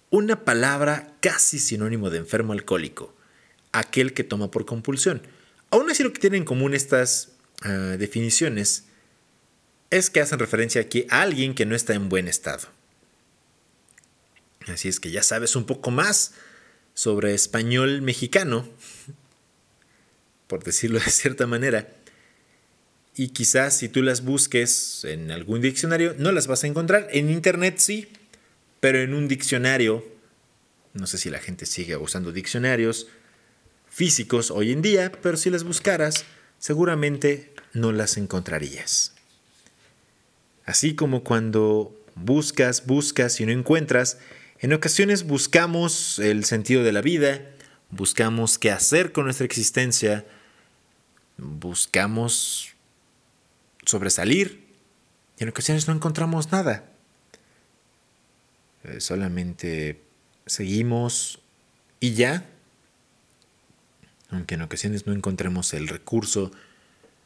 una 0.08 0.46
palabra 0.46 1.12
casi 1.20 1.58
sinónimo 1.58 2.08
de 2.08 2.16
enfermo 2.16 2.54
alcohólico, 2.54 3.14
aquel 3.72 4.14
que 4.14 4.24
toma 4.24 4.50
por 4.50 4.64
compulsión. 4.64 5.20
Aún 5.68 5.90
así 5.90 6.02
lo 6.02 6.14
que 6.14 6.20
tienen 6.20 6.38
en 6.38 6.46
común 6.46 6.72
estas 6.72 7.32
ah, 7.60 7.96
definiciones 7.98 8.86
es 9.90 10.08
que 10.08 10.22
hacen 10.22 10.38
referencia 10.38 10.80
aquí 10.80 11.04
a 11.10 11.20
alguien 11.20 11.54
que 11.54 11.66
no 11.66 11.76
está 11.76 11.92
en 11.92 12.08
buen 12.08 12.26
estado. 12.26 12.68
Así 14.66 14.88
es 14.88 14.98
que 14.98 15.10
ya 15.10 15.22
sabes 15.22 15.56
un 15.56 15.66
poco 15.66 15.90
más 15.90 16.32
sobre 16.94 17.34
español 17.34 18.00
mexicano, 18.00 18.66
por 20.46 20.64
decirlo 20.64 20.98
de 21.04 21.10
cierta 21.10 21.46
manera. 21.46 21.88
Y 23.16 23.28
quizás 23.28 23.76
si 23.76 23.88
tú 23.88 24.02
las 24.02 24.24
busques 24.24 25.04
en 25.04 25.30
algún 25.30 25.60
diccionario, 25.60 26.14
no 26.18 26.32
las 26.32 26.46
vas 26.46 26.64
a 26.64 26.66
encontrar. 26.66 27.08
En 27.12 27.30
internet 27.30 27.76
sí, 27.78 28.08
pero 28.80 29.00
en 29.00 29.14
un 29.14 29.28
diccionario, 29.28 30.04
no 30.94 31.06
sé 31.06 31.18
si 31.18 31.30
la 31.30 31.38
gente 31.38 31.64
sigue 31.64 31.96
usando 31.96 32.32
diccionarios 32.32 33.06
físicos 33.88 34.50
hoy 34.50 34.72
en 34.72 34.82
día, 34.82 35.12
pero 35.22 35.36
si 35.36 35.50
las 35.50 35.62
buscaras, 35.62 36.24
seguramente 36.58 37.52
no 37.72 37.92
las 37.92 38.16
encontrarías. 38.16 39.14
Así 40.64 40.94
como 40.96 41.22
cuando 41.22 41.96
buscas, 42.16 42.86
buscas 42.86 43.40
y 43.40 43.46
no 43.46 43.52
encuentras, 43.52 44.18
en 44.58 44.72
ocasiones 44.72 45.24
buscamos 45.24 46.18
el 46.18 46.44
sentido 46.44 46.82
de 46.82 46.92
la 46.92 47.02
vida, 47.02 47.53
buscamos 47.94 48.58
qué 48.58 48.70
hacer 48.70 49.12
con 49.12 49.24
nuestra 49.24 49.46
existencia, 49.46 50.26
buscamos 51.36 52.74
sobresalir 53.84 54.66
y 55.38 55.44
en 55.44 55.48
ocasiones 55.48 55.88
no 55.88 55.94
encontramos 55.94 56.52
nada. 56.52 56.84
Eh, 58.84 59.00
solamente 59.00 60.02
seguimos 60.46 61.40
y 62.00 62.14
ya, 62.14 62.46
aunque 64.30 64.56
en 64.56 64.62
ocasiones 64.62 65.06
no 65.06 65.12
encontremos 65.12 65.72
el 65.74 65.88
recurso, 65.88 66.50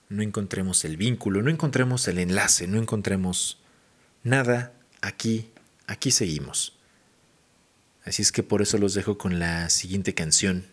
no 0.08 0.22
encontremos 0.22 0.84
el 0.84 0.96
vínculo, 0.96 1.42
no 1.42 1.50
encontremos 1.50 2.06
el 2.08 2.18
enlace, 2.18 2.66
no 2.66 2.78
encontremos 2.78 3.58
nada, 4.22 4.72
aquí, 5.00 5.50
aquí 5.86 6.10
seguimos. 6.10 6.77
Así 8.08 8.22
es 8.22 8.32
que 8.32 8.42
por 8.42 8.62
eso 8.62 8.78
los 8.78 8.94
dejo 8.94 9.18
con 9.18 9.38
la 9.38 9.68
siguiente 9.68 10.14
canción. 10.14 10.64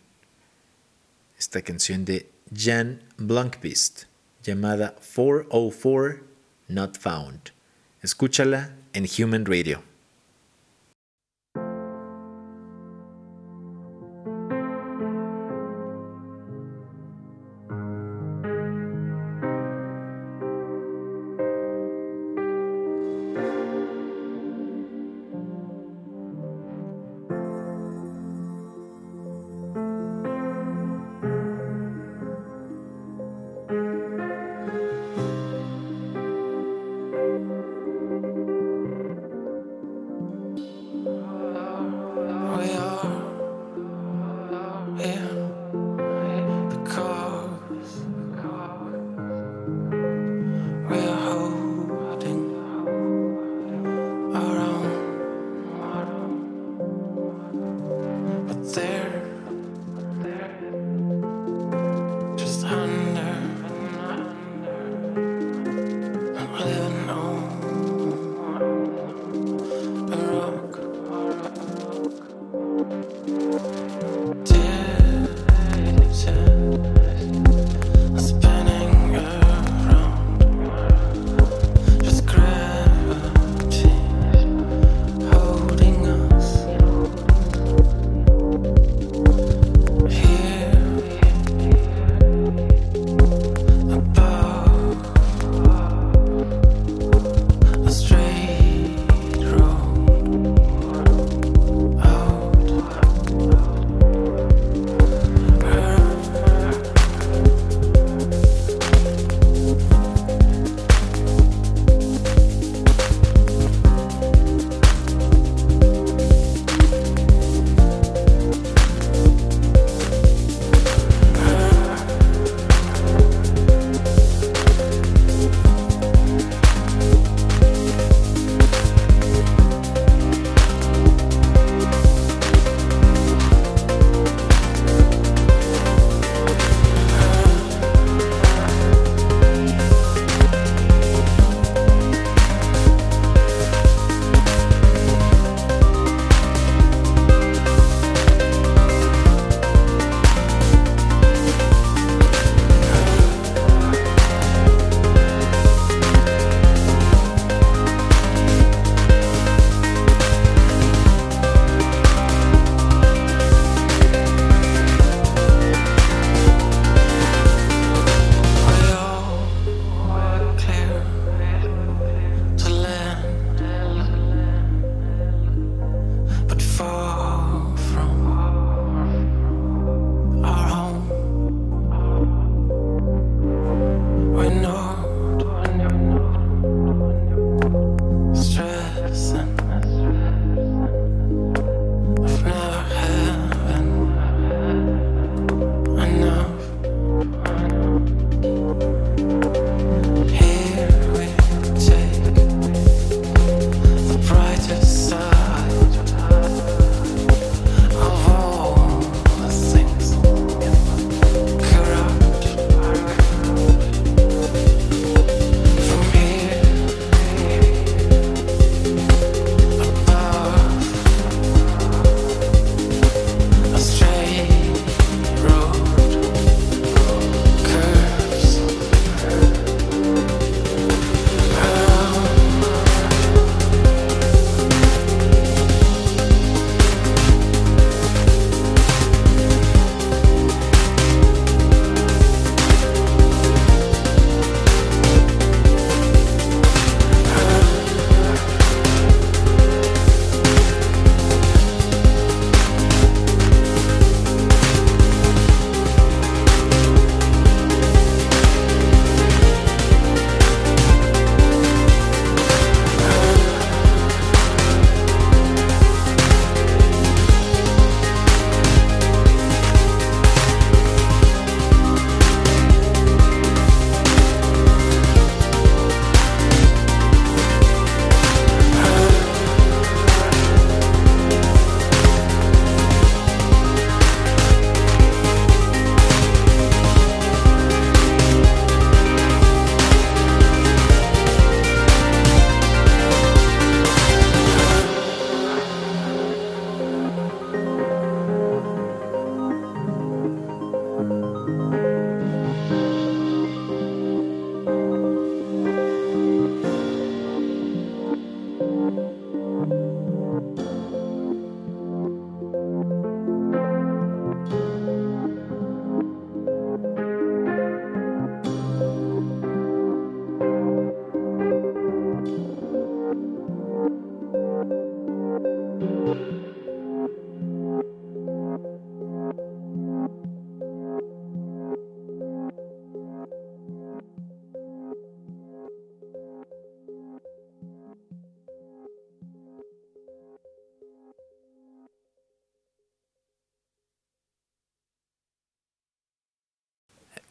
Esta 1.37 1.61
canción 1.61 2.05
de 2.05 2.31
Jan 2.55 3.03
Blankvist, 3.17 4.03
llamada 4.41 4.95
404 5.13 6.23
Not 6.69 6.97
Found. 6.97 7.51
Escúchala 8.01 8.77
en 8.93 9.05
Human 9.19 9.45
Radio. 9.45 9.83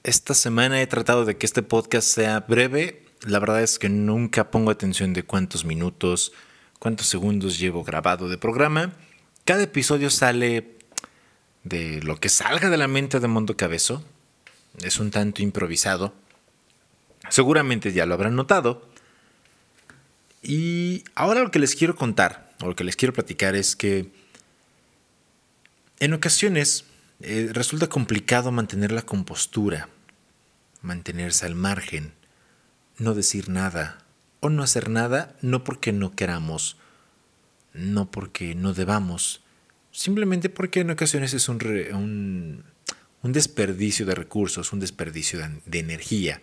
Esta 0.04 0.34
semana 0.34 0.82
he 0.82 0.86
tratado 0.86 1.24
de 1.24 1.38
que 1.38 1.46
este 1.46 1.62
podcast 1.62 2.06
sea 2.06 2.40
breve. 2.40 3.06
La 3.22 3.38
verdad 3.38 3.62
es 3.62 3.78
que 3.78 3.88
nunca 3.88 4.50
pongo 4.50 4.70
atención 4.70 5.14
de 5.14 5.22
cuántos 5.22 5.64
minutos, 5.64 6.32
cuántos 6.78 7.06
segundos 7.06 7.58
llevo 7.58 7.84
grabado 7.84 8.28
de 8.28 8.36
programa. 8.36 8.92
Cada 9.46 9.62
episodio 9.62 10.10
sale 10.10 10.76
de 11.62 12.02
lo 12.02 12.20
que 12.20 12.28
salga 12.28 12.68
de 12.68 12.76
la 12.76 12.86
mente 12.86 13.18
de 13.18 13.28
Mundo 13.28 13.56
Cabezo. 13.56 14.04
Es 14.82 14.98
un 14.98 15.10
tanto 15.10 15.40
improvisado. 15.40 16.12
Seguramente 17.30 17.94
ya 17.94 18.04
lo 18.04 18.12
habrán 18.12 18.36
notado. 18.36 18.86
Y 20.42 21.04
ahora 21.14 21.40
lo 21.40 21.50
que 21.50 21.60
les 21.60 21.74
quiero 21.74 21.96
contar, 21.96 22.52
o 22.60 22.66
lo 22.66 22.76
que 22.76 22.84
les 22.84 22.96
quiero 22.96 23.14
platicar 23.14 23.56
es 23.56 23.74
que 23.74 24.12
en 25.98 26.12
ocasiones 26.12 26.84
eh, 27.20 27.48
resulta 27.52 27.88
complicado 27.88 28.52
mantener 28.52 28.92
la 28.92 29.00
compostura, 29.00 29.88
mantenerse 30.84 31.46
al 31.46 31.54
margen, 31.54 32.12
no 32.98 33.14
decir 33.14 33.48
nada 33.48 33.98
o 34.40 34.50
no 34.50 34.62
hacer 34.62 34.90
nada, 34.90 35.34
no 35.40 35.64
porque 35.64 35.92
no 35.92 36.14
queramos, 36.14 36.76
no 37.72 38.10
porque 38.10 38.54
no 38.54 38.74
debamos, 38.74 39.42
simplemente 39.90 40.50
porque 40.50 40.80
en 40.80 40.90
ocasiones 40.90 41.32
es 41.32 41.48
un, 41.48 42.64
un, 43.22 43.32
desperdicio 43.32 44.04
de 44.04 44.14
recursos, 44.14 44.72
un 44.72 44.80
desperdicio 44.80 45.40
de 45.64 45.78
energía, 45.78 46.42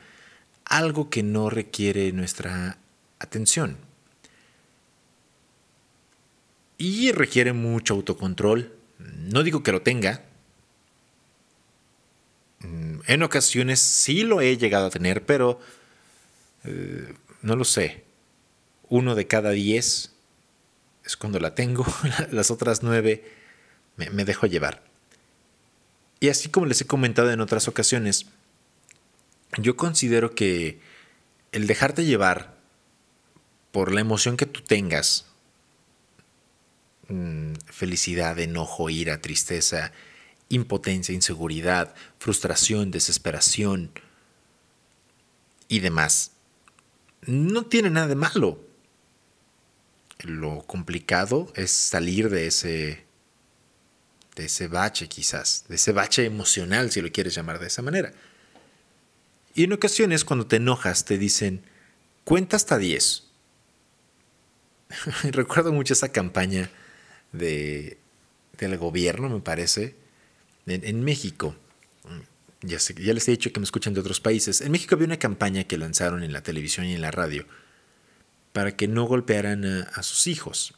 algo 0.65 1.09
que 1.09 1.21
no 1.21 1.49
requiere 1.49 2.11
nuestra 2.11 2.79
atención. 3.19 3.77
Y 6.77 7.11
requiere 7.11 7.53
mucho 7.53 7.93
autocontrol. 7.93 8.73
No 8.97 9.43
digo 9.43 9.61
que 9.61 9.71
lo 9.71 9.83
tenga, 9.83 10.23
en 12.63 13.23
ocasiones 13.23 13.79
sí 13.79 14.23
lo 14.23 14.41
he 14.41 14.57
llegado 14.57 14.87
a 14.87 14.89
tener, 14.89 15.25
pero 15.25 15.59
eh, 16.63 17.13
no 17.41 17.55
lo 17.55 17.65
sé. 17.65 18.03
Uno 18.89 19.15
de 19.15 19.27
cada 19.27 19.51
diez 19.51 20.11
es 21.03 21.17
cuando 21.17 21.39
la 21.39 21.55
tengo, 21.55 21.85
las 22.31 22.51
otras 22.51 22.83
nueve 22.83 23.23
me, 23.97 24.09
me 24.09 24.25
dejo 24.25 24.45
llevar. 24.45 24.83
Y 26.19 26.29
así 26.29 26.49
como 26.49 26.67
les 26.67 26.81
he 26.81 26.85
comentado 26.85 27.31
en 27.31 27.41
otras 27.41 27.67
ocasiones, 27.67 28.27
yo 29.57 29.75
considero 29.75 30.35
que 30.35 30.79
el 31.51 31.67
dejarte 31.67 32.05
llevar 32.05 32.55
por 33.71 33.93
la 33.93 34.01
emoción 34.01 34.37
que 34.37 34.45
tú 34.45 34.61
tengas, 34.61 35.25
mm, 37.07 37.53
felicidad, 37.65 38.37
enojo, 38.39 38.89
ira, 38.89 39.21
tristeza, 39.21 39.91
impotencia, 40.51 41.15
inseguridad, 41.15 41.93
frustración, 42.19 42.91
desesperación 42.91 43.91
y 45.67 45.79
demás. 45.79 46.31
No 47.25 47.65
tiene 47.65 47.89
nada 47.89 48.07
de 48.07 48.15
malo. 48.15 48.59
Lo 50.19 50.63
complicado 50.67 51.51
es 51.55 51.71
salir 51.71 52.29
de 52.29 52.47
ese 52.47 53.05
de 54.35 54.45
ese 54.45 54.67
bache 54.67 55.09
quizás, 55.09 55.65
de 55.67 55.75
ese 55.75 55.91
bache 55.91 56.25
emocional 56.25 56.89
si 56.89 57.01
lo 57.01 57.11
quieres 57.11 57.35
llamar 57.35 57.59
de 57.59 57.67
esa 57.67 57.81
manera. 57.81 58.13
Y 59.53 59.65
en 59.65 59.73
ocasiones 59.73 60.23
cuando 60.23 60.47
te 60.47 60.55
enojas 60.55 61.05
te 61.05 61.17
dicen, 61.17 61.63
cuenta 62.23 62.55
hasta 62.55 62.77
10. 62.77 63.23
Recuerdo 65.31 65.73
mucho 65.73 65.93
esa 65.93 66.11
campaña 66.11 66.69
de, 67.33 67.97
del 68.57 68.77
gobierno, 68.77 69.29
me 69.29 69.41
parece, 69.41 69.95
en, 70.65 71.03
México, 71.03 71.55
ya, 72.61 72.77
ya, 72.77 73.13
les 73.13 73.27
he 73.27 73.31
dicho 73.31 73.51
que 73.51 73.59
me 73.59 73.63
escuchan 73.63 73.93
de 73.93 73.99
otros 73.99 74.19
países, 74.19 74.61
en 74.61 74.71
México 74.71 74.95
había 74.95 75.07
una 75.07 75.19
campaña 75.19 75.63
que 75.63 75.77
lanzaron 75.77 76.23
en 76.23 76.33
la 76.33 76.43
televisión 76.43 76.85
y 76.85 76.93
en 76.93 77.01
la 77.01 77.11
radio 77.11 77.45
para 78.53 78.75
que 78.75 78.87
no 78.87 79.05
golpearan 79.05 79.65
a, 79.65 80.03
sus 80.03 80.27
hijos. 80.27 80.73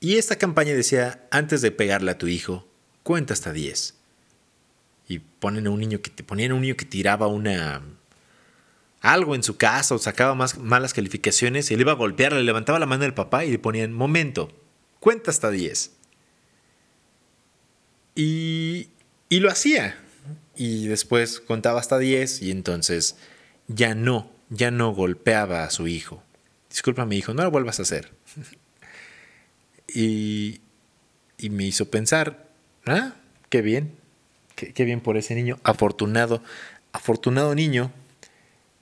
Y 0.00 0.16
esta 0.16 0.36
campaña 0.36 0.72
decía, 0.72 1.26
antes 1.30 1.62
de 1.62 1.70
pegarle 1.70 2.10
a 2.10 2.18
tu 2.18 2.26
hijo, 2.26 2.68
cuenta 3.02 3.34
hasta 3.34 3.52
10. 3.52 3.94
Y 5.08 5.18
ponen 5.18 5.66
a 5.66 5.70
un 5.70 5.80
niño 5.80 6.00
que 6.00 6.10
te 6.10 6.22
ponían 6.22 6.52
a 6.52 6.54
un 6.54 6.62
niño 6.62 6.76
que 6.76 6.84
tiraba 6.84 7.26
una 7.26 7.82
algo 9.00 9.34
en 9.34 9.42
su 9.42 9.56
casa 9.56 9.96
o 9.96 9.98
sacaba 9.98 10.34
malas 10.34 10.94
calificaciones 10.94 11.70
y 11.70 11.74
él 11.74 11.80
iba 11.80 11.92
a 11.92 11.96
golpear, 11.96 12.32
le 12.32 12.44
levantaba 12.44 12.78
la 12.78 12.86
mano 12.86 13.02
del 13.02 13.14
papá 13.14 13.44
y 13.44 13.50
le 13.50 13.58
ponían, 13.58 13.92
momento, 13.92 14.52
cuenta 15.00 15.32
hasta 15.32 15.50
10. 15.50 15.90
Y, 18.14 18.88
lo 19.30 19.50
hacía. 19.50 19.98
Y 20.54 20.86
después 20.86 21.40
contaba 21.40 21.80
hasta 21.80 21.98
10 21.98 22.42
y 22.42 22.50
entonces 22.50 23.16
ya 23.68 23.94
no, 23.94 24.30
ya 24.50 24.70
no 24.70 24.92
golpeaba 24.92 25.64
a 25.64 25.70
su 25.70 25.88
hijo. 25.88 26.22
Disculpa, 26.68 27.06
mi 27.06 27.16
hijo, 27.16 27.34
no 27.34 27.42
lo 27.42 27.50
vuelvas 27.50 27.78
a 27.78 27.82
hacer. 27.82 28.12
y, 29.88 30.60
y 31.38 31.50
me 31.50 31.64
hizo 31.64 31.90
pensar, 31.90 32.48
ah, 32.86 33.14
qué 33.48 33.62
bien, 33.62 33.96
qué, 34.54 34.72
qué 34.72 34.84
bien 34.84 35.00
por 35.00 35.16
ese 35.16 35.34
niño, 35.34 35.58
afortunado, 35.64 36.42
afortunado 36.92 37.54
niño, 37.54 37.92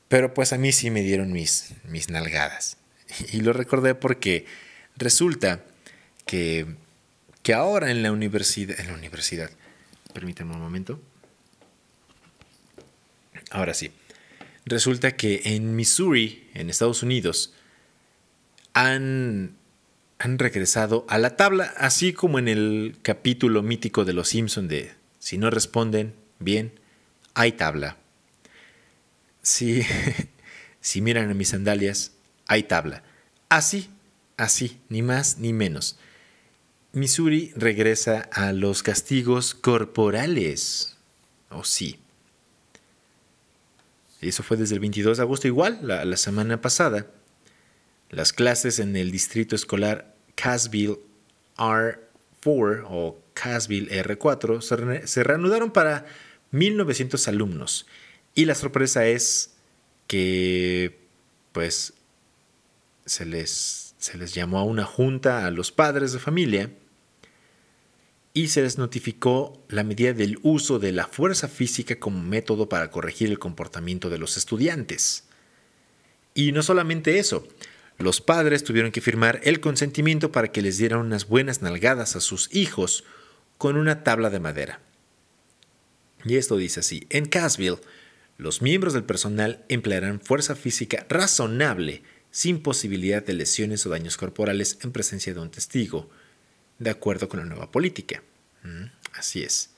pero 0.08 0.34
pues 0.34 0.52
a 0.52 0.58
mí 0.58 0.72
sí 0.72 0.90
me 0.90 1.02
dieron 1.02 1.32
mis, 1.32 1.72
mis 1.84 2.10
nalgadas. 2.10 2.76
Y 3.32 3.40
lo 3.40 3.52
recordé 3.52 3.94
porque 3.94 4.46
resulta 4.96 5.64
que 6.26 6.66
que 7.42 7.54
ahora 7.54 7.90
en 7.90 8.02
la 8.02 8.12
universidad, 8.12 8.78
en 8.78 8.88
la 8.88 8.94
universidad, 8.94 9.50
permítanme 10.12 10.54
un 10.54 10.60
momento. 10.60 11.00
Ahora 13.50 13.74
sí. 13.74 13.90
Resulta 14.66 15.16
que 15.16 15.42
en 15.44 15.74
Missouri, 15.74 16.48
en 16.54 16.70
Estados 16.70 17.02
Unidos, 17.02 17.54
han, 18.74 19.56
han 20.18 20.38
regresado 20.38 21.06
a 21.08 21.18
la 21.18 21.36
tabla, 21.36 21.72
así 21.76 22.12
como 22.12 22.38
en 22.38 22.48
el 22.48 22.96
capítulo 23.02 23.62
mítico 23.62 24.04
de 24.04 24.12
Los 24.12 24.28
Simpson 24.28 24.68
de 24.68 24.92
si 25.18 25.38
no 25.38 25.50
responden 25.50 26.14
bien, 26.38 26.78
hay 27.34 27.52
tabla. 27.52 27.96
Si, 29.42 29.82
si 30.80 31.00
miran 31.00 31.30
a 31.30 31.34
mis 31.34 31.48
sandalias, 31.48 32.12
hay 32.46 32.64
tabla. 32.64 33.02
Así, 33.48 33.90
así, 34.36 34.80
ni 34.88 35.02
más 35.02 35.38
ni 35.38 35.52
menos. 35.52 35.98
Missouri 36.92 37.52
regresa 37.54 38.28
a 38.32 38.52
los 38.52 38.82
castigos 38.82 39.54
corporales. 39.54 40.96
Oh, 41.50 41.64
sí. 41.64 42.00
Eso 44.20 44.42
fue 44.42 44.56
desde 44.56 44.74
el 44.74 44.80
22 44.80 45.16
de 45.16 45.22
agosto, 45.22 45.46
igual, 45.46 45.78
la, 45.82 46.16
semana 46.16 46.60
pasada. 46.60 47.06
Las 48.10 48.32
clases 48.32 48.78
en 48.80 48.96
el 48.96 49.10
distrito 49.12 49.54
escolar 49.54 50.14
Casville 50.34 50.98
R4 51.56 52.84
o 52.88 53.22
Casville 53.34 53.90
R4 54.04 54.60
se, 54.60 55.06
se 55.06 55.24
reanudaron 55.24 55.72
para 55.72 56.06
1.900 56.52 57.28
alumnos. 57.28 57.86
Y 58.34 58.44
la 58.44 58.54
sorpresa 58.54 59.06
es 59.06 59.54
que, 60.06 60.98
pues, 61.52 61.94
se 63.06 63.24
les, 63.24 63.79
se 64.00 64.16
les 64.16 64.34
llamó 64.34 64.58
a 64.58 64.64
una 64.64 64.84
junta 64.84 65.46
a 65.46 65.50
los 65.50 65.70
padres 65.70 66.12
de 66.12 66.18
familia 66.18 66.70
y 68.32 68.48
se 68.48 68.62
les 68.62 68.78
notificó 68.78 69.62
la 69.68 69.84
medida 69.84 70.14
del 70.14 70.38
uso 70.42 70.78
de 70.78 70.90
la 70.90 71.06
fuerza 71.06 71.48
física 71.48 71.98
como 72.00 72.22
método 72.22 72.68
para 72.68 72.90
corregir 72.90 73.28
el 73.28 73.38
comportamiento 73.38 74.08
de 74.08 74.18
los 74.18 74.38
estudiantes. 74.38 75.24
Y 76.32 76.52
no 76.52 76.62
solamente 76.62 77.18
eso, 77.18 77.46
los 77.98 78.22
padres 78.22 78.64
tuvieron 78.64 78.90
que 78.90 79.02
firmar 79.02 79.40
el 79.44 79.60
consentimiento 79.60 80.32
para 80.32 80.50
que 80.50 80.62
les 80.62 80.78
dieran 80.78 81.00
unas 81.00 81.28
buenas 81.28 81.60
nalgadas 81.60 82.16
a 82.16 82.20
sus 82.20 82.48
hijos 82.54 83.04
con 83.58 83.76
una 83.76 84.02
tabla 84.02 84.30
de 84.30 84.40
madera. 84.40 84.80
Y 86.24 86.36
esto 86.36 86.56
dice 86.56 86.80
así, 86.80 87.06
en 87.10 87.26
Casville, 87.26 87.80
los 88.38 88.62
miembros 88.62 88.94
del 88.94 89.04
personal 89.04 89.62
emplearán 89.68 90.20
fuerza 90.20 90.54
física 90.54 91.04
razonable 91.10 92.02
sin 92.30 92.62
posibilidad 92.62 93.24
de 93.24 93.32
lesiones 93.32 93.84
o 93.86 93.90
daños 93.90 94.16
corporales 94.16 94.78
en 94.82 94.92
presencia 94.92 95.34
de 95.34 95.40
un 95.40 95.50
testigo, 95.50 96.08
de 96.78 96.90
acuerdo 96.90 97.28
con 97.28 97.40
la 97.40 97.46
nueva 97.46 97.70
política. 97.70 98.22
Mm, 98.62 98.84
así 99.14 99.42
es. 99.42 99.70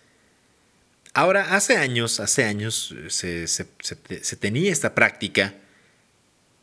Ahora, 1.15 1.55
hace 1.55 1.77
años, 1.77 2.21
hace 2.21 2.45
años 2.45 2.95
se, 3.09 3.47
tenía 4.41 4.73
esta 4.73 4.95
práctica 4.95 5.55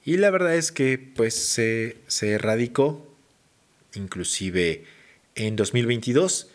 y 0.03 0.17
la 0.17 0.31
verdad 0.31 0.55
es 0.55 0.71
que 0.71 0.97
pues 0.97 1.35
se, 1.35 1.97
se 2.07 2.31
erradicó, 2.31 3.15
inclusive 3.93 4.85
en 5.35 5.55
2022, 5.55 6.49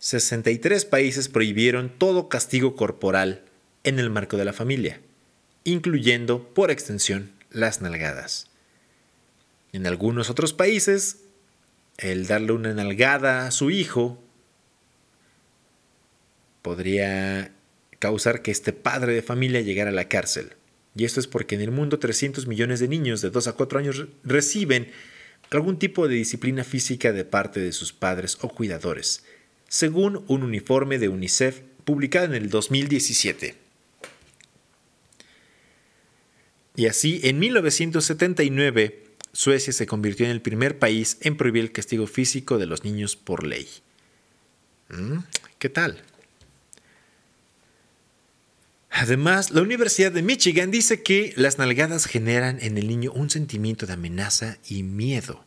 63 0.00 0.84
países 0.86 1.28
prohibieron 1.28 1.90
todo 1.96 2.28
castigo 2.28 2.74
corporal 2.74 3.44
en 3.84 4.00
el 4.00 4.10
marco 4.10 4.36
de 4.36 4.44
la 4.44 4.52
familia, 4.52 5.00
incluyendo, 5.62 6.52
por 6.52 6.70
extensión, 6.72 7.30
las 7.50 7.80
nalgadas. 7.80 8.49
En 9.72 9.86
algunos 9.86 10.30
otros 10.30 10.52
países 10.52 11.18
el 11.98 12.26
darle 12.26 12.52
una 12.52 12.72
nalgada 12.72 13.46
a 13.46 13.50
su 13.50 13.70
hijo 13.70 14.22
podría 16.62 17.52
causar 17.98 18.42
que 18.42 18.50
este 18.50 18.72
padre 18.72 19.12
de 19.12 19.22
familia 19.22 19.60
llegara 19.60 19.90
a 19.90 19.94
la 19.94 20.08
cárcel. 20.08 20.54
Y 20.96 21.04
esto 21.04 21.20
es 21.20 21.26
porque 21.26 21.54
en 21.54 21.60
el 21.60 21.70
mundo 21.70 21.98
300 21.98 22.46
millones 22.46 22.80
de 22.80 22.88
niños 22.88 23.20
de 23.20 23.30
2 23.30 23.48
a 23.48 23.52
4 23.52 23.78
años 23.78 24.06
reciben 24.24 24.90
algún 25.50 25.78
tipo 25.78 26.08
de 26.08 26.14
disciplina 26.14 26.64
física 26.64 27.12
de 27.12 27.24
parte 27.24 27.60
de 27.60 27.72
sus 27.72 27.92
padres 27.92 28.38
o 28.40 28.48
cuidadores, 28.48 29.24
según 29.68 30.24
un 30.28 30.42
uniforme 30.42 30.98
de 30.98 31.08
UNICEF 31.08 31.60
publicado 31.84 32.26
en 32.26 32.34
el 32.34 32.50
2017. 32.50 33.54
Y 36.76 36.86
así, 36.86 37.20
en 37.24 37.38
1979, 37.38 39.09
Suecia 39.32 39.72
se 39.72 39.86
convirtió 39.86 40.26
en 40.26 40.32
el 40.32 40.42
primer 40.42 40.78
país 40.78 41.18
en 41.20 41.36
prohibir 41.36 41.62
el 41.62 41.72
castigo 41.72 42.06
físico 42.06 42.58
de 42.58 42.66
los 42.66 42.84
niños 42.84 43.16
por 43.16 43.46
ley. 43.46 43.68
¿Mm? 44.88 45.18
¿Qué 45.58 45.68
tal? 45.68 46.02
Además, 48.90 49.52
la 49.52 49.62
Universidad 49.62 50.10
de 50.10 50.22
Michigan 50.22 50.70
dice 50.70 51.02
que 51.02 51.32
las 51.36 51.58
nalgadas 51.58 52.06
generan 52.06 52.58
en 52.60 52.76
el 52.76 52.88
niño 52.88 53.12
un 53.12 53.30
sentimiento 53.30 53.86
de 53.86 53.92
amenaza 53.92 54.58
y 54.68 54.82
miedo. 54.82 55.44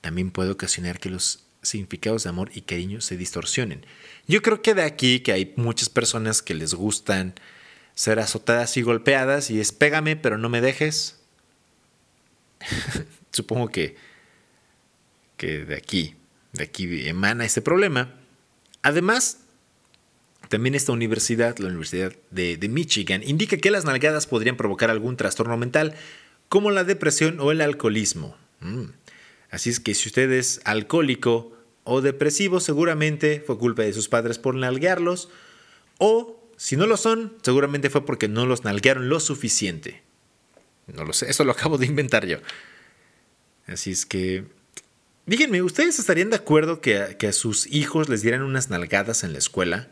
También 0.00 0.30
puede 0.30 0.50
ocasionar 0.50 1.00
que 1.00 1.10
los 1.10 1.40
significados 1.62 2.22
de 2.22 2.30
amor 2.30 2.50
y 2.54 2.62
cariño 2.62 3.00
se 3.00 3.16
distorsionen. 3.16 3.84
Yo 4.28 4.40
creo 4.40 4.62
que 4.62 4.74
de 4.74 4.82
aquí 4.82 5.20
que 5.20 5.32
hay 5.32 5.52
muchas 5.56 5.88
personas 5.88 6.42
que 6.42 6.54
les 6.54 6.74
gustan 6.74 7.34
ser 7.94 8.20
azotadas 8.20 8.76
y 8.76 8.82
golpeadas 8.82 9.50
y 9.50 9.58
es 9.58 9.72
pégame 9.72 10.16
pero 10.16 10.38
no 10.38 10.48
me 10.48 10.60
dejes. 10.60 11.15
Supongo 13.32 13.68
que, 13.68 13.96
que 15.36 15.64
de 15.64 15.76
aquí, 15.76 16.16
de 16.52 16.64
aquí 16.64 17.08
emana 17.08 17.44
ese 17.44 17.62
problema. 17.62 18.14
Además, 18.82 19.38
también 20.48 20.74
esta 20.74 20.92
universidad, 20.92 21.58
la 21.58 21.68
Universidad 21.68 22.12
de, 22.30 22.58
Michigan, 22.68 23.22
indica 23.24 23.56
que 23.56 23.70
las 23.70 23.84
nalgadas 23.84 24.26
podrían 24.26 24.56
provocar 24.56 24.90
algún 24.90 25.16
trastorno 25.16 25.56
mental, 25.56 25.94
como 26.48 26.70
la 26.70 26.84
depresión 26.84 27.40
o 27.40 27.50
el 27.50 27.60
alcoholismo. 27.60 28.36
Mm. 28.60 28.84
Así 29.50 29.70
es 29.70 29.80
que 29.80 29.94
si 29.94 30.08
usted 30.08 30.30
es 30.30 30.60
alcohólico 30.64 31.52
o 31.84 32.00
depresivo, 32.00 32.60
seguramente 32.60 33.42
fue 33.44 33.58
culpa 33.58 33.82
de 33.82 33.92
sus 33.92 34.08
padres 34.08 34.38
por 34.38 34.54
nalguearlos, 34.54 35.28
o 35.98 36.48
si 36.56 36.76
no 36.76 36.86
lo 36.86 36.96
son, 36.96 37.34
seguramente 37.42 37.90
fue 37.90 38.04
porque 38.04 38.28
no 38.28 38.46
los 38.46 38.64
nalguearon 38.64 39.08
lo 39.08 39.20
suficiente. 39.20 40.02
No 40.86 41.04
lo 41.04 41.12
sé, 41.12 41.30
eso 41.30 41.44
lo 41.44 41.52
acabo 41.52 41.78
de 41.78 41.86
inventar 41.86 42.26
yo. 42.26 42.38
Así 43.66 43.90
es 43.90 44.06
que, 44.06 44.44
díganme, 45.26 45.62
¿ustedes 45.62 45.98
estarían 45.98 46.30
de 46.30 46.36
acuerdo 46.36 46.80
que 46.80 47.16
que 47.18 47.26
a 47.26 47.32
sus 47.32 47.66
hijos 47.66 48.08
les 48.08 48.22
dieran 48.22 48.42
unas 48.42 48.70
nalgadas 48.70 49.24
en 49.24 49.32
la 49.32 49.38
escuela? 49.38 49.88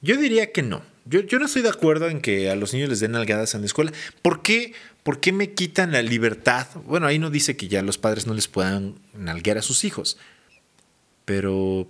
Yo 0.00 0.16
diría 0.16 0.52
que 0.52 0.62
no. 0.62 0.82
Yo, 1.04 1.22
no 1.38 1.46
estoy 1.46 1.62
de 1.62 1.68
acuerdo 1.68 2.08
en 2.08 2.20
que 2.20 2.50
a 2.50 2.56
los 2.56 2.72
niños 2.72 2.88
les 2.88 3.00
den 3.00 3.12
nalgadas 3.12 3.54
en 3.54 3.60
la 3.60 3.66
escuela. 3.66 3.92
¿Por 4.22 4.42
qué, 4.42 4.72
¿Por 5.04 5.20
qué 5.20 5.32
me 5.32 5.52
quitan 5.52 5.92
la 5.92 6.02
libertad? 6.02 6.66
Bueno, 6.84 7.06
ahí 7.06 7.18
no 7.18 7.30
dice 7.30 7.56
que 7.56 7.68
ya 7.68 7.80
los 7.82 7.96
padres 7.96 8.26
no 8.26 8.34
les 8.34 8.48
puedan 8.48 8.98
nalguear 9.14 9.58
a 9.58 9.62
sus 9.62 9.84
hijos. 9.84 10.18
Pero. 11.24 11.88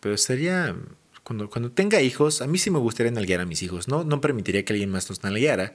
Pero 0.00 0.18
sería. 0.18 0.76
Cuando, 1.24 1.48
cuando 1.48 1.70
tenga 1.70 2.00
hijos, 2.00 2.42
a 2.42 2.46
mí 2.46 2.58
sí 2.58 2.70
me 2.70 2.78
gustaría 2.78 3.12
nalguear 3.12 3.40
a 3.40 3.46
mis 3.46 3.62
hijos. 3.62 3.88
No, 3.88 4.04
no 4.04 4.20
permitiría 4.20 4.64
que 4.64 4.72
alguien 4.72 4.90
más 4.90 5.08
los 5.08 5.22
nalgueara, 5.22 5.74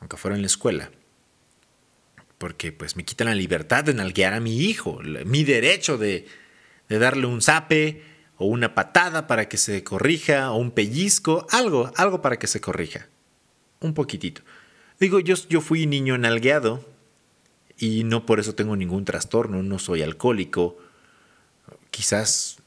aunque 0.00 0.16
fuera 0.16 0.36
en 0.36 0.42
la 0.42 0.46
escuela. 0.46 0.90
Porque 2.38 2.72
pues 2.72 2.96
me 2.96 3.04
quitan 3.04 3.28
la 3.28 3.34
libertad 3.34 3.84
de 3.84 3.94
nalguear 3.94 4.34
a 4.34 4.40
mi 4.40 4.58
hijo, 4.58 5.00
mi 5.24 5.44
derecho 5.44 5.98
de, 5.98 6.26
de 6.88 6.98
darle 6.98 7.26
un 7.26 7.42
zape, 7.42 8.02
o 8.38 8.46
una 8.46 8.74
patada 8.74 9.26
para 9.26 9.48
que 9.48 9.56
se 9.56 9.82
corrija, 9.82 10.52
o 10.52 10.56
un 10.56 10.70
pellizco, 10.70 11.46
algo, 11.50 11.92
algo 11.96 12.22
para 12.22 12.38
que 12.38 12.46
se 12.46 12.60
corrija. 12.60 13.08
Un 13.80 13.94
poquitito. 13.94 14.42
Digo, 15.00 15.20
yo, 15.20 15.34
yo 15.48 15.60
fui 15.60 15.86
niño 15.86 16.16
nalgueado 16.18 16.84
y 17.76 18.04
no 18.04 18.26
por 18.26 18.40
eso 18.40 18.54
tengo 18.54 18.76
ningún 18.76 19.04
trastorno, 19.04 19.62
no 19.62 19.78
soy 19.78 20.02
alcohólico. 20.02 20.78
Quizás, 21.90 22.57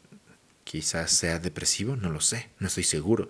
quizás 0.64 1.12
sea 1.12 1.40
depresivo, 1.40 1.96
no 1.96 2.10
lo 2.10 2.22
sé, 2.22 2.50
no 2.60 2.68
estoy 2.68 2.84
seguro. 2.84 3.30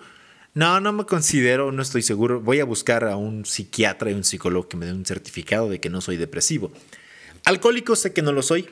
No, 0.54 0.80
no 0.82 0.92
me 0.92 1.06
considero, 1.06 1.72
no 1.72 1.82
estoy 1.82 2.02
seguro. 2.02 2.42
Voy 2.42 2.60
a 2.60 2.66
buscar 2.66 3.06
a 3.06 3.16
un 3.16 3.46
psiquiatra 3.46 4.12
y 4.12 4.14
un 4.14 4.26
psicólogo 4.26 4.68
que 4.68 4.78
me 4.78 4.86
den 4.86 4.98
un 4.98 5.06
certificado 5.06 5.70
de 5.70 5.80
que 5.80 5.90
no 5.90 6.02
soy 6.02 6.18
depresivo. 6.18 6.72
Alcohólico 7.46 7.96
sé 7.96 8.12
que 8.12 8.22
no 8.22 8.34
lo 8.34 8.42
soy. 8.42 8.68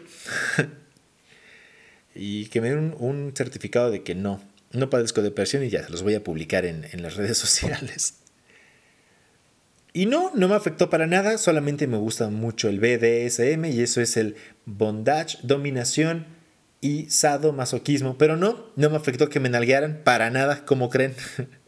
y 2.15 2.47
que 2.47 2.59
me 2.59 2.69
den 2.69 2.95
un, 2.99 3.31
certificado 3.33 3.91
de 3.91 4.03
que 4.03 4.13
no, 4.13 4.41
no 4.71 4.89
padezco 4.89 5.21
depresión 5.21 5.63
y 5.63 5.69
ya, 5.69 5.87
los 5.89 6.03
voy 6.03 6.15
a 6.15 6.23
publicar 6.23 6.65
en, 6.65 6.85
en 6.91 7.01
las 7.01 7.15
redes 7.15 7.37
sociales. 7.39 8.15
Y 9.93 10.05
no, 10.05 10.31
no 10.35 10.49
me 10.49 10.55
afectó 10.55 10.89
para 10.89 11.07
nada, 11.07 11.37
solamente 11.37 11.87
me 11.87 11.97
gusta 11.97 12.29
mucho 12.29 12.67
el 12.67 12.79
BDSM 12.79 13.65
y 13.65 13.81
eso 13.81 14.01
es 14.01 14.17
el 14.17 14.35
bondage, 14.65 15.39
dominación 15.43 16.38
y 16.81 17.09
sadomasoquismo. 17.09 18.17
Pero 18.17 18.37
no, 18.37 18.67
no 18.75 18.89
me 18.89 18.97
afectó 18.97 19.29
que 19.29 19.39
me 19.39 19.49
nalguearan 19.49 20.01
para 20.03 20.29
nada, 20.29 20.65
como 20.65 20.89
creen. 20.89 21.15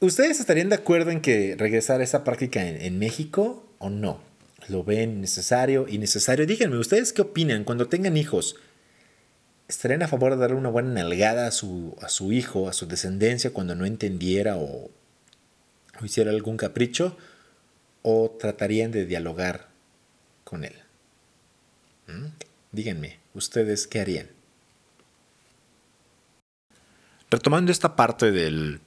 ¿Ustedes 0.00 0.40
estarían 0.40 0.70
de 0.70 0.76
acuerdo 0.76 1.10
en 1.10 1.20
que 1.20 1.56
regresar 1.58 2.00
a 2.00 2.04
esa 2.04 2.24
práctica 2.24 2.66
en, 2.66 2.98
México 2.98 3.66
o 3.78 3.90
no? 3.90 4.28
lo 4.68 4.84
ven 4.84 5.20
necesario, 5.20 5.86
y 5.88 5.98
necesario 5.98 6.46
Díganme, 6.46 6.78
¿ustedes 6.78 7.12
qué 7.12 7.22
opinan 7.22 7.64
cuando 7.64 7.88
tengan 7.88 8.16
hijos? 8.16 8.56
¿Estarían 9.68 10.02
a 10.02 10.08
favor 10.08 10.32
de 10.32 10.38
darle 10.38 10.56
una 10.56 10.68
buena 10.68 10.90
nalgada 10.90 11.46
a 11.48 11.50
su, 11.50 11.96
a 12.00 12.08
su 12.08 12.32
hijo, 12.32 12.68
a 12.68 12.72
su 12.72 12.86
descendencia, 12.86 13.52
cuando 13.52 13.74
no 13.74 13.84
entendiera 13.84 14.56
o, 14.56 14.90
hiciera 16.02 16.30
algún 16.30 16.56
capricho? 16.56 17.16
¿O 18.02 18.36
tratarían 18.38 18.90
de 18.92 19.06
dialogar 19.06 19.68
con 20.44 20.64
él? 20.64 20.74
¿Mm? 22.06 22.49
Díganme, 22.72 23.18
¿ustedes 23.34 23.86
qué 23.86 24.00
harían? 24.00 24.28
Retomando 27.30 27.72
esta 27.72 27.96
parte 27.96 28.30
del, 28.30 28.80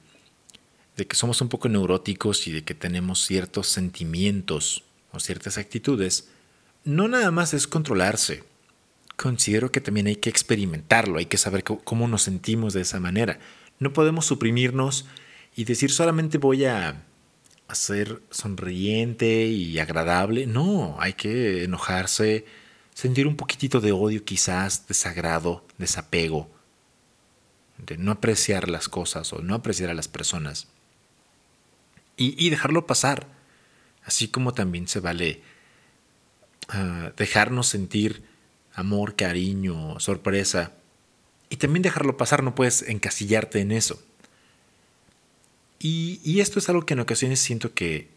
de 0.96 1.06
que 1.06 1.16
somos 1.16 1.40
un 1.40 1.48
poco 1.48 1.68
neuróticos 1.68 2.46
y 2.46 2.52
de 2.52 2.62
que 2.62 2.74
tenemos 2.74 3.24
ciertos 3.24 3.68
sentimientos 3.68 4.84
o 5.12 5.20
ciertas 5.20 5.58
actitudes, 5.58 6.28
no 6.84 7.08
nada 7.08 7.30
más 7.30 7.52
es 7.52 7.66
controlarse. 7.66 8.44
Considero 9.16 9.70
que 9.70 9.80
también 9.80 10.06
hay 10.06 10.16
que 10.16 10.30
experimentarlo, 10.30 11.18
hay 11.18 11.26
que 11.26 11.36
saber 11.36 11.62
cómo 11.62 12.08
nos 12.08 12.22
sentimos 12.22 12.72
de 12.72 12.80
esa 12.80 13.00
manera. 13.00 13.38
No 13.78 13.92
podemos 13.92 14.26
suprimirnos 14.26 15.06
y 15.54 15.64
decir 15.64 15.90
solamente 15.90 16.38
voy 16.38 16.64
a 16.64 17.02
ser 17.72 18.22
sonriente 18.30 19.46
y 19.46 19.78
agradable. 19.78 20.46
No, 20.46 20.96
hay 20.98 21.12
que 21.12 21.64
enojarse, 21.64 22.44
sentir 22.94 23.26
un 23.26 23.36
poquitito 23.36 23.80
de 23.80 23.92
odio 23.92 24.24
quizás, 24.24 24.86
desagrado, 24.86 25.66
desapego, 25.78 26.48
de 27.78 27.98
no 27.98 28.12
apreciar 28.12 28.68
las 28.68 28.88
cosas 28.88 29.32
o 29.32 29.42
no 29.42 29.54
apreciar 29.54 29.90
a 29.90 29.94
las 29.94 30.08
personas. 30.08 30.68
Y, 32.16 32.48
dejarlo 32.48 32.86
pasar. 32.86 33.26
Así 34.04 34.28
como 34.28 34.54
también 34.54 34.86
se 34.86 35.00
vale 35.00 35.42
ah, 36.68 37.10
dejarnos 37.16 37.66
sentir 37.66 38.22
amor, 38.72 39.16
cariño, 39.16 39.98
sorpresa. 39.98 40.72
Y 41.50 41.56
también 41.56 41.82
dejarlo 41.82 42.16
pasar, 42.16 42.44
no 42.44 42.54
puedes 42.54 42.82
encasillarte 42.82 43.60
en 43.60 43.72
eso. 43.72 44.00
Y, 45.80 46.40
esto 46.40 46.60
es 46.60 46.68
algo 46.68 46.86
que 46.86 46.94
en 46.94 47.00
ocasiones 47.00 47.40
siento 47.40 47.74
que, 47.74 48.08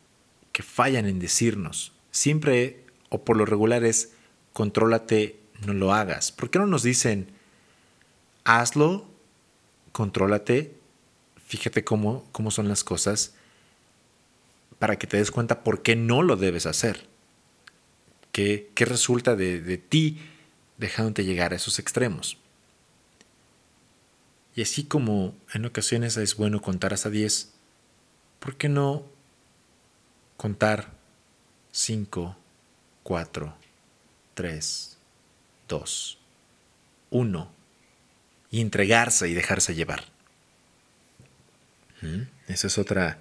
que 0.51 0.61
fallan 0.61 1.07
en 1.07 1.17
decirnos. 1.17 1.91
Siempre, 2.11 2.85
o 3.09 3.25
por 3.25 3.35
lo 3.35 3.45
regular, 3.45 3.83
es 3.83 4.11
contrólate, 4.57 5.39
no 5.67 5.73
lo 5.73 5.93
hagas. 5.93 6.31
¿Por 6.31 6.49
qué 6.49 6.57
no 6.57 6.65
nos 6.65 6.81
dicen 6.81 7.27
hazlo, 8.43 9.05
contrólate, 9.91 10.73
fíjate 11.45 11.83
cómo, 11.83 12.25
cómo 12.31 12.49
son 12.49 12.67
las 12.67 12.83
cosas 12.83 13.35
para 14.79 14.95
que 14.95 15.05
te 15.05 15.17
des 15.17 15.29
cuenta 15.29 15.63
por 15.63 15.83
qué 15.83 15.95
no 15.95 16.23
lo 16.23 16.37
debes 16.37 16.65
hacer. 16.65 17.05
¿Qué, 18.31 18.71
qué 18.73 18.85
resulta 18.85 19.35
de, 19.35 19.61
de 19.61 19.77
ti 19.77 20.21
dejándote 20.77 21.23
llegar 21.23 21.53
a 21.53 21.57
esos 21.57 21.77
extremos? 21.77 22.37
Y 24.55 24.63
así 24.63 24.85
como 24.85 25.35
en 25.53 25.65
ocasiones 25.65 26.17
es 26.17 26.35
bueno 26.35 26.63
contar 26.63 26.95
hasta 26.95 27.11
10, 27.11 27.53
¿por 28.39 28.55
qué 28.55 28.69
no 28.69 29.03
contar 30.35 30.93
5, 31.73 32.35
4, 33.03 33.66
3, 34.37 34.97
2, 35.67 36.17
1 37.09 37.51
y 38.51 38.61
entregarse 38.61 39.27
y 39.27 39.33
dejarse 39.33 39.73
llevar? 39.73 40.03
¿Mm? 42.03 42.21
Esa 42.47 42.67
es 42.67 42.77
otra 42.77 43.19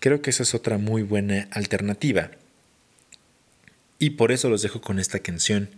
Creo 0.00 0.22
que 0.22 0.30
esa 0.30 0.44
es 0.44 0.54
otra 0.54 0.78
muy 0.78 1.02
buena 1.02 1.48
alternativa. 1.50 2.30
Y 3.98 4.10
por 4.10 4.30
eso 4.30 4.48
los 4.48 4.62
dejo 4.62 4.80
con 4.80 5.00
esta 5.00 5.18
canción 5.18 5.70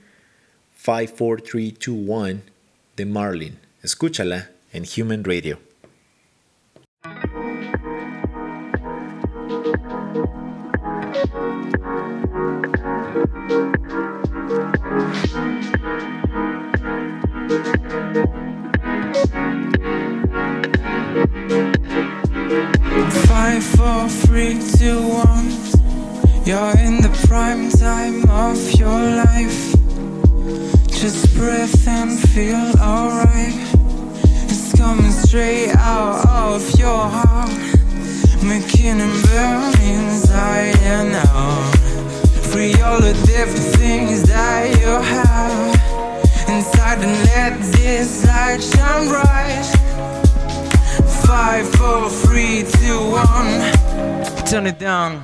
54321 0.85 2.43
de 2.97 3.07
Marlin. 3.07 3.59
Escúchala 3.83 4.51
en 4.75 4.85
Human 4.85 5.25
Radio. 5.25 5.59
Five, 23.61 23.77
four, 23.77 24.09
three, 24.09 24.59
two, 24.79 25.03
one. 25.07 25.51
You're 26.47 26.79
in 26.79 27.03
the 27.03 27.11
prime 27.29 27.69
time 27.69 28.25
of 28.31 28.57
your 28.73 28.89
life. 28.89 29.75
Just 30.89 31.35
breathe 31.35 31.87
and 31.87 32.19
feel 32.31 32.73
alright. 32.81 33.53
It's 34.49 34.75
coming 34.79 35.11
straight 35.11 35.75
out 35.77 36.27
of 36.27 36.79
your 36.79 37.07
heart, 37.07 37.51
making 38.43 38.99
it 38.99 39.27
burn 39.27 39.79
inside 39.83 40.79
and 40.79 41.17
out. 41.17 41.77
Free 42.51 42.73
all 42.81 43.01
the 43.01 43.13
different 43.27 43.77
things 43.77 44.23
that 44.23 44.71
you 44.81 44.87
have 44.87 46.49
inside, 46.49 46.99
and 47.05 47.25
let 47.29 47.61
this 47.73 48.25
light 48.25 48.63
shine 48.63 49.09
bright. 49.09 49.90
Five, 51.31 51.69
four, 51.77 52.11
three, 52.11 52.65
two, 52.65 52.99
one. 53.13 53.73
Turn 54.47 54.67
it 54.67 54.81
down. 54.81 55.23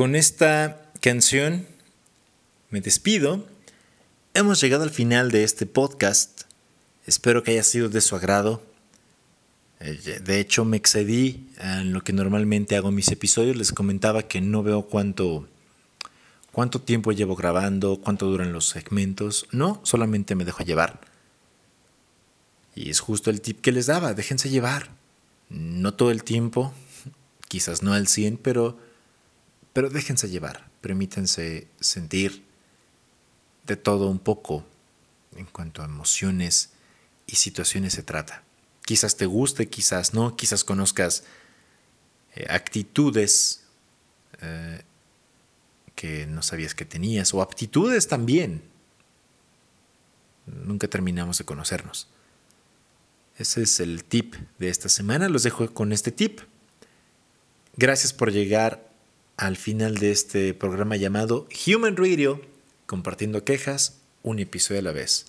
Con 0.00 0.16
esta 0.16 0.80
canción 1.02 1.66
me 2.70 2.80
despido. 2.80 3.46
Hemos 4.32 4.58
llegado 4.58 4.82
al 4.82 4.88
final 4.88 5.30
de 5.30 5.44
este 5.44 5.66
podcast. 5.66 6.44
Espero 7.04 7.42
que 7.42 7.50
haya 7.50 7.62
sido 7.62 7.90
de 7.90 8.00
su 8.00 8.16
agrado. 8.16 8.62
Eh, 9.78 10.20
De 10.24 10.40
hecho, 10.40 10.64
me 10.64 10.78
excedí 10.78 11.50
en 11.58 11.92
lo 11.92 12.00
que 12.00 12.14
normalmente 12.14 12.76
hago 12.76 12.88
en 12.88 12.94
mis 12.94 13.08
episodios. 13.08 13.58
Les 13.58 13.72
comentaba 13.72 14.22
que 14.22 14.40
no 14.40 14.62
veo 14.62 14.86
cuánto, 14.86 15.46
cuánto 16.50 16.80
tiempo 16.80 17.12
llevo 17.12 17.36
grabando, 17.36 18.00
cuánto 18.00 18.24
duran 18.24 18.54
los 18.54 18.70
segmentos. 18.70 19.48
No, 19.52 19.82
solamente 19.84 20.34
me 20.34 20.46
dejo 20.46 20.64
llevar. 20.64 21.02
Y 22.74 22.88
es 22.88 23.00
justo 23.00 23.28
el 23.28 23.42
tip 23.42 23.60
que 23.60 23.70
les 23.70 23.84
daba. 23.84 24.14
Déjense 24.14 24.48
llevar. 24.48 24.88
No 25.50 25.92
todo 25.92 26.10
el 26.10 26.24
tiempo, 26.24 26.72
quizás 27.48 27.82
no 27.82 27.92
al 27.92 28.08
100, 28.08 28.38
pero, 28.38 28.78
pero 29.72 29.88
déjense 29.88 30.28
llevar. 30.28 30.68
Permítanse 30.80 31.68
sentir 31.80 32.44
de 33.66 33.76
todo 33.76 34.08
un 34.08 34.18
poco 34.18 34.64
en 35.36 35.46
cuanto 35.46 35.82
a 35.82 35.84
emociones 35.84 36.70
y 37.26 37.36
situaciones 37.36 37.94
se 37.94 38.02
trata. 38.02 38.42
Quizás 38.84 39.16
te 39.16 39.26
guste, 39.26 39.68
quizás 39.68 40.14
no, 40.14 40.36
quizás 40.36 40.64
conozcas 40.64 41.22
eh, 42.34 42.46
actitudes 42.48 43.62
eh, 44.40 44.82
que 45.94 46.26
no 46.26 46.42
sabías 46.42 46.74
que 46.74 46.84
tenías 46.84 47.32
o 47.34 47.42
aptitudes 47.42 48.08
también. 48.08 48.62
Nunca 50.46 50.88
terminamos 50.88 51.38
de 51.38 51.44
conocernos. 51.44 52.08
Ese 53.36 53.62
es 53.62 53.80
el 53.80 54.04
tip 54.04 54.34
de 54.58 54.68
esta 54.68 54.88
semana. 54.88 55.28
Los 55.28 55.44
dejo 55.44 55.72
con 55.72 55.92
este 55.92 56.10
tip. 56.10 56.40
Gracias 57.76 58.12
por 58.12 58.32
llegar 58.32 58.89
al 59.40 59.56
final 59.56 59.96
de 59.96 60.12
este 60.12 60.52
programa 60.52 60.96
llamado 60.96 61.48
Human 61.66 61.96
Radio, 61.96 62.42
compartiendo 62.84 63.42
quejas 63.42 63.96
un 64.22 64.38
episodio 64.38 64.80
a 64.80 64.82
la 64.82 64.92
vez. 64.92 65.28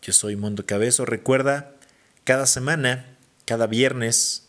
Yo 0.00 0.14
soy 0.14 0.36
Mondo 0.36 0.64
Cabezo. 0.64 1.04
Recuerda, 1.04 1.76
cada 2.24 2.46
semana, 2.46 3.18
cada 3.44 3.66
viernes, 3.66 4.48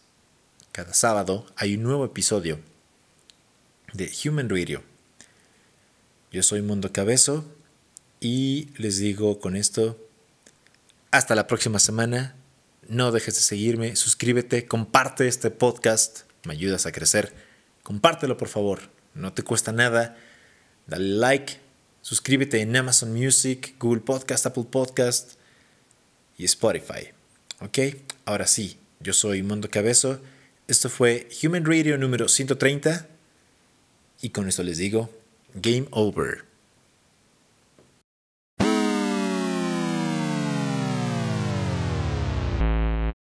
cada 0.72 0.94
sábado, 0.94 1.46
hay 1.58 1.76
un 1.76 1.84
nuevo 1.84 2.06
episodio 2.06 2.62
de 3.92 4.10
Human 4.24 4.48
Radio. 4.48 4.82
Yo 6.32 6.42
soy 6.42 6.62
Mundo 6.62 6.94
Cabezo 6.94 7.44
y 8.22 8.70
les 8.78 9.00
digo 9.00 9.42
con 9.42 9.58
esto, 9.58 10.00
hasta 11.12 11.36
la 11.36 11.46
próxima 11.46 11.78
semana 11.78 12.38
No 12.88 13.12
dejes 13.12 13.36
de 13.36 13.42
seguirme, 13.42 13.98
suscríbete, 13.98 14.66
comparte 14.66 15.28
este 15.28 15.52
podcast, 15.52 16.22
me 16.46 16.54
ayudas 16.54 16.86
a 16.86 16.94
crecer. 16.94 17.51
Compártelo 17.92 18.38
por 18.38 18.48
favor, 18.48 18.80
no 19.16 19.34
te 19.34 19.44
cuesta 19.44 19.74
nada. 19.74 20.16
Dale 20.88 21.10
like, 21.10 21.58
suscríbete 22.02 22.62
en 22.62 22.74
Amazon 22.74 23.12
Music, 23.12 23.76
Google 23.78 24.00
Podcast, 24.00 24.46
Apple 24.46 24.64
Podcast 24.72 25.34
y 26.38 26.46
Spotify. 26.46 27.10
¿Ok? 27.60 27.80
Ahora 28.24 28.48
sí, 28.48 28.78
yo 29.02 29.12
soy 29.12 29.44
Mundo 29.44 29.70
Cabezo. 29.70 30.22
Esto 30.70 30.88
fue 30.88 31.28
Human 31.44 31.66
Radio 31.66 31.98
número 31.98 32.30
130. 32.30 33.08
Y 34.22 34.30
con 34.30 34.48
esto 34.48 34.64
les 34.64 34.78
digo, 34.78 35.10
game 35.54 35.88
over. 35.92 36.46